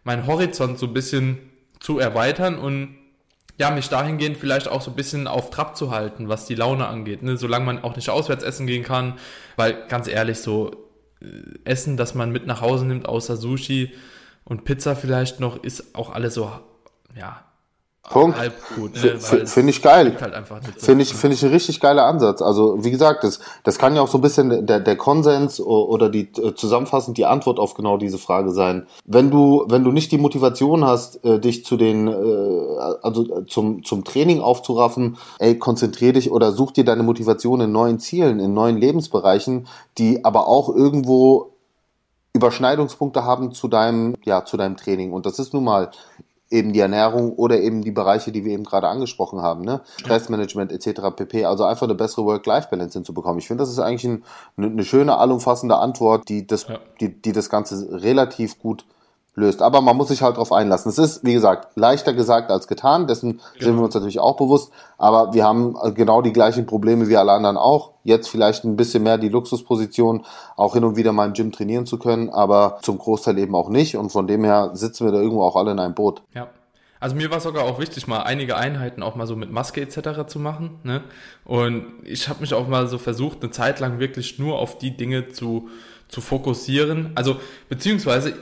meinen 0.03 0.27
Horizont 0.27 0.79
so 0.79 0.87
ein 0.87 0.93
bisschen 0.93 1.39
zu 1.79 1.99
erweitern 1.99 2.57
und 2.57 2.95
ja, 3.57 3.71
mich 3.71 3.89
dahingehend 3.89 4.37
vielleicht 4.37 4.67
auch 4.67 4.81
so 4.81 4.91
ein 4.91 4.95
bisschen 4.95 5.27
auf 5.27 5.49
Trab 5.49 5.75
zu 5.75 5.91
halten, 5.91 6.29
was 6.29 6.45
die 6.45 6.55
Laune 6.55 6.87
angeht, 6.87 7.23
ne? 7.23 7.37
solange 7.37 7.65
man 7.65 7.83
auch 7.83 7.95
nicht 7.95 8.09
auswärts 8.09 8.43
essen 8.43 8.67
gehen 8.67 8.83
kann, 8.83 9.15
weil 9.55 9.87
ganz 9.87 10.07
ehrlich, 10.07 10.39
so 10.39 10.71
äh, 11.21 11.25
Essen, 11.65 11.97
das 11.97 12.13
man 12.13 12.31
mit 12.31 12.45
nach 12.45 12.61
Hause 12.61 12.85
nimmt, 12.85 13.07
außer 13.07 13.35
Sushi 13.35 13.93
und 14.43 14.63
Pizza 14.63 14.95
vielleicht 14.95 15.39
noch, 15.39 15.63
ist 15.63 15.95
auch 15.95 16.11
alles 16.11 16.35
so, 16.35 16.51
ja, 17.15 17.46
Punkt. 18.09 18.37
Halb 18.37 18.53
gut, 18.75 18.95
ne? 18.95 19.19
Finde 19.19 19.69
ich 19.69 19.81
geil. 19.81 20.15
Halt 20.19 20.33
Finde 20.77 21.03
ich, 21.03 21.13
finde 21.13 21.35
ich 21.35 21.43
ein 21.43 21.51
richtig 21.51 21.81
geiler 21.81 22.05
Ansatz. 22.05 22.41
Also, 22.41 22.83
wie 22.83 22.91
gesagt, 22.91 23.23
das, 23.23 23.39
das 23.63 23.77
kann 23.77 23.95
ja 23.95 24.01
auch 24.01 24.07
so 24.07 24.17
ein 24.17 24.21
bisschen 24.21 24.65
der, 24.65 24.79
der 24.79 24.95
Konsens 24.95 25.59
oder 25.59 26.09
die 26.09 26.29
äh, 26.37 26.55
zusammenfassend 26.55 27.17
die 27.17 27.25
Antwort 27.25 27.59
auf 27.59 27.73
genau 27.73 27.97
diese 27.97 28.17
Frage 28.17 28.51
sein. 28.51 28.87
Wenn 29.05 29.29
du, 29.29 29.65
wenn 29.67 29.83
du 29.83 29.91
nicht 29.91 30.11
die 30.11 30.17
Motivation 30.17 30.85
hast, 30.85 31.23
äh, 31.25 31.39
dich 31.39 31.65
zu 31.65 31.75
den, 31.75 32.07
äh, 32.07 32.77
also 33.01 33.41
zum, 33.41 33.83
zum 33.83 34.05
Training 34.05 34.39
aufzuraffen, 34.39 35.17
ey, 35.39 35.59
konzentrier 35.59 36.13
dich 36.13 36.31
oder 36.31 36.53
such 36.53 36.71
dir 36.71 36.85
deine 36.85 37.03
Motivation 37.03 37.59
in 37.59 37.73
neuen 37.73 37.99
Zielen, 37.99 38.39
in 38.39 38.53
neuen 38.53 38.77
Lebensbereichen, 38.77 39.67
die 39.97 40.23
aber 40.23 40.47
auch 40.47 40.73
irgendwo 40.73 41.51
Überschneidungspunkte 42.33 43.25
haben 43.25 43.51
zu 43.51 43.67
deinem, 43.67 44.15
ja, 44.23 44.45
zu 44.45 44.57
deinem 44.57 44.77
Training. 44.77 45.11
Und 45.11 45.25
das 45.25 45.39
ist 45.39 45.53
nun 45.53 45.63
mal 45.63 45.91
eben 46.49 46.73
die 46.73 46.79
Ernährung 46.79 47.33
oder 47.33 47.59
eben 47.59 47.81
die 47.81 47.91
Bereiche, 47.91 48.31
die 48.31 48.45
wir 48.45 48.53
eben 48.53 48.63
gerade 48.63 48.87
angesprochen 48.87 49.41
haben, 49.41 49.63
ne? 49.63 49.81
Stressmanagement 49.99 50.71
etc. 50.71 51.01
pp. 51.15 51.45
Also 51.45 51.65
einfach 51.65 51.87
eine 51.87 51.95
bessere 51.95 52.25
Work-Life-Balance 52.25 52.97
hinzubekommen. 52.97 53.39
Ich 53.39 53.47
finde, 53.47 53.63
das 53.63 53.69
ist 53.69 53.79
eigentlich 53.79 54.05
ein, 54.05 54.23
eine 54.57 54.83
schöne, 54.83 55.17
allumfassende 55.17 55.77
Antwort, 55.77 56.29
die 56.29 56.47
das, 56.47 56.67
ja. 56.67 56.79
die, 57.01 57.21
die 57.21 57.33
das 57.33 57.49
Ganze 57.49 58.01
relativ 58.01 58.59
gut 58.59 58.85
löst. 59.37 59.61
Aber 59.61 59.81
man 59.81 59.95
muss 59.95 60.09
sich 60.09 60.21
halt 60.21 60.35
darauf 60.35 60.51
einlassen. 60.51 60.89
Es 60.89 60.97
ist, 60.97 61.23
wie 61.23 61.33
gesagt, 61.33 61.69
leichter 61.75 62.13
gesagt 62.13 62.51
als 62.51 62.67
getan. 62.67 63.07
Dessen 63.07 63.33
genau. 63.33 63.65
sind 63.65 63.75
wir 63.77 63.83
uns 63.83 63.93
natürlich 63.93 64.19
auch 64.19 64.35
bewusst. 64.35 64.71
Aber 64.97 65.33
wir 65.33 65.45
haben 65.45 65.77
genau 65.93 66.21
die 66.21 66.33
gleichen 66.33 66.65
Probleme 66.65 67.07
wie 67.07 67.15
alle 67.15 67.31
anderen 67.31 67.55
auch. 67.55 67.91
Jetzt 68.03 68.27
vielleicht 68.27 68.65
ein 68.65 68.75
bisschen 68.75 69.03
mehr 69.03 69.17
die 69.17 69.29
Luxusposition, 69.29 70.25
auch 70.55 70.73
hin 70.73 70.83
und 70.83 70.97
wieder 70.97 71.13
mal 71.13 71.27
im 71.27 71.33
Gym 71.33 71.51
trainieren 71.51 71.85
zu 71.85 71.99
können, 71.99 72.29
aber 72.29 72.79
zum 72.81 72.97
Großteil 72.97 73.37
eben 73.37 73.55
auch 73.55 73.69
nicht. 73.69 73.95
Und 73.95 74.09
von 74.09 74.27
dem 74.27 74.43
her 74.43 74.71
sitzen 74.73 75.05
wir 75.05 75.11
da 75.11 75.19
irgendwo 75.19 75.43
auch 75.43 75.55
alle 75.55 75.71
in 75.71 75.79
einem 75.79 75.93
Boot. 75.93 76.23
Ja. 76.33 76.49
Also 76.99 77.15
mir 77.15 77.29
war 77.29 77.39
sogar 77.39 77.65
auch 77.65 77.79
wichtig, 77.79 78.07
mal 78.07 78.23
einige 78.23 78.57
Einheiten 78.57 79.03
auch 79.03 79.15
mal 79.15 79.27
so 79.27 79.35
mit 79.35 79.51
Maske 79.51 79.81
etc. 79.81 80.25
zu 80.25 80.39
machen. 80.39 80.79
Ne? 80.81 81.03
Und 81.45 81.85
ich 82.03 82.27
habe 82.27 82.41
mich 82.41 82.55
auch 82.55 82.67
mal 82.67 82.87
so 82.87 82.97
versucht, 82.97 83.43
eine 83.43 83.51
Zeit 83.51 83.79
lang 83.79 83.99
wirklich 83.99 84.39
nur 84.39 84.57
auf 84.57 84.79
die 84.79 84.97
Dinge 84.97 85.29
zu, 85.29 85.69
zu 86.07 86.21
fokussieren. 86.21 87.11
Also 87.13 87.37
beziehungsweise 87.69 88.33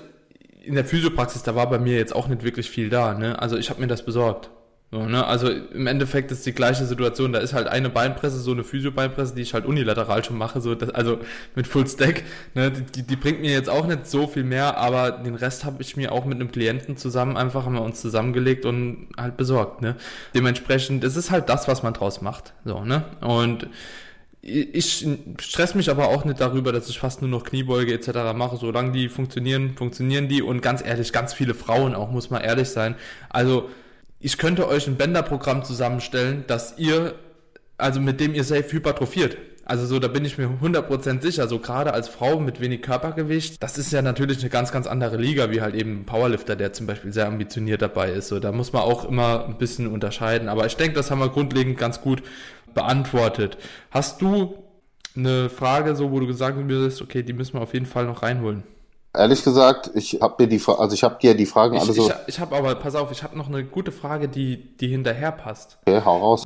in 0.65 0.75
der 0.75 0.86
Physiopraxis, 0.86 1.43
da 1.43 1.56
war 1.56 1.69
bei 1.69 1.80
mir 1.80 1.97
jetzt 1.97 2.15
auch 2.15 2.28
nicht 2.28 2.43
wirklich 2.43 2.69
viel 2.69 2.89
da. 2.89 3.13
Ne? 3.13 3.39
Also 3.39 3.58
ich 3.58 3.69
habe 3.69 3.82
mir 3.82 3.88
das 3.88 4.04
besorgt. 4.04 4.49
So, 4.91 5.04
ne? 5.04 5.25
Also 5.25 5.49
im 5.49 5.88
Endeffekt 5.88 6.32
ist 6.32 6.45
die 6.45 6.54
gleiche 6.54 6.86
Situation. 6.86 7.34
Da 7.34 7.39
ist 7.39 7.54
halt 7.54 7.67
eine 7.67 7.89
Beinpresse, 7.89 8.38
so 8.38 8.51
eine 8.51 8.63
Physio-Beinpresse, 8.63 9.36
die 9.36 9.41
ich 9.41 9.54
halt 9.54 9.65
unilateral 9.65 10.23
schon 10.23 10.38
mache, 10.38 10.62
so 10.62 10.75
das, 10.75 10.89
also 10.89 11.19
mit 11.56 11.67
Full 11.67 11.88
Stack. 11.88 12.23
Ne? 12.54 12.71
Die, 12.71 13.04
die 13.04 13.15
bringt 13.15 13.41
mir 13.41 13.51
jetzt 13.51 13.69
auch 13.69 13.88
nicht 13.88 14.08
so 14.08 14.28
viel 14.28 14.43
mehr, 14.43 14.78
aber 14.78 15.12
den 15.12 15.36
Rest 15.36 15.65
habe 15.65 15.82
ich 15.82 15.97
mir 15.97 16.12
auch 16.12 16.25
mit 16.25 16.39
einem 16.39 16.51
Klienten 16.51 16.97
zusammen 16.97 17.36
einfach 17.36 17.65
haben 17.65 17.73
wir 17.73 17.82
uns 17.82 17.99
zusammengelegt 17.99 18.65
und 18.65 19.10
halt 19.17 19.38
besorgt. 19.38 19.82
Ne? 19.82 19.95
Dementsprechend, 20.34 21.04
es 21.04 21.15
ist 21.15 21.32
halt 21.32 21.49
das, 21.49 21.67
was 21.67 21.84
man 21.84 21.93
draus 21.93 22.21
macht. 22.21 22.54
So, 22.63 22.86
ne? 22.86 23.04
Und 23.21 23.67
ich 24.48 25.08
stress 25.40 25.74
mich 25.74 25.90
aber 25.90 26.10
auch 26.10 26.24
nicht 26.24 26.40
darüber, 26.40 26.72
dass 26.72 26.88
ich 26.88 27.00
fast 27.00 27.22
nur 27.22 27.32
noch 27.32 27.44
Kniebeuge 27.44 27.94
etc. 27.94 28.34
mache. 28.36 28.58
Solange 28.58 28.92
die 28.92 29.10
funktionieren, 29.10 29.76
funktionieren 29.76 30.28
die. 30.28 30.44
Und 30.44 30.62
ganz 30.62 30.86
ehrlich, 30.86 31.12
ganz 31.12 31.34
viele 31.34 31.56
Frauen 31.56 31.96
auch, 31.96 32.12
muss 32.12 32.30
man 32.30 32.44
ehrlich 32.44 32.70
sein. 32.70 32.96
Also 33.30 33.70
ich 34.20 34.38
könnte 34.38 34.68
euch 34.68 34.88
ein 34.88 34.98
Bänderprogramm 34.98 35.64
zusammenstellen, 35.64 36.44
dass 36.46 36.78
ihr, 36.78 37.16
also 37.78 38.00
mit 38.00 38.20
dem 38.20 38.36
ihr 38.36 38.44
safe 38.44 38.72
hypertrophiert. 38.72 39.36
Also 39.68 39.88
so, 39.88 39.98
da 39.98 40.08
bin 40.08 40.24
ich 40.26 40.38
mir 40.38 40.48
100% 40.48 41.24
sicher, 41.24 41.48
so 41.48 41.58
gerade 41.58 41.92
als 41.92 42.08
Frau 42.08 42.40
mit 42.40 42.62
wenig 42.62 42.84
Körpergewicht, 42.84 43.64
das 43.64 43.80
ist 43.80 43.92
ja 43.92 44.04
natürlich 44.04 44.42
eine 44.42 44.50
ganz, 44.52 44.72
ganz 44.72 44.86
andere 44.86 45.18
Liga, 45.18 45.50
wie 45.50 45.62
halt 45.62 45.74
eben 45.74 46.02
ein 46.02 46.06
Powerlifter, 46.06 46.56
der 46.56 46.72
zum 46.72 46.86
Beispiel 46.86 47.12
sehr 47.12 47.26
ambitioniert 47.26 47.82
dabei 47.82 48.12
ist. 48.12 48.28
So, 48.28 48.40
da 48.40 48.52
muss 48.52 48.74
man 48.74 48.84
auch 48.84 49.10
immer 49.10 49.46
ein 49.46 49.58
bisschen 49.58 49.88
unterscheiden. 49.88 50.50
Aber 50.50 50.68
ich 50.68 50.76
denke, 50.76 50.96
das 50.96 51.10
haben 51.10 51.18
wir 51.18 51.30
grundlegend 51.30 51.80
ganz 51.80 52.00
gut 52.00 52.22
beantwortet. 52.76 53.58
Hast 53.90 54.22
du 54.22 54.54
eine 55.16 55.50
Frage, 55.50 55.96
so 55.96 56.12
wo 56.12 56.20
du 56.20 56.28
gesagt 56.28 56.58
hast, 56.70 57.02
okay, 57.02 57.24
die 57.24 57.34
müssen 57.34 57.54
wir 57.54 57.62
auf 57.62 57.74
jeden 57.74 57.88
Fall 57.88 58.06
noch 58.06 58.22
reinholen? 58.22 58.64
Ehrlich 59.14 59.44
gesagt, 59.44 59.92
ich 59.96 60.20
habe 60.22 60.44
mir 60.44 60.50
die, 60.50 60.62
also 60.68 60.94
ich 60.94 61.04
habe 61.04 61.18
dir 61.22 61.36
die 61.36 61.46
Fragen 61.46 61.76
ich, 61.76 61.82
alle 61.82 61.94
so. 61.94 62.10
Ich, 62.10 62.16
ich 62.28 62.40
habe 62.40 62.56
aber, 62.56 62.76
pass 62.76 62.96
auf, 62.96 63.12
ich 63.12 63.24
habe 63.24 63.38
noch 63.38 63.48
eine 63.48 63.64
gute 63.64 63.92
Frage, 63.92 64.28
die, 64.28 64.76
die 64.78 64.90
hinterher 64.90 65.32
passt. 65.32 65.78
Okay, 65.86 66.02
hau 66.04 66.18
raus. 66.18 66.46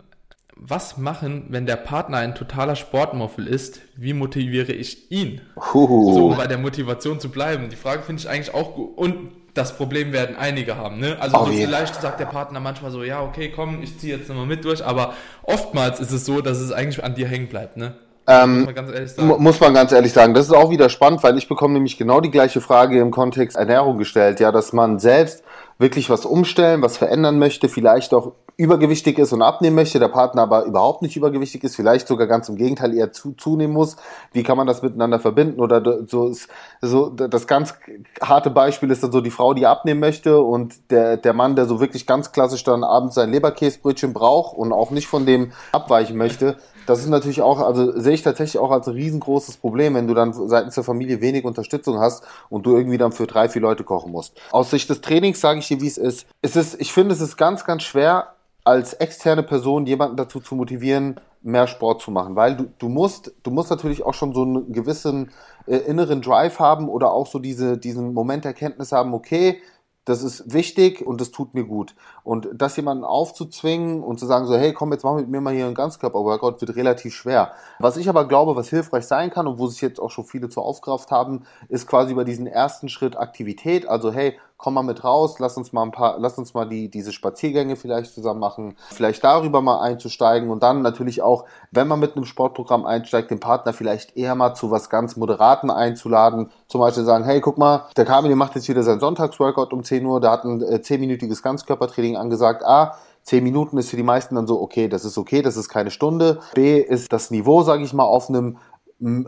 Was 0.55 0.97
machen, 0.97 1.47
wenn 1.49 1.65
der 1.65 1.77
Partner 1.77 2.17
ein 2.17 2.35
totaler 2.35 2.75
Sportmuffel 2.75 3.47
ist? 3.47 3.79
Wie 3.95 4.13
motiviere 4.13 4.73
ich 4.73 5.09
ihn? 5.09 5.41
Uhuhu. 5.55 6.13
So, 6.13 6.27
um 6.27 6.37
bei 6.37 6.47
der 6.47 6.57
Motivation 6.57 7.19
zu 7.19 7.29
bleiben. 7.29 7.69
Die 7.69 7.75
Frage 7.75 8.03
finde 8.03 8.21
ich 8.21 8.29
eigentlich 8.29 8.53
auch 8.53 8.75
gut. 8.75 8.97
Und 8.97 9.31
das 9.59 9.75
Problem 9.75 10.13
werden 10.13 10.37
einige 10.37 10.77
haben. 10.77 10.99
Ne? 10.99 11.17
Also 11.19 11.45
so 11.45 11.51
vielleicht 11.51 11.95
sagt 12.01 12.19
der 12.19 12.25
Partner 12.25 12.59
manchmal 12.59 12.91
so, 12.91 13.03
ja, 13.03 13.21
okay, 13.21 13.51
komm, 13.53 13.83
ich 13.83 13.99
ziehe 13.99 14.17
jetzt 14.17 14.29
nochmal 14.29 14.45
mit 14.45 14.63
durch, 14.63 14.83
aber 14.83 15.13
oftmals 15.43 15.99
ist 15.99 16.11
es 16.11 16.25
so, 16.25 16.41
dass 16.41 16.59
es 16.59 16.71
eigentlich 16.71 17.03
an 17.03 17.13
dir 17.13 17.27
hängen 17.27 17.47
bleibt. 17.47 17.75
Ne? 17.75 17.93
Ähm, 18.29 18.65
muss, 18.65 19.17
man 19.17 19.41
muss, 19.41 19.59
man 19.59 19.73
ganz 19.73 19.91
ehrlich 19.91 20.13
sagen. 20.13 20.35
Das 20.35 20.45
ist 20.45 20.53
auch 20.53 20.69
wieder 20.69 20.89
spannend, 20.89 21.23
weil 21.23 21.37
ich 21.37 21.47
bekomme 21.47 21.73
nämlich 21.73 21.97
genau 21.97 22.21
die 22.21 22.29
gleiche 22.29 22.61
Frage 22.61 22.99
im 22.99 23.09
Kontext 23.09 23.57
Ernährung 23.57 23.97
gestellt, 23.97 24.39
ja, 24.39 24.51
dass 24.51 24.71
man 24.71 24.99
selbst 24.99 25.43
wirklich 25.79 26.09
was 26.09 26.25
umstellen, 26.25 26.81
was 26.81 26.97
verändern 26.97 27.39
möchte, 27.39 27.69
vielleicht 27.69 28.13
auch 28.13 28.33
übergewichtig 28.59 29.17
ist 29.17 29.31
und 29.31 29.41
abnehmen 29.41 29.77
möchte, 29.77 29.99
der 29.99 30.09
Partner 30.09 30.41
aber 30.41 30.65
überhaupt 30.65 31.01
nicht 31.01 31.15
übergewichtig 31.15 31.63
ist, 31.63 31.77
vielleicht 31.77 32.09
sogar 32.09 32.27
ganz 32.27 32.49
im 32.49 32.57
Gegenteil 32.57 32.93
eher 32.93 33.13
zu, 33.13 33.31
zunehmen 33.31 33.73
muss. 33.73 33.95
Wie 34.33 34.43
kann 34.43 34.57
man 34.57 34.67
das 34.67 34.81
miteinander 34.81 35.17
verbinden? 35.17 35.61
Oder 35.61 36.05
so 36.05 36.27
ist 36.27 36.49
so 36.81 37.09
das 37.09 37.47
ganz 37.47 37.75
harte 38.21 38.49
Beispiel 38.49 38.91
ist 38.91 39.01
dann 39.01 39.13
so 39.13 39.21
die 39.21 39.31
Frau, 39.31 39.53
die 39.53 39.65
abnehmen 39.65 40.01
möchte 40.01 40.41
und 40.41 40.91
der 40.91 41.15
der 41.15 41.31
Mann, 41.31 41.55
der 41.55 41.67
so 41.67 41.79
wirklich 41.79 42.05
ganz 42.05 42.33
klassisch 42.33 42.65
dann 42.65 42.83
abends 42.83 43.15
sein 43.15 43.31
Leberkäsebrötchen 43.31 44.11
braucht 44.11 44.57
und 44.57 44.73
auch 44.73 44.91
nicht 44.91 45.07
von 45.07 45.25
dem 45.25 45.53
abweichen 45.71 46.17
möchte. 46.17 46.57
Das 46.89 47.01
ist 47.01 47.09
natürlich 47.09 47.43
auch, 47.43 47.59
also 47.59 47.99
sehe 47.99 48.13
ich 48.13 48.23
tatsächlich 48.23 48.57
auch 48.57 48.71
als 48.71 48.87
riesengroßes 48.87 49.57
Problem, 49.57 49.93
wenn 49.93 50.07
du 50.07 50.15
dann 50.15 50.33
seitens 50.33 50.73
der 50.73 50.83
Familie 50.83 51.21
wenig 51.21 51.45
Unterstützung 51.45 51.99
hast 51.99 52.23
und 52.49 52.65
du 52.65 52.75
irgendwie 52.75 52.97
dann 52.97 53.11
für 53.11 53.27
drei, 53.27 53.47
vier 53.47 53.61
Leute 53.61 53.83
kochen 53.83 54.11
musst. 54.11 54.33
Aus 54.51 54.71
Sicht 54.71 54.89
des 54.89 54.99
Trainings 55.01 55.39
sage 55.39 55.59
ich 55.59 55.67
dir, 55.67 55.81
wie 55.81 55.87
es 55.87 55.99
ist. 55.99 56.25
Es 56.41 56.55
ist, 56.55 56.81
ich 56.81 56.91
finde, 56.91 57.13
es 57.13 57.21
ist 57.21 57.37
ganz, 57.37 57.63
ganz 57.63 57.83
schwer, 57.83 58.33
als 58.63 58.93
externe 58.93 59.43
Person 59.43 59.85
jemanden 59.85 60.17
dazu 60.17 60.39
zu 60.39 60.55
motivieren, 60.55 61.21
mehr 61.43 61.67
Sport 61.67 62.01
zu 62.01 62.09
machen, 62.09 62.35
weil 62.35 62.57
du, 62.57 62.65
du 62.79 62.89
musst, 62.89 63.33
du 63.43 63.51
musst 63.51 63.69
natürlich 63.69 64.03
auch 64.03 64.15
schon 64.15 64.33
so 64.33 64.41
einen 64.41 64.73
gewissen 64.73 65.29
äh, 65.67 65.77
inneren 65.77 66.23
Drive 66.23 66.57
haben 66.57 66.89
oder 66.89 67.11
auch 67.11 67.27
so 67.27 67.37
diese, 67.37 67.77
diesen 67.77 68.15
Moment 68.15 68.45
Erkenntnis 68.45 68.91
haben, 68.91 69.13
okay, 69.13 69.61
das 70.09 70.23
ist 70.23 70.51
wichtig 70.51 71.05
und 71.05 71.21
das 71.21 71.29
tut 71.29 71.53
mir 71.53 71.65
gut. 71.65 71.93
Und 72.23 72.49
das 72.53 72.75
jemanden 72.75 73.03
aufzuzwingen 73.03 74.01
und 74.01 74.19
zu 74.19 74.25
sagen 74.25 74.47
so, 74.47 74.57
hey, 74.57 74.73
komm, 74.73 74.91
jetzt 74.91 75.03
wir 75.03 75.13
mit 75.13 75.29
mir 75.29 75.39
mal 75.39 75.53
hier 75.53 75.65
einen 75.65 75.75
Ganzkörper-Workout, 75.75 76.61
wird 76.61 76.75
relativ 76.75 77.13
schwer. 77.13 77.51
Was 77.77 77.95
ich 77.95 78.09
aber 78.09 78.27
glaube, 78.27 78.55
was 78.55 78.69
hilfreich 78.69 79.05
sein 79.05 79.29
kann 79.29 79.45
und 79.45 79.59
wo 79.59 79.67
sich 79.67 79.81
jetzt 79.81 79.99
auch 79.99 80.09
schon 80.09 80.25
viele 80.25 80.49
zu 80.49 80.61
aufgerafft 80.61 81.11
haben, 81.11 81.43
ist 81.67 81.85
quasi 81.85 82.11
über 82.11 82.25
diesen 82.25 82.47
ersten 82.47 82.89
Schritt 82.89 83.17
Aktivität. 83.17 83.87
Also, 83.87 84.11
hey, 84.11 84.39
komm 84.59 84.73
mal 84.73 84.83
mit 84.83 85.05
raus, 85.05 85.39
lass 85.39 85.55
uns 85.55 85.71
mal 85.71 85.83
ein 85.83 85.91
paar, 85.91 86.17
lass 86.19 86.37
uns 86.37 86.53
mal 86.53 86.65
die, 86.65 86.89
diese 86.89 87.13
Spaziergänge 87.13 87.77
vielleicht 87.77 88.13
zusammen 88.13 88.41
machen, 88.41 88.75
vielleicht 88.91 89.23
darüber 89.23 89.61
mal 89.61 89.79
einzusteigen 89.79 90.49
und 90.51 90.61
dann 90.61 90.81
natürlich 90.81 91.21
auch, 91.21 91.45
wenn 91.71 91.87
man 91.87 92.01
mit 92.01 92.17
einem 92.17 92.25
Sportprogramm 92.25 92.85
einsteigt, 92.85 93.31
den 93.31 93.39
Partner 93.39 93.71
vielleicht 93.71 94.17
eher 94.17 94.35
mal 94.35 94.53
zu 94.53 94.69
was 94.69 94.89
ganz 94.89 95.15
Moderaten 95.15 95.71
einzuladen, 95.71 96.51
zum 96.67 96.81
Beispiel 96.81 97.05
sagen, 97.05 97.23
hey, 97.23 97.39
guck 97.39 97.57
mal, 97.57 97.85
der 97.95 98.03
Kamil 98.03 98.35
macht 98.35 98.55
jetzt 98.55 98.67
wieder 98.67 98.83
sein 98.83 98.99
Sonntagsworkout 98.99 99.71
um 99.71 99.81
10 99.83 100.05
Uhr, 100.05 100.19
der 100.19 100.31
hat 100.31 100.43
ein 100.43 100.61
äh, 100.61 100.75
10-minütiges 100.75 101.41
Ganzkörpertraining 101.41 102.17
angesagt, 102.17 102.63
ah, 102.65 102.95
Zehn 103.21 103.43
Minuten 103.43 103.77
ist 103.77 103.89
für 103.89 103.97
die 103.97 104.01
meisten 104.03 104.35
dann 104.35 104.47
so, 104.47 104.59
okay, 104.61 104.87
das 104.87 105.03
ist 105.03 105.17
okay, 105.17 105.41
das 105.41 105.57
ist 105.57 105.67
keine 105.67 105.91
Stunde. 105.91 106.39
B 106.55 106.79
ist 106.79 107.11
das 107.11 107.29
Niveau, 107.31 107.63
sage 107.63 107.83
ich 107.83 107.93
mal, 107.93 108.05
auf 108.05 108.29
einem 108.29 108.57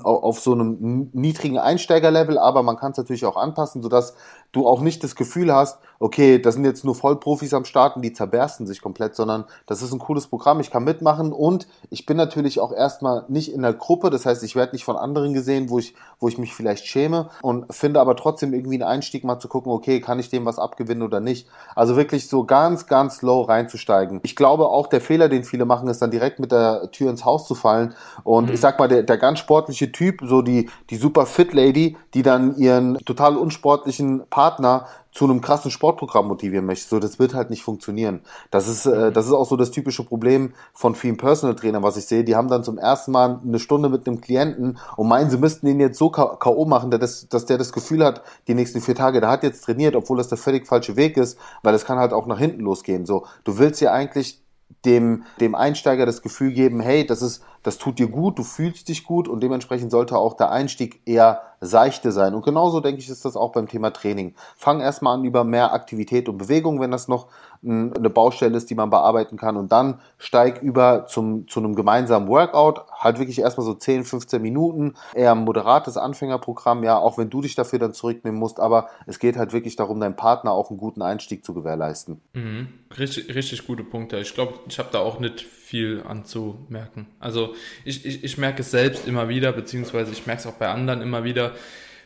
auf 0.03 0.41
so 0.41 0.51
einem 0.51 1.09
niedrigen 1.13 1.57
Einsteigerlevel, 1.57 2.37
aber 2.37 2.61
man 2.61 2.75
kann 2.75 2.91
es 2.91 2.97
natürlich 2.97 3.25
auch 3.25 3.37
anpassen, 3.37 3.81
sodass 3.81 4.15
du 4.51 4.67
auch 4.67 4.81
nicht 4.81 5.03
das 5.03 5.15
Gefühl 5.15 5.53
hast, 5.53 5.79
okay, 5.99 6.39
das 6.39 6.55
sind 6.55 6.65
jetzt 6.65 6.83
nur 6.83 6.95
Vollprofis 6.95 7.53
am 7.53 7.63
Start 7.63 7.95
und 7.95 8.01
die 8.01 8.11
zerbersten 8.11 8.65
sich 8.65 8.81
komplett, 8.81 9.15
sondern 9.15 9.45
das 9.67 9.81
ist 9.81 9.93
ein 9.93 9.99
cooles 9.99 10.27
Programm, 10.27 10.59
ich 10.59 10.71
kann 10.71 10.83
mitmachen 10.83 11.31
und 11.31 11.67
ich 11.89 12.05
bin 12.05 12.17
natürlich 12.17 12.59
auch 12.59 12.73
erstmal 12.73 13.23
nicht 13.27 13.53
in 13.53 13.61
der 13.61 13.73
Gruppe, 13.73 14.09
das 14.09 14.25
heißt, 14.25 14.43
ich 14.43 14.55
werde 14.55 14.73
nicht 14.73 14.83
von 14.83 14.97
anderen 14.97 15.33
gesehen, 15.33 15.69
wo 15.69 15.79
ich, 15.79 15.93
wo 16.19 16.27
ich 16.27 16.37
mich 16.37 16.53
vielleicht 16.53 16.87
schäme 16.87 17.29
und 17.41 17.73
finde 17.73 18.01
aber 18.01 18.15
trotzdem 18.15 18.53
irgendwie 18.53 18.75
einen 18.75 18.89
Einstieg 18.89 19.23
mal 19.23 19.39
zu 19.39 19.47
gucken, 19.47 19.71
okay, 19.71 20.01
kann 20.01 20.19
ich 20.19 20.29
dem 20.29 20.45
was 20.45 20.59
abgewinnen 20.59 21.03
oder 21.03 21.19
nicht. 21.19 21.47
Also 21.75 21.95
wirklich 21.95 22.27
so 22.27 22.43
ganz, 22.45 22.87
ganz 22.87 23.21
low 23.21 23.41
reinzusteigen. 23.41 24.19
Ich 24.23 24.35
glaube 24.35 24.67
auch 24.67 24.87
der 24.87 25.01
Fehler, 25.01 25.29
den 25.29 25.43
viele 25.43 25.65
machen, 25.65 25.87
ist 25.87 26.01
dann 26.01 26.11
direkt 26.11 26.39
mit 26.39 26.51
der 26.51 26.91
Tür 26.91 27.11
ins 27.11 27.25
Haus 27.25 27.47
zu 27.47 27.55
fallen 27.55 27.93
und 28.23 28.47
mhm. 28.47 28.53
ich 28.53 28.59
sag 28.59 28.79
mal, 28.79 28.87
der, 28.87 29.03
der 29.03 29.17
ganz 29.17 29.39
sportliche 29.39 29.91
Typ, 29.91 30.21
so 30.23 30.41
die, 30.41 30.69
die 30.89 30.95
super 30.95 31.25
fit 31.25 31.53
Lady, 31.53 31.95
die 32.15 32.23
dann 32.23 32.57
ihren 32.57 32.97
total 33.05 33.37
unsportlichen 33.37 34.23
Partner 34.29 34.40
Partner 34.41 34.87
zu 35.11 35.25
einem 35.25 35.39
krassen 35.39 35.69
Sportprogramm 35.69 36.27
motivieren 36.27 36.65
möchte, 36.65 36.87
so 36.87 36.97
das 36.99 37.19
wird 37.19 37.35
halt 37.35 37.51
nicht 37.51 37.61
funktionieren. 37.61 38.21
Das 38.49 38.67
ist 38.67 38.87
äh, 38.87 39.09
mhm. 39.09 39.13
das 39.13 39.27
ist 39.27 39.33
auch 39.33 39.45
so 39.45 39.55
das 39.55 39.69
typische 39.69 40.03
Problem 40.03 40.53
von 40.73 40.95
vielen 40.95 41.17
Personal 41.17 41.55
Trainern, 41.55 41.83
was 41.83 41.95
ich 41.97 42.05
sehe. 42.05 42.23
Die 42.23 42.35
haben 42.35 42.47
dann 42.47 42.63
zum 42.63 42.79
ersten 42.79 43.11
Mal 43.11 43.39
eine 43.45 43.59
Stunde 43.59 43.89
mit 43.89 44.07
einem 44.07 44.19
Klienten 44.19 44.79
und 44.97 45.07
meinen, 45.07 45.29
sie 45.29 45.37
müssten 45.37 45.67
ihn 45.67 45.79
jetzt 45.79 45.99
so 45.99 46.09
KO 46.09 46.65
machen, 46.65 46.89
dass, 46.89 47.29
dass 47.29 47.45
der 47.45 47.59
das 47.59 47.71
Gefühl 47.71 48.03
hat, 48.03 48.23
die 48.47 48.55
nächsten 48.55 48.81
vier 48.81 48.95
Tage, 48.95 49.19
der 49.19 49.29
hat 49.29 49.43
jetzt 49.43 49.63
trainiert, 49.63 49.95
obwohl 49.95 50.17
das 50.17 50.29
der 50.29 50.39
völlig 50.39 50.65
falsche 50.65 50.95
Weg 50.95 51.17
ist, 51.17 51.37
weil 51.61 51.75
es 51.75 51.85
kann 51.85 51.99
halt 51.99 52.13
auch 52.13 52.25
nach 52.25 52.39
hinten 52.39 52.61
losgehen. 52.61 53.05
So, 53.05 53.27
du 53.43 53.59
willst 53.59 53.79
ja 53.79 53.91
eigentlich 53.91 54.41
dem, 54.85 55.23
dem 55.39 55.53
Einsteiger 55.53 56.05
das 56.05 56.23
Gefühl 56.23 56.53
geben, 56.53 56.79
hey, 56.79 57.05
das 57.05 57.21
ist, 57.21 57.43
das 57.63 57.77
tut 57.77 57.99
dir 57.99 58.07
gut, 58.07 58.39
du 58.39 58.43
fühlst 58.43 58.87
dich 58.89 59.03
gut 59.03 59.27
und 59.27 59.41
dementsprechend 59.41 59.91
sollte 59.91 60.17
auch 60.17 60.35
der 60.35 60.51
Einstieg 60.51 61.01
eher 61.05 61.41
seichte 61.61 62.11
sein. 62.11 62.33
Und 62.33 62.43
genauso 62.43 62.79
denke 62.79 62.99
ich, 62.99 63.09
ist 63.09 63.23
das 63.23 63.35
auch 63.35 63.51
beim 63.51 63.67
Thema 63.67 63.91
Training. 63.91 64.33
Fang 64.57 64.81
erstmal 64.81 65.15
an 65.15 65.23
über 65.23 65.43
mehr 65.43 65.73
Aktivität 65.73 66.27
und 66.27 66.39
Bewegung, 66.39 66.81
wenn 66.81 66.89
das 66.89 67.07
noch 67.07 67.27
eine 67.63 68.09
Baustelle 68.09 68.57
ist, 68.57 68.71
die 68.71 68.75
man 68.75 68.89
bearbeiten 68.89 69.37
kann. 69.37 69.55
Und 69.55 69.71
dann 69.71 69.99
steig 70.17 70.63
über 70.63 71.05
zum, 71.05 71.47
zu 71.47 71.59
einem 71.59 71.75
gemeinsamen 71.75 72.27
Workout. 72.27 72.85
Halt 72.91 73.19
wirklich 73.19 73.37
erstmal 73.37 73.65
so 73.65 73.75
10, 73.75 74.03
15 74.03 74.41
Minuten. 74.41 74.95
Eher 75.13 75.33
ein 75.33 75.43
moderates 75.43 75.97
Anfängerprogramm, 75.97 76.83
ja, 76.83 76.97
auch 76.97 77.19
wenn 77.19 77.29
du 77.29 77.41
dich 77.41 77.53
dafür 77.53 77.77
dann 77.77 77.93
zurücknehmen 77.93 78.39
musst. 78.39 78.59
Aber 78.59 78.89
es 79.05 79.19
geht 79.19 79.37
halt 79.37 79.53
wirklich 79.53 79.75
darum, 79.75 79.99
deinem 79.99 80.15
Partner 80.15 80.53
auch 80.53 80.71
einen 80.71 80.79
guten 80.79 81.03
Einstieg 81.03 81.45
zu 81.45 81.53
gewährleisten. 81.53 82.19
Mhm. 82.33 82.69
Richtig, 82.97 83.35
richtig 83.35 83.67
gute 83.67 83.83
Punkte. 83.83 84.17
Ich 84.17 84.33
glaube, 84.33 84.55
ich 84.67 84.79
habe 84.79 84.89
da 84.91 84.99
auch 84.99 85.19
nicht 85.19 85.45
viel 85.71 86.03
anzumerken. 86.05 87.07
Also 87.21 87.55
ich, 87.85 88.05
ich, 88.05 88.25
ich 88.25 88.37
merke 88.37 88.61
es 88.61 88.71
selbst 88.71 89.07
immer 89.07 89.29
wieder, 89.29 89.53
beziehungsweise 89.53 90.11
ich 90.11 90.27
merke 90.27 90.41
es 90.41 90.45
auch 90.45 90.55
bei 90.55 90.67
anderen 90.67 91.01
immer 91.01 91.23
wieder, 91.23 91.53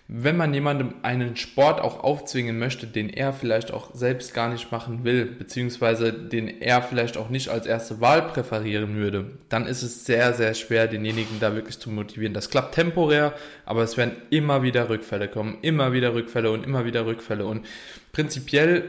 wenn 0.08 0.38
man 0.38 0.54
jemandem 0.54 0.94
einen 1.02 1.36
Sport 1.36 1.82
auch 1.82 2.04
aufzwingen 2.04 2.60
möchte, 2.60 2.86
den 2.86 3.10
er 3.10 3.34
vielleicht 3.34 3.74
auch 3.74 3.96
selbst 3.96 4.36
gar 4.36 4.50
nicht 4.50 4.72
machen 4.72 5.04
will, 5.04 5.26
beziehungsweise 5.26 6.14
den 6.14 6.62
er 6.62 6.84
vielleicht 6.84 7.18
auch 7.18 7.30
nicht 7.30 7.50
als 7.50 7.66
erste 7.66 8.02
Wahl 8.02 8.22
präferieren 8.22 8.98
würde, 8.98 9.32
dann 9.50 9.66
ist 9.66 9.82
es 9.82 10.06
sehr, 10.06 10.36
sehr 10.36 10.54
schwer, 10.54 10.86
denjenigen 10.86 11.40
da 11.40 11.56
wirklich 11.56 11.80
zu 11.80 11.90
motivieren. 11.90 12.36
Das 12.36 12.52
klappt 12.52 12.76
temporär, 12.76 13.34
aber 13.66 13.82
es 13.82 13.98
werden 13.98 14.14
immer 14.30 14.62
wieder 14.62 14.90
Rückfälle 14.90 15.28
kommen, 15.28 15.58
immer 15.64 15.92
wieder 15.92 16.14
Rückfälle 16.14 16.52
und 16.52 16.64
immer 16.64 16.86
wieder 16.86 17.08
Rückfälle. 17.08 17.48
Und 17.48 17.66
prinzipiell 18.12 18.84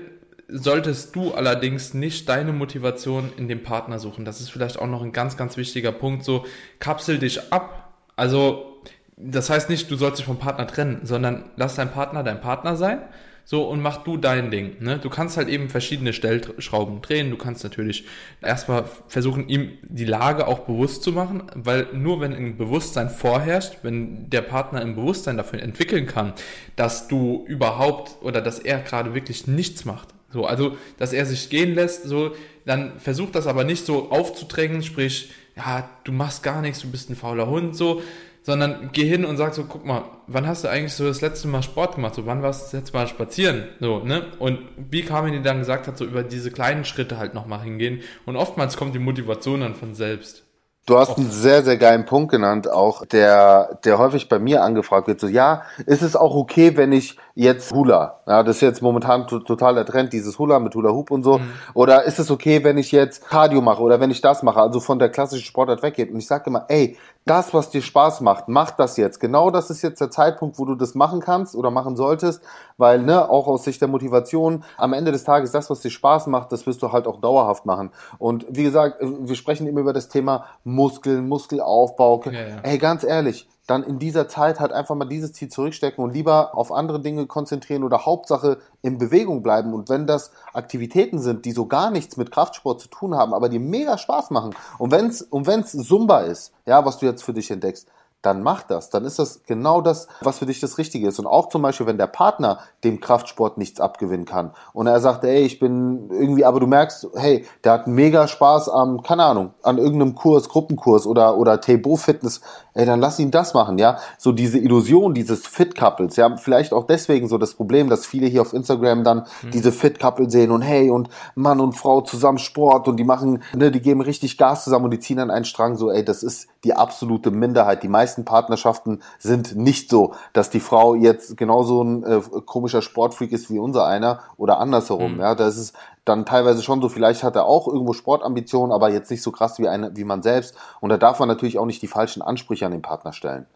solltest 0.48 1.16
du 1.16 1.34
allerdings 1.34 1.94
nicht 1.94 2.28
deine 2.28 2.52
Motivation 2.52 3.32
in 3.36 3.48
dem 3.48 3.62
Partner 3.62 3.98
suchen. 3.98 4.24
Das 4.24 4.40
ist 4.40 4.50
vielleicht 4.50 4.78
auch 4.78 4.86
noch 4.86 5.02
ein 5.02 5.12
ganz, 5.12 5.36
ganz 5.36 5.56
wichtiger 5.56 5.92
Punkt. 5.92 6.24
So, 6.24 6.46
kapsel 6.78 7.18
dich 7.18 7.52
ab. 7.52 7.94
Also 8.16 8.80
das 9.16 9.50
heißt 9.50 9.70
nicht, 9.70 9.90
du 9.90 9.96
sollst 9.96 10.18
dich 10.18 10.26
vom 10.26 10.38
Partner 10.38 10.66
trennen, 10.66 11.00
sondern 11.02 11.44
lass 11.56 11.76
dein 11.76 11.90
Partner 11.90 12.22
dein 12.22 12.40
Partner 12.40 12.76
sein. 12.76 13.00
So, 13.48 13.68
und 13.68 13.80
mach 13.80 14.02
du 14.02 14.16
dein 14.16 14.50
Ding. 14.50 14.76
Ne? 14.80 14.98
Du 14.98 15.08
kannst 15.08 15.36
halt 15.36 15.48
eben 15.48 15.68
verschiedene 15.68 16.12
Stellschrauben 16.12 17.00
drehen. 17.00 17.30
Du 17.30 17.36
kannst 17.36 17.62
natürlich 17.62 18.04
erstmal 18.42 18.86
versuchen, 19.06 19.48
ihm 19.48 19.78
die 19.82 20.04
Lage 20.04 20.48
auch 20.48 20.60
bewusst 20.60 21.04
zu 21.04 21.12
machen, 21.12 21.44
weil 21.54 21.86
nur 21.92 22.20
wenn 22.20 22.34
ein 22.34 22.56
Bewusstsein 22.56 23.08
vorherrscht, 23.08 23.78
wenn 23.82 24.28
der 24.30 24.42
Partner 24.42 24.80
ein 24.80 24.96
Bewusstsein 24.96 25.36
dafür 25.36 25.62
entwickeln 25.62 26.06
kann, 26.06 26.32
dass 26.74 27.06
du 27.06 27.44
überhaupt 27.46 28.16
oder 28.20 28.42
dass 28.42 28.58
er 28.58 28.80
gerade 28.80 29.14
wirklich 29.14 29.46
nichts 29.46 29.84
macht. 29.84 30.15
So, 30.32 30.44
also, 30.44 30.76
dass 30.98 31.12
er 31.12 31.24
sich 31.26 31.50
gehen 31.50 31.74
lässt, 31.74 32.04
so, 32.04 32.32
dann 32.64 32.98
versucht 32.98 33.34
das 33.34 33.46
aber 33.46 33.64
nicht 33.64 33.86
so 33.86 34.10
aufzudrängen, 34.10 34.82
sprich, 34.82 35.30
ja, 35.56 35.88
du 36.04 36.12
machst 36.12 36.42
gar 36.42 36.60
nichts, 36.60 36.80
du 36.80 36.90
bist 36.90 37.10
ein 37.10 37.16
fauler 37.16 37.46
Hund, 37.46 37.76
so, 37.76 38.02
sondern 38.46 38.90
geh 38.92 39.04
hin 39.04 39.24
und 39.24 39.36
sag 39.36 39.54
so, 39.54 39.64
guck 39.64 39.84
mal, 39.84 40.04
wann 40.28 40.46
hast 40.46 40.62
du 40.62 40.68
eigentlich 40.68 40.92
so 40.92 41.04
das 41.04 41.20
letzte 41.20 41.48
Mal 41.48 41.62
Sport 41.62 41.96
gemacht? 41.96 42.14
So, 42.14 42.26
wann 42.26 42.42
warst 42.42 42.60
du 42.60 42.64
das 42.64 42.72
letzte 42.74 42.96
Mal 42.96 43.08
spazieren? 43.08 43.64
So, 43.80 44.00
ne? 44.00 44.26
Und 44.38 44.60
wie 44.76 45.02
Carmen 45.02 45.32
dir 45.32 45.42
dann 45.42 45.58
gesagt 45.58 45.88
hat, 45.88 45.98
so 45.98 46.04
über 46.04 46.22
diese 46.22 46.52
kleinen 46.52 46.84
Schritte 46.84 47.18
halt 47.18 47.34
nochmal 47.34 47.62
hingehen. 47.62 48.02
Und 48.24 48.36
oftmals 48.36 48.76
kommt 48.76 48.94
die 48.94 49.00
Motivation 49.00 49.62
dann 49.62 49.74
von 49.74 49.94
selbst. 49.94 50.45
Du 50.86 50.96
hast 50.96 51.18
einen 51.18 51.32
sehr, 51.32 51.64
sehr 51.64 51.78
geilen 51.78 52.04
Punkt 52.04 52.30
genannt, 52.30 52.70
auch 52.70 53.04
der, 53.04 53.80
der 53.84 53.98
häufig 53.98 54.28
bei 54.28 54.38
mir 54.38 54.62
angefragt 54.62 55.08
wird. 55.08 55.18
So, 55.18 55.26
ja, 55.26 55.62
ist 55.84 56.00
es 56.00 56.14
auch 56.14 56.36
okay, 56.36 56.76
wenn 56.76 56.92
ich 56.92 57.18
jetzt 57.34 57.72
Hula, 57.72 58.20
ja, 58.24 58.44
das 58.44 58.56
ist 58.56 58.62
jetzt 58.62 58.82
momentan 58.82 59.26
total 59.26 59.74
der 59.74 59.84
Trend, 59.84 60.12
dieses 60.12 60.38
Hula 60.38 60.60
mit 60.60 60.76
Hula 60.76 60.90
Hoop 60.90 61.10
und 61.10 61.24
so. 61.24 61.38
Mhm. 61.38 61.52
Oder 61.74 62.04
ist 62.04 62.20
es 62.20 62.30
okay, 62.30 62.62
wenn 62.62 62.78
ich 62.78 62.92
jetzt 62.92 63.28
Cardio 63.28 63.60
mache 63.60 63.82
oder 63.82 63.98
wenn 63.98 64.12
ich 64.12 64.20
das 64.20 64.44
mache, 64.44 64.60
also 64.60 64.78
von 64.78 65.00
der 65.00 65.08
klassischen 65.08 65.44
Sportart 65.44 65.82
weggehe? 65.82 66.06
Und 66.06 66.18
ich 66.18 66.28
sage 66.28 66.44
immer, 66.46 66.66
ey, 66.68 66.96
das, 67.26 67.52
was 67.52 67.70
dir 67.70 67.82
Spaß 67.82 68.20
macht, 68.20 68.48
mach 68.48 68.70
das 68.70 68.96
jetzt. 68.96 69.18
Genau 69.18 69.50
das 69.50 69.68
ist 69.68 69.82
jetzt 69.82 70.00
der 70.00 70.10
Zeitpunkt, 70.10 70.58
wo 70.58 70.64
du 70.64 70.76
das 70.76 70.94
machen 70.94 71.20
kannst 71.20 71.56
oder 71.56 71.70
machen 71.70 71.96
solltest, 71.96 72.40
weil, 72.78 73.02
ne, 73.02 73.28
auch 73.28 73.48
aus 73.48 73.64
Sicht 73.64 73.80
der 73.80 73.88
Motivation, 73.88 74.64
am 74.78 74.92
Ende 74.92 75.10
des 75.10 75.24
Tages, 75.24 75.50
das, 75.50 75.68
was 75.68 75.80
dir 75.80 75.90
Spaß 75.90 76.28
macht, 76.28 76.52
das 76.52 76.66
wirst 76.66 76.82
du 76.82 76.92
halt 76.92 77.06
auch 77.06 77.20
dauerhaft 77.20 77.66
machen. 77.66 77.90
Und 78.18 78.46
wie 78.48 78.62
gesagt, 78.62 78.98
wir 79.00 79.34
sprechen 79.34 79.66
immer 79.66 79.80
über 79.80 79.92
das 79.92 80.08
Thema 80.08 80.46
Muskeln, 80.62 81.28
Muskelaufbau. 81.28 82.22
Ja, 82.26 82.32
ja. 82.32 82.56
Ey, 82.62 82.78
ganz 82.78 83.02
ehrlich, 83.02 83.48
dann 83.66 83.82
in 83.82 83.98
dieser 83.98 84.28
Zeit 84.28 84.60
halt 84.60 84.72
einfach 84.72 84.94
mal 84.94 85.06
dieses 85.06 85.32
Ziel 85.32 85.48
zurückstecken 85.48 86.02
und 86.02 86.12
lieber 86.12 86.56
auf 86.56 86.72
andere 86.72 87.00
Dinge 87.00 87.26
konzentrieren 87.26 87.82
oder 87.82 88.06
Hauptsache 88.06 88.58
in 88.82 88.98
Bewegung 88.98 89.42
bleiben. 89.42 89.74
Und 89.74 89.88
wenn 89.88 90.06
das 90.06 90.30
Aktivitäten 90.52 91.18
sind, 91.18 91.44
die 91.44 91.52
so 91.52 91.66
gar 91.66 91.90
nichts 91.90 92.16
mit 92.16 92.30
Kraftsport 92.30 92.80
zu 92.80 92.88
tun 92.88 93.14
haben, 93.14 93.34
aber 93.34 93.48
die 93.48 93.58
mega 93.58 93.98
Spaß 93.98 94.30
machen 94.30 94.54
und 94.78 94.90
wenn 94.92 95.06
es 95.06 95.22
und 95.22 95.46
wenn's 95.46 95.72
Zumba 95.72 96.20
ist, 96.20 96.52
ja, 96.64 96.84
was 96.84 96.98
du 96.98 97.06
jetzt 97.06 97.22
für 97.22 97.32
dich 97.32 97.50
entdeckst, 97.50 97.88
dann 98.22 98.42
mach 98.42 98.62
das. 98.62 98.90
Dann 98.90 99.04
ist 99.04 99.18
das 99.18 99.42
genau 99.44 99.80
das, 99.80 100.08
was 100.20 100.38
für 100.38 100.46
dich 100.46 100.58
das 100.58 100.78
Richtige 100.78 101.06
ist. 101.06 101.18
Und 101.18 101.26
auch 101.26 101.48
zum 101.48 101.62
Beispiel, 101.62 101.86
wenn 101.86 101.98
der 101.98 102.08
Partner 102.08 102.58
dem 102.82 103.00
Kraftsport 103.00 103.56
nichts 103.56 103.80
abgewinnen 103.80 104.26
kann 104.26 104.52
und 104.72 104.86
er 104.86 105.00
sagt, 105.00 105.24
ey, 105.24 105.42
ich 105.42 105.60
bin 105.60 106.10
irgendwie, 106.10 106.44
aber 106.44 106.58
du 106.58 106.66
merkst, 106.66 107.08
hey, 107.14 107.46
der 107.62 107.72
hat 107.72 107.86
mega 107.86 108.26
Spaß 108.26 108.68
am, 108.68 109.02
keine 109.02 109.24
Ahnung, 109.24 109.54
an 109.62 109.78
irgendeinem 109.78 110.14
Kurs, 110.14 110.48
Gruppenkurs 110.48 111.06
oder, 111.06 111.36
oder 111.36 111.60
Table 111.60 111.96
Fitness, 111.96 112.40
ey, 112.74 112.84
dann 112.84 113.00
lass 113.00 113.18
ihn 113.18 113.30
das 113.30 113.54
machen, 113.54 113.78
ja. 113.78 113.98
So 114.18 114.32
diese 114.32 114.58
Illusion 114.58 115.14
dieses 115.14 115.46
Fit-Couples, 115.46 116.16
ja, 116.16 116.36
vielleicht 116.36 116.72
auch 116.72 116.86
deswegen 116.86 117.28
so 117.28 117.38
das 117.38 117.54
Problem, 117.54 117.88
dass 117.88 118.06
viele 118.06 118.26
hier 118.26 118.42
auf 118.42 118.52
Instagram 118.52 119.04
dann 119.04 119.26
mhm. 119.42 119.50
diese 119.52 119.72
Fit-Couple 119.72 120.30
sehen 120.30 120.50
und 120.50 120.62
hey, 120.62 120.90
und 120.90 121.08
Mann 121.34 121.60
und 121.60 121.74
Frau 121.74 122.00
zusammen 122.00 122.38
Sport 122.38 122.88
und 122.88 122.96
die 122.96 123.04
machen, 123.04 123.42
ne, 123.54 123.70
die 123.70 123.80
geben 123.80 124.00
richtig 124.00 124.36
Gas 124.36 124.64
zusammen 124.64 124.86
und 124.86 124.90
die 124.90 125.00
ziehen 125.00 125.20
an 125.20 125.30
einen 125.30 125.44
Strang, 125.44 125.76
so, 125.76 125.90
ey, 125.90 126.04
das 126.04 126.22
ist 126.22 126.48
die 126.66 126.74
absolute 126.74 127.30
Minderheit. 127.30 127.84
Die 127.84 127.88
meisten 127.88 128.24
Partnerschaften 128.24 129.00
sind 129.18 129.54
nicht 129.54 129.88
so, 129.88 130.14
dass 130.32 130.50
die 130.50 130.60
Frau 130.60 130.96
jetzt 130.96 131.36
genauso 131.36 131.82
ein 131.82 132.02
äh, 132.02 132.20
komischer 132.44 132.82
Sportfreak 132.82 133.30
ist 133.30 133.50
wie 133.50 133.60
unser 133.60 133.86
einer 133.86 134.20
oder 134.36 134.58
andersherum. 134.58 135.14
Mhm. 135.14 135.20
Ja, 135.20 135.34
das 135.36 135.56
ist 135.56 135.76
dann 136.04 136.26
teilweise 136.26 136.62
schon 136.62 136.82
so, 136.82 136.88
vielleicht 136.88 137.22
hat 137.22 137.36
er 137.36 137.46
auch 137.46 137.68
irgendwo 137.68 137.92
Sportambitionen, 137.92 138.72
aber 138.72 138.90
jetzt 138.90 139.10
nicht 139.10 139.22
so 139.22 139.30
krass 139.30 139.58
wie, 139.60 139.68
eine, 139.68 139.96
wie 139.96 140.04
man 140.04 140.22
selbst. 140.22 140.56
Und 140.80 140.90
da 140.90 140.96
darf 140.96 141.20
man 141.20 141.28
natürlich 141.28 141.58
auch 141.58 141.66
nicht 141.66 141.82
die 141.82 141.86
falschen 141.86 142.20
Ansprüche 142.20 142.66
an 142.66 142.72
den 142.72 142.82
Partner 142.82 143.12
stellen. 143.12 143.46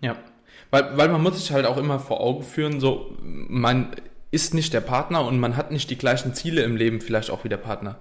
Ja, 0.00 0.16
weil, 0.70 0.96
weil 0.96 1.08
man 1.08 1.22
muss 1.22 1.36
sich 1.38 1.50
halt 1.50 1.64
auch 1.64 1.78
immer 1.78 1.98
vor 1.98 2.20
Augen 2.20 2.42
führen, 2.42 2.78
so 2.78 3.06
man 3.22 3.96
ist 4.30 4.52
nicht 4.52 4.74
der 4.74 4.80
Partner 4.80 5.26
und 5.26 5.40
man 5.40 5.56
hat 5.56 5.70
nicht 5.70 5.88
die 5.88 5.96
gleichen 5.96 6.34
Ziele 6.34 6.62
im 6.62 6.76
Leben 6.76 7.00
vielleicht 7.00 7.30
auch 7.30 7.44
wie 7.44 7.48
der 7.48 7.56
Partner. 7.56 7.96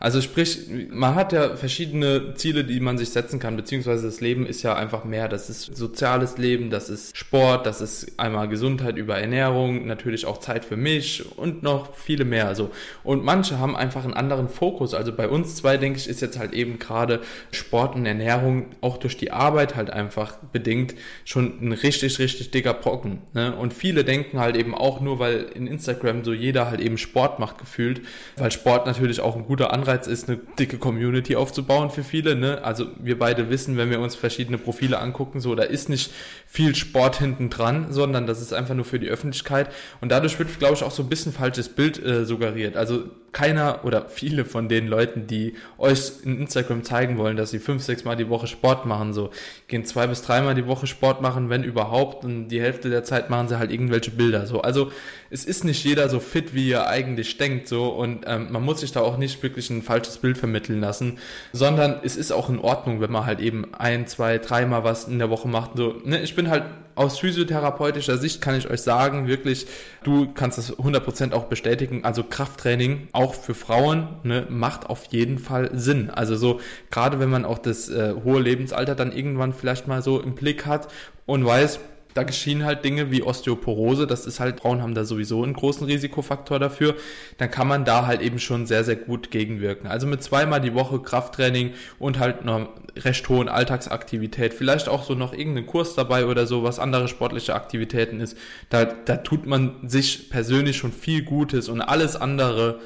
Also 0.00 0.22
sprich, 0.22 0.60
man 0.88 1.14
hat 1.14 1.34
ja 1.34 1.56
verschiedene 1.56 2.32
Ziele, 2.34 2.64
die 2.64 2.80
man 2.80 2.96
sich 2.96 3.10
setzen 3.10 3.38
kann, 3.38 3.54
beziehungsweise 3.54 4.06
das 4.06 4.22
Leben 4.22 4.46
ist 4.46 4.62
ja 4.62 4.74
einfach 4.74 5.04
mehr. 5.04 5.28
Das 5.28 5.50
ist 5.50 5.76
soziales 5.76 6.38
Leben, 6.38 6.70
das 6.70 6.88
ist 6.88 7.18
Sport, 7.18 7.66
das 7.66 7.82
ist 7.82 8.18
einmal 8.18 8.48
Gesundheit 8.48 8.96
über 8.96 9.18
Ernährung, 9.18 9.86
natürlich 9.86 10.24
auch 10.24 10.38
Zeit 10.38 10.64
für 10.64 10.78
mich 10.78 11.36
und 11.36 11.62
noch 11.62 11.94
viele 11.94 12.24
mehr. 12.24 12.48
Also, 12.48 12.70
und 13.04 13.22
manche 13.24 13.58
haben 13.58 13.76
einfach 13.76 14.04
einen 14.04 14.14
anderen 14.14 14.48
Fokus. 14.48 14.94
Also 14.94 15.12
bei 15.12 15.28
uns 15.28 15.56
zwei, 15.56 15.76
denke 15.76 15.98
ich, 15.98 16.08
ist 16.08 16.22
jetzt 16.22 16.38
halt 16.38 16.54
eben 16.54 16.78
gerade 16.78 17.20
Sport 17.52 17.94
und 17.94 18.06
Ernährung 18.06 18.70
auch 18.80 18.96
durch 18.96 19.18
die 19.18 19.32
Arbeit 19.32 19.76
halt 19.76 19.90
einfach 19.90 20.38
bedingt 20.50 20.94
schon 21.26 21.58
ein 21.60 21.72
richtig, 21.72 22.18
richtig 22.18 22.50
dicker 22.52 22.72
Brocken. 22.72 23.18
Ne? 23.34 23.54
Und 23.54 23.74
viele 23.74 24.02
denken 24.04 24.40
halt 24.40 24.56
eben 24.56 24.74
auch 24.74 25.02
nur, 25.02 25.18
weil 25.18 25.44
in 25.54 25.66
Instagram 25.66 26.24
so 26.24 26.32
jeder 26.32 26.70
halt 26.70 26.80
eben 26.80 26.96
Sport 26.96 27.38
macht 27.38 27.58
gefühlt, 27.58 28.00
weil 28.38 28.50
Sport 28.50 28.86
natürlich 28.86 29.20
auch 29.20 29.36
ein 29.36 29.44
guter 29.44 29.74
Anreiz 29.74 29.89
Anreiz 29.90 30.06
ist, 30.06 30.28
eine 30.28 30.38
dicke 30.58 30.78
Community 30.78 31.36
aufzubauen 31.36 31.90
für 31.90 32.04
viele. 32.04 32.36
Ne? 32.36 32.62
Also 32.62 32.86
wir 32.98 33.18
beide 33.18 33.50
wissen, 33.50 33.76
wenn 33.76 33.90
wir 33.90 34.00
uns 34.00 34.14
verschiedene 34.14 34.58
Profile 34.58 34.98
angucken, 34.98 35.40
so 35.40 35.54
da 35.54 35.64
ist 35.64 35.88
nicht 35.88 36.12
viel 36.46 36.74
Sport 36.74 37.18
hinten 37.18 37.50
dran, 37.50 37.92
sondern 37.92 38.26
das 38.26 38.40
ist 38.40 38.52
einfach 38.52 38.74
nur 38.74 38.84
für 38.84 38.98
die 38.98 39.08
Öffentlichkeit. 39.08 39.70
Und 40.00 40.10
dadurch 40.10 40.38
wird, 40.38 40.58
glaube 40.58 40.74
ich, 40.74 40.84
auch 40.84 40.90
so 40.90 41.02
ein 41.02 41.08
bisschen 41.08 41.32
falsches 41.32 41.68
Bild 41.68 42.02
äh, 42.04 42.24
suggeriert. 42.24 42.76
Also 42.76 43.04
keiner 43.32 43.84
oder 43.84 44.08
viele 44.08 44.44
von 44.44 44.68
den 44.68 44.88
Leuten, 44.88 45.26
die 45.26 45.54
euch 45.78 46.12
in 46.24 46.40
Instagram 46.40 46.82
zeigen 46.82 47.16
wollen, 47.16 47.36
dass 47.36 47.50
sie 47.50 47.58
fünf, 47.58 47.82
sechs 47.82 48.04
Mal 48.04 48.16
die 48.16 48.28
Woche 48.28 48.46
Sport 48.46 48.86
machen, 48.86 49.12
so 49.12 49.30
gehen 49.68 49.84
zwei 49.84 50.06
bis 50.06 50.22
dreimal 50.22 50.54
die 50.54 50.66
Woche 50.66 50.86
Sport 50.86 51.22
machen, 51.22 51.48
wenn 51.48 51.62
überhaupt, 51.62 52.24
und 52.24 52.48
die 52.48 52.60
Hälfte 52.60 52.90
der 52.90 53.04
Zeit 53.04 53.30
machen 53.30 53.48
sie 53.48 53.58
halt 53.58 53.70
irgendwelche 53.70 54.10
Bilder. 54.10 54.46
So, 54.46 54.62
also 54.62 54.90
es 55.30 55.44
ist 55.44 55.64
nicht 55.64 55.84
jeder 55.84 56.08
so 56.08 56.18
fit, 56.18 56.54
wie 56.54 56.68
ihr 56.68 56.88
eigentlich 56.88 57.38
denkt, 57.38 57.68
so 57.68 57.88
und 57.90 58.24
ähm, 58.26 58.48
man 58.50 58.64
muss 58.64 58.80
sich 58.80 58.92
da 58.92 59.00
auch 59.00 59.16
nicht 59.16 59.42
wirklich 59.42 59.70
ein 59.80 59.82
falsches 59.82 60.18
Bild 60.18 60.38
vermitteln 60.38 60.80
lassen, 60.80 61.18
sondern 61.52 62.00
es 62.02 62.16
ist 62.16 62.32
auch 62.32 62.48
in 62.48 62.58
Ordnung, 62.58 63.00
wenn 63.00 63.10
man 63.10 63.26
halt 63.26 63.40
eben 63.40 63.74
ein, 63.74 64.06
zwei, 64.06 64.38
dreimal 64.38 64.84
was 64.84 65.08
in 65.08 65.18
der 65.18 65.30
Woche 65.30 65.48
macht. 65.48 65.72
So, 65.76 65.96
ne, 66.04 66.20
ich 66.20 66.36
bin 66.36 66.48
halt 66.48 66.64
aus 66.94 67.18
physiotherapeutischer 67.18 68.18
Sicht 68.18 68.42
kann 68.42 68.56
ich 68.56 68.68
euch 68.68 68.82
sagen, 68.82 69.26
wirklich, 69.26 69.66
du 70.04 70.32
kannst 70.32 70.58
das 70.58 70.76
100% 70.76 71.32
auch 71.32 71.44
bestätigen. 71.44 72.04
Also 72.04 72.22
Krafttraining 72.22 73.08
auch 73.12 73.34
für 73.34 73.54
Frauen 73.54 74.08
ne, 74.22 74.46
macht 74.50 74.90
auf 74.90 75.06
jeden 75.06 75.38
Fall 75.38 75.70
Sinn. 75.72 76.10
Also 76.10 76.36
so, 76.36 76.60
gerade 76.90 77.18
wenn 77.18 77.30
man 77.30 77.46
auch 77.46 77.58
das 77.58 77.88
äh, 77.88 78.14
hohe 78.22 78.40
Lebensalter 78.40 78.94
dann 78.94 79.12
irgendwann 79.12 79.54
vielleicht 79.54 79.88
mal 79.88 80.02
so 80.02 80.20
im 80.20 80.34
Blick 80.34 80.66
hat 80.66 80.88
und 81.24 81.44
weiß, 81.44 81.80
da 82.14 82.22
geschehen 82.22 82.64
halt 82.64 82.84
Dinge 82.84 83.10
wie 83.10 83.22
Osteoporose, 83.22 84.06
das 84.06 84.26
ist 84.26 84.40
halt, 84.40 84.60
Frauen 84.60 84.82
haben 84.82 84.94
da 84.94 85.04
sowieso 85.04 85.42
einen 85.42 85.54
großen 85.54 85.86
Risikofaktor 85.86 86.58
dafür, 86.58 86.96
dann 87.38 87.50
kann 87.50 87.68
man 87.68 87.84
da 87.84 88.06
halt 88.06 88.20
eben 88.20 88.38
schon 88.38 88.66
sehr, 88.66 88.84
sehr 88.84 88.96
gut 88.96 89.30
gegenwirken. 89.30 89.86
Also 89.86 90.06
mit 90.06 90.22
zweimal 90.22 90.60
die 90.60 90.74
Woche 90.74 91.00
Krafttraining 91.00 91.72
und 91.98 92.18
halt 92.18 92.42
einer 92.42 92.68
recht 92.96 93.28
hohen 93.28 93.48
Alltagsaktivität, 93.48 94.54
vielleicht 94.54 94.88
auch 94.88 95.04
so 95.04 95.14
noch 95.14 95.32
irgendeinen 95.32 95.66
Kurs 95.66 95.94
dabei 95.94 96.26
oder 96.26 96.46
so, 96.46 96.62
was 96.62 96.78
andere 96.78 97.08
sportliche 97.08 97.54
Aktivitäten 97.54 98.20
ist, 98.20 98.36
da, 98.68 98.84
da 98.84 99.18
tut 99.18 99.46
man 99.46 99.88
sich 99.88 100.30
persönlich 100.30 100.76
schon 100.76 100.92
viel 100.92 101.22
Gutes 101.22 101.68
und 101.68 101.80
alles 101.80 102.16
andere, 102.16 102.80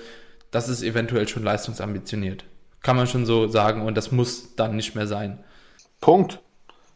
das 0.51 0.69
ist 0.69 0.83
eventuell 0.83 1.27
schon 1.29 1.43
leistungsambitioniert. 1.43 2.45
Kann 2.83 2.97
man 2.97 3.07
schon 3.07 3.25
so 3.25 3.49
sagen 3.49 3.83
und 3.83 3.97
das 3.97 4.13
muss 4.13 4.55
dann 4.57 4.77
nicht 4.77 4.95
mehr 4.95 5.07
sein. 5.07 5.43
Punkt. 6.01 6.44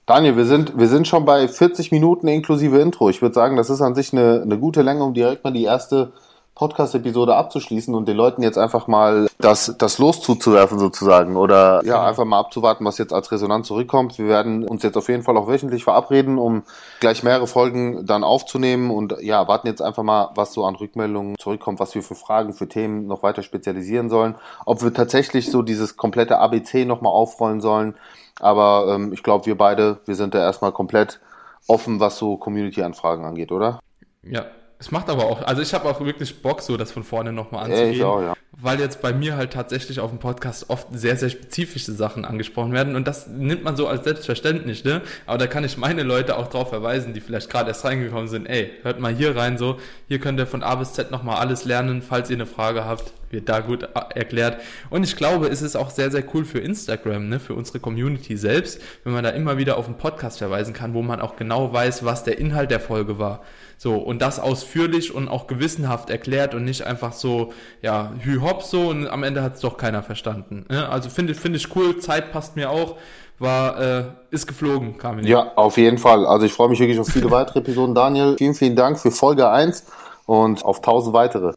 Daniel, 0.09 0.39
wir 0.39 0.47
sind, 0.47 0.79
wir 0.79 0.89
sind 0.89 1.07
schon 1.07 1.27
bei 1.27 1.47
40 1.47 1.93
Minuten 1.93 2.29
inklusive 2.29 2.79
Intro. 2.79 3.11
Ich 3.11 3.21
würde 3.21 3.35
sagen, 3.35 3.59
das 3.59 3.69
ist 3.69 3.83
an 3.83 3.95
sich 3.95 4.15
eine, 4.15 4.41
eine 4.41 4.59
gute 4.59 4.81
Länge, 4.81 5.05
um 5.05 5.13
direkt 5.13 5.45
mal 5.45 5.53
die 5.53 5.65
erste 5.65 6.13
Podcast-Episode 6.59 7.35
abzuschließen 7.35 7.95
und 7.95 8.07
den 8.07 8.17
Leuten 8.17 8.43
jetzt 8.43 8.59
einfach 8.59 8.87
mal 8.87 9.29
das, 9.39 9.77
das 9.79 9.99
Los 9.99 10.21
zuzuwerfen 10.21 10.79
sozusagen 10.79 11.37
oder 11.37 11.83
ja, 11.85 12.05
einfach 12.05 12.25
mal 12.25 12.39
abzuwarten, 12.39 12.85
was 12.85 12.99
jetzt 12.99 13.13
als 13.13 13.33
Resonanz 13.33 13.69
zurückkommt. 13.69 14.19
Wir 14.19 14.27
werden 14.27 14.69
uns 14.69 14.83
jetzt 14.83 14.97
auf 14.97 15.09
jeden 15.09 15.23
Fall 15.23 15.37
auch 15.37 15.49
wöchentlich 15.49 15.85
verabreden, 15.85 16.37
um 16.37 16.65
gleich 17.01 17.23
mehrere 17.23 17.47
Folgen 17.47 18.05
dann 18.05 18.25
aufzunehmen 18.25 18.91
und 18.91 19.17
ja, 19.21 19.49
warten 19.49 19.69
jetzt 19.69 19.81
einfach 19.81 20.03
mal, 20.03 20.31
was 20.35 20.53
so 20.53 20.65
an 20.67 20.77
Rückmeldungen 20.77 21.37
zurückkommt, 21.39 21.81
was 21.81 21.95
wir 21.95 22.03
für 22.03 22.15
Fragen, 22.15 22.53
für 22.53 22.69
Themen 22.69 23.07
noch 23.07 23.23
weiter 23.23 23.43
spezialisieren 23.43 24.11
sollen, 24.11 24.35
ob 24.67 24.83
wir 24.83 24.93
tatsächlich 24.93 25.51
so 25.51 25.63
dieses 25.63 25.97
komplette 25.97 26.39
ABC 26.39 26.85
nochmal 26.85 27.13
aufrollen 27.13 27.61
sollen 27.61 27.95
aber 28.41 28.95
ähm, 28.95 29.13
ich 29.13 29.23
glaube, 29.23 29.47
wir 29.47 29.57
beide, 29.57 29.99
wir 30.05 30.15
sind 30.15 30.35
da 30.35 30.41
erstmal 30.41 30.73
komplett 30.73 31.21
offen, 31.67 32.01
was 32.01 32.19
so 32.19 32.37
Community-Anfragen 32.37 33.25
angeht, 33.25 33.53
oder? 33.53 33.81
Ja, 34.23 34.47
es 34.81 34.93
macht 34.93 35.11
aber 35.11 35.25
auch, 35.25 35.43
also 35.43 35.61
ich 35.61 35.75
habe 35.75 35.89
auch 35.89 36.01
wirklich 36.01 36.41
Bock, 36.41 36.63
so 36.63 36.77
das 36.77 36.93
von 36.93 37.03
vorne 37.03 37.33
nochmal 37.33 37.65
anzugehen. 37.65 37.93
Ich 37.93 38.05
auch, 38.05 38.21
ja. 38.21 38.35
Weil 38.61 38.81
jetzt 38.81 39.03
bei 39.03 39.13
mir 39.13 39.37
halt 39.37 39.53
tatsächlich 39.53 40.01
auf 40.01 40.11
dem 40.11 40.19
Podcast 40.19 40.71
oft 40.71 40.89
sehr, 40.93 41.17
sehr 41.17 41.31
spezifische 41.31 41.93
Sachen 41.93 42.25
angesprochen 42.25 42.73
werden 42.73 42.97
und 42.97 43.07
das 43.07 43.27
nimmt 43.29 43.65
man 43.65 43.77
so 43.77 43.89
als 43.89 44.05
selbstverständlich, 44.05 44.85
ne? 44.85 45.03
Aber 45.27 45.39
da 45.39 45.47
kann 45.47 45.65
ich 45.65 45.79
meine 45.79 46.03
Leute 46.03 46.37
auch 46.37 46.49
drauf 46.49 46.69
verweisen, 46.69 47.13
die 47.13 47.21
vielleicht 47.21 47.51
gerade 47.51 47.69
erst 47.69 47.85
reingekommen 47.85 48.29
sind, 48.29 48.47
ey, 48.47 48.71
hört 48.83 49.01
mal 49.01 49.15
hier 49.15 49.37
rein 49.37 49.59
so, 49.59 49.79
hier 50.07 50.19
könnt 50.21 50.39
ihr 50.41 50.47
von 50.47 50.63
A 50.63 50.77
bis 50.77 50.93
Z 50.93 51.11
nochmal 51.11 51.37
alles 51.37 51.65
lernen, 51.65 52.03
falls 52.03 52.31
ihr 52.31 52.37
eine 52.37 52.47
Frage 52.47 52.85
habt, 52.85 53.13
wird 53.31 53.49
da 53.49 53.61
gut 53.61 53.83
erklärt. 54.15 54.61
Und 54.91 55.05
ich 55.05 55.17
glaube, 55.17 55.49
es 55.49 55.63
ist 55.63 55.77
auch 55.77 55.91
sehr, 55.91 56.11
sehr 56.11 56.25
cool 56.35 56.45
für 56.45 56.59
Instagram, 56.59 57.29
ne? 57.29 57.41
Für 57.41 57.55
unsere 57.55 57.79
Community 57.81 58.37
selbst, 58.37 58.81
wenn 59.05 59.13
man 59.13 59.25
da 59.25 59.31
immer 59.31 59.57
wieder 59.57 59.77
auf 59.77 59.87
einen 59.87 59.99
Podcast 59.99 60.39
verweisen 60.39 60.73
kann, 60.73 60.95
wo 60.95 61.03
man 61.03 61.21
auch 61.21 61.37
genau 61.37 61.73
weiß, 61.73 62.05
was 62.05 62.25
der 62.25 62.39
Inhalt 62.39 62.71
der 62.71 62.81
Folge 62.81 63.19
war. 63.19 63.43
So, 63.81 63.95
und 63.95 64.21
das 64.21 64.41
ausführlich 64.41 65.15
und 65.15 65.29
auch 65.29 65.47
gewissenhaft 65.47 66.11
erklärt 66.11 66.53
und 66.53 66.65
nicht 66.65 66.83
einfach 66.83 67.13
so, 67.13 67.53
ja, 67.81 68.13
hü 68.19 68.41
hopp 68.41 68.65
so 68.65 68.89
und 68.89 69.07
am 69.07 69.23
Ende 69.23 69.41
hat 69.41 69.55
es 69.55 69.61
doch 69.61 69.77
keiner 69.77 70.03
verstanden. 70.03 70.67
Ne? 70.69 70.89
Also 70.89 71.09
finde 71.09 71.33
finde 71.35 71.59
ich 71.59 71.77
cool, 71.77 71.97
Zeit 71.99 72.33
passt 72.33 72.57
mir 72.57 72.71
auch, 72.71 72.97
war, 73.39 73.81
äh, 73.81 74.05
ist 74.33 74.49
geflogen, 74.49 74.99
Carmen. 74.99 75.25
Ja, 75.25 75.53
auf 75.55 75.77
jeden 75.77 75.99
Fall. 75.99 76.27
Also 76.27 76.45
ich 76.45 76.53
freue 76.53 76.69
mich 76.69 76.81
wirklich 76.81 76.99
auf 76.99 77.07
viele 77.07 77.31
weitere 77.31 77.61
Episoden. 77.61 77.95
Daniel, 77.95 78.35
vielen, 78.37 78.55
vielen 78.55 78.75
Dank 78.75 78.99
für 78.99 79.13
Folge 79.13 79.49
1 79.49 79.85
und 80.27 80.65
auf 80.65 80.83
tausend 80.83 81.15
weitere. 81.15 81.53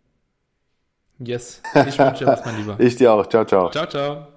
Yes. 1.17 1.61
Ich 1.87 1.97
wünsche 1.97 2.23
dir 2.23 2.27
was, 2.27 2.45
mein 2.45 2.57
Lieber. 2.57 2.75
ich 2.79 2.95
dir 2.97 3.13
auch. 3.13 3.25
Ciao, 3.25 3.45
ciao. 3.45 3.71
Ciao, 3.71 3.87
ciao. 3.87 4.30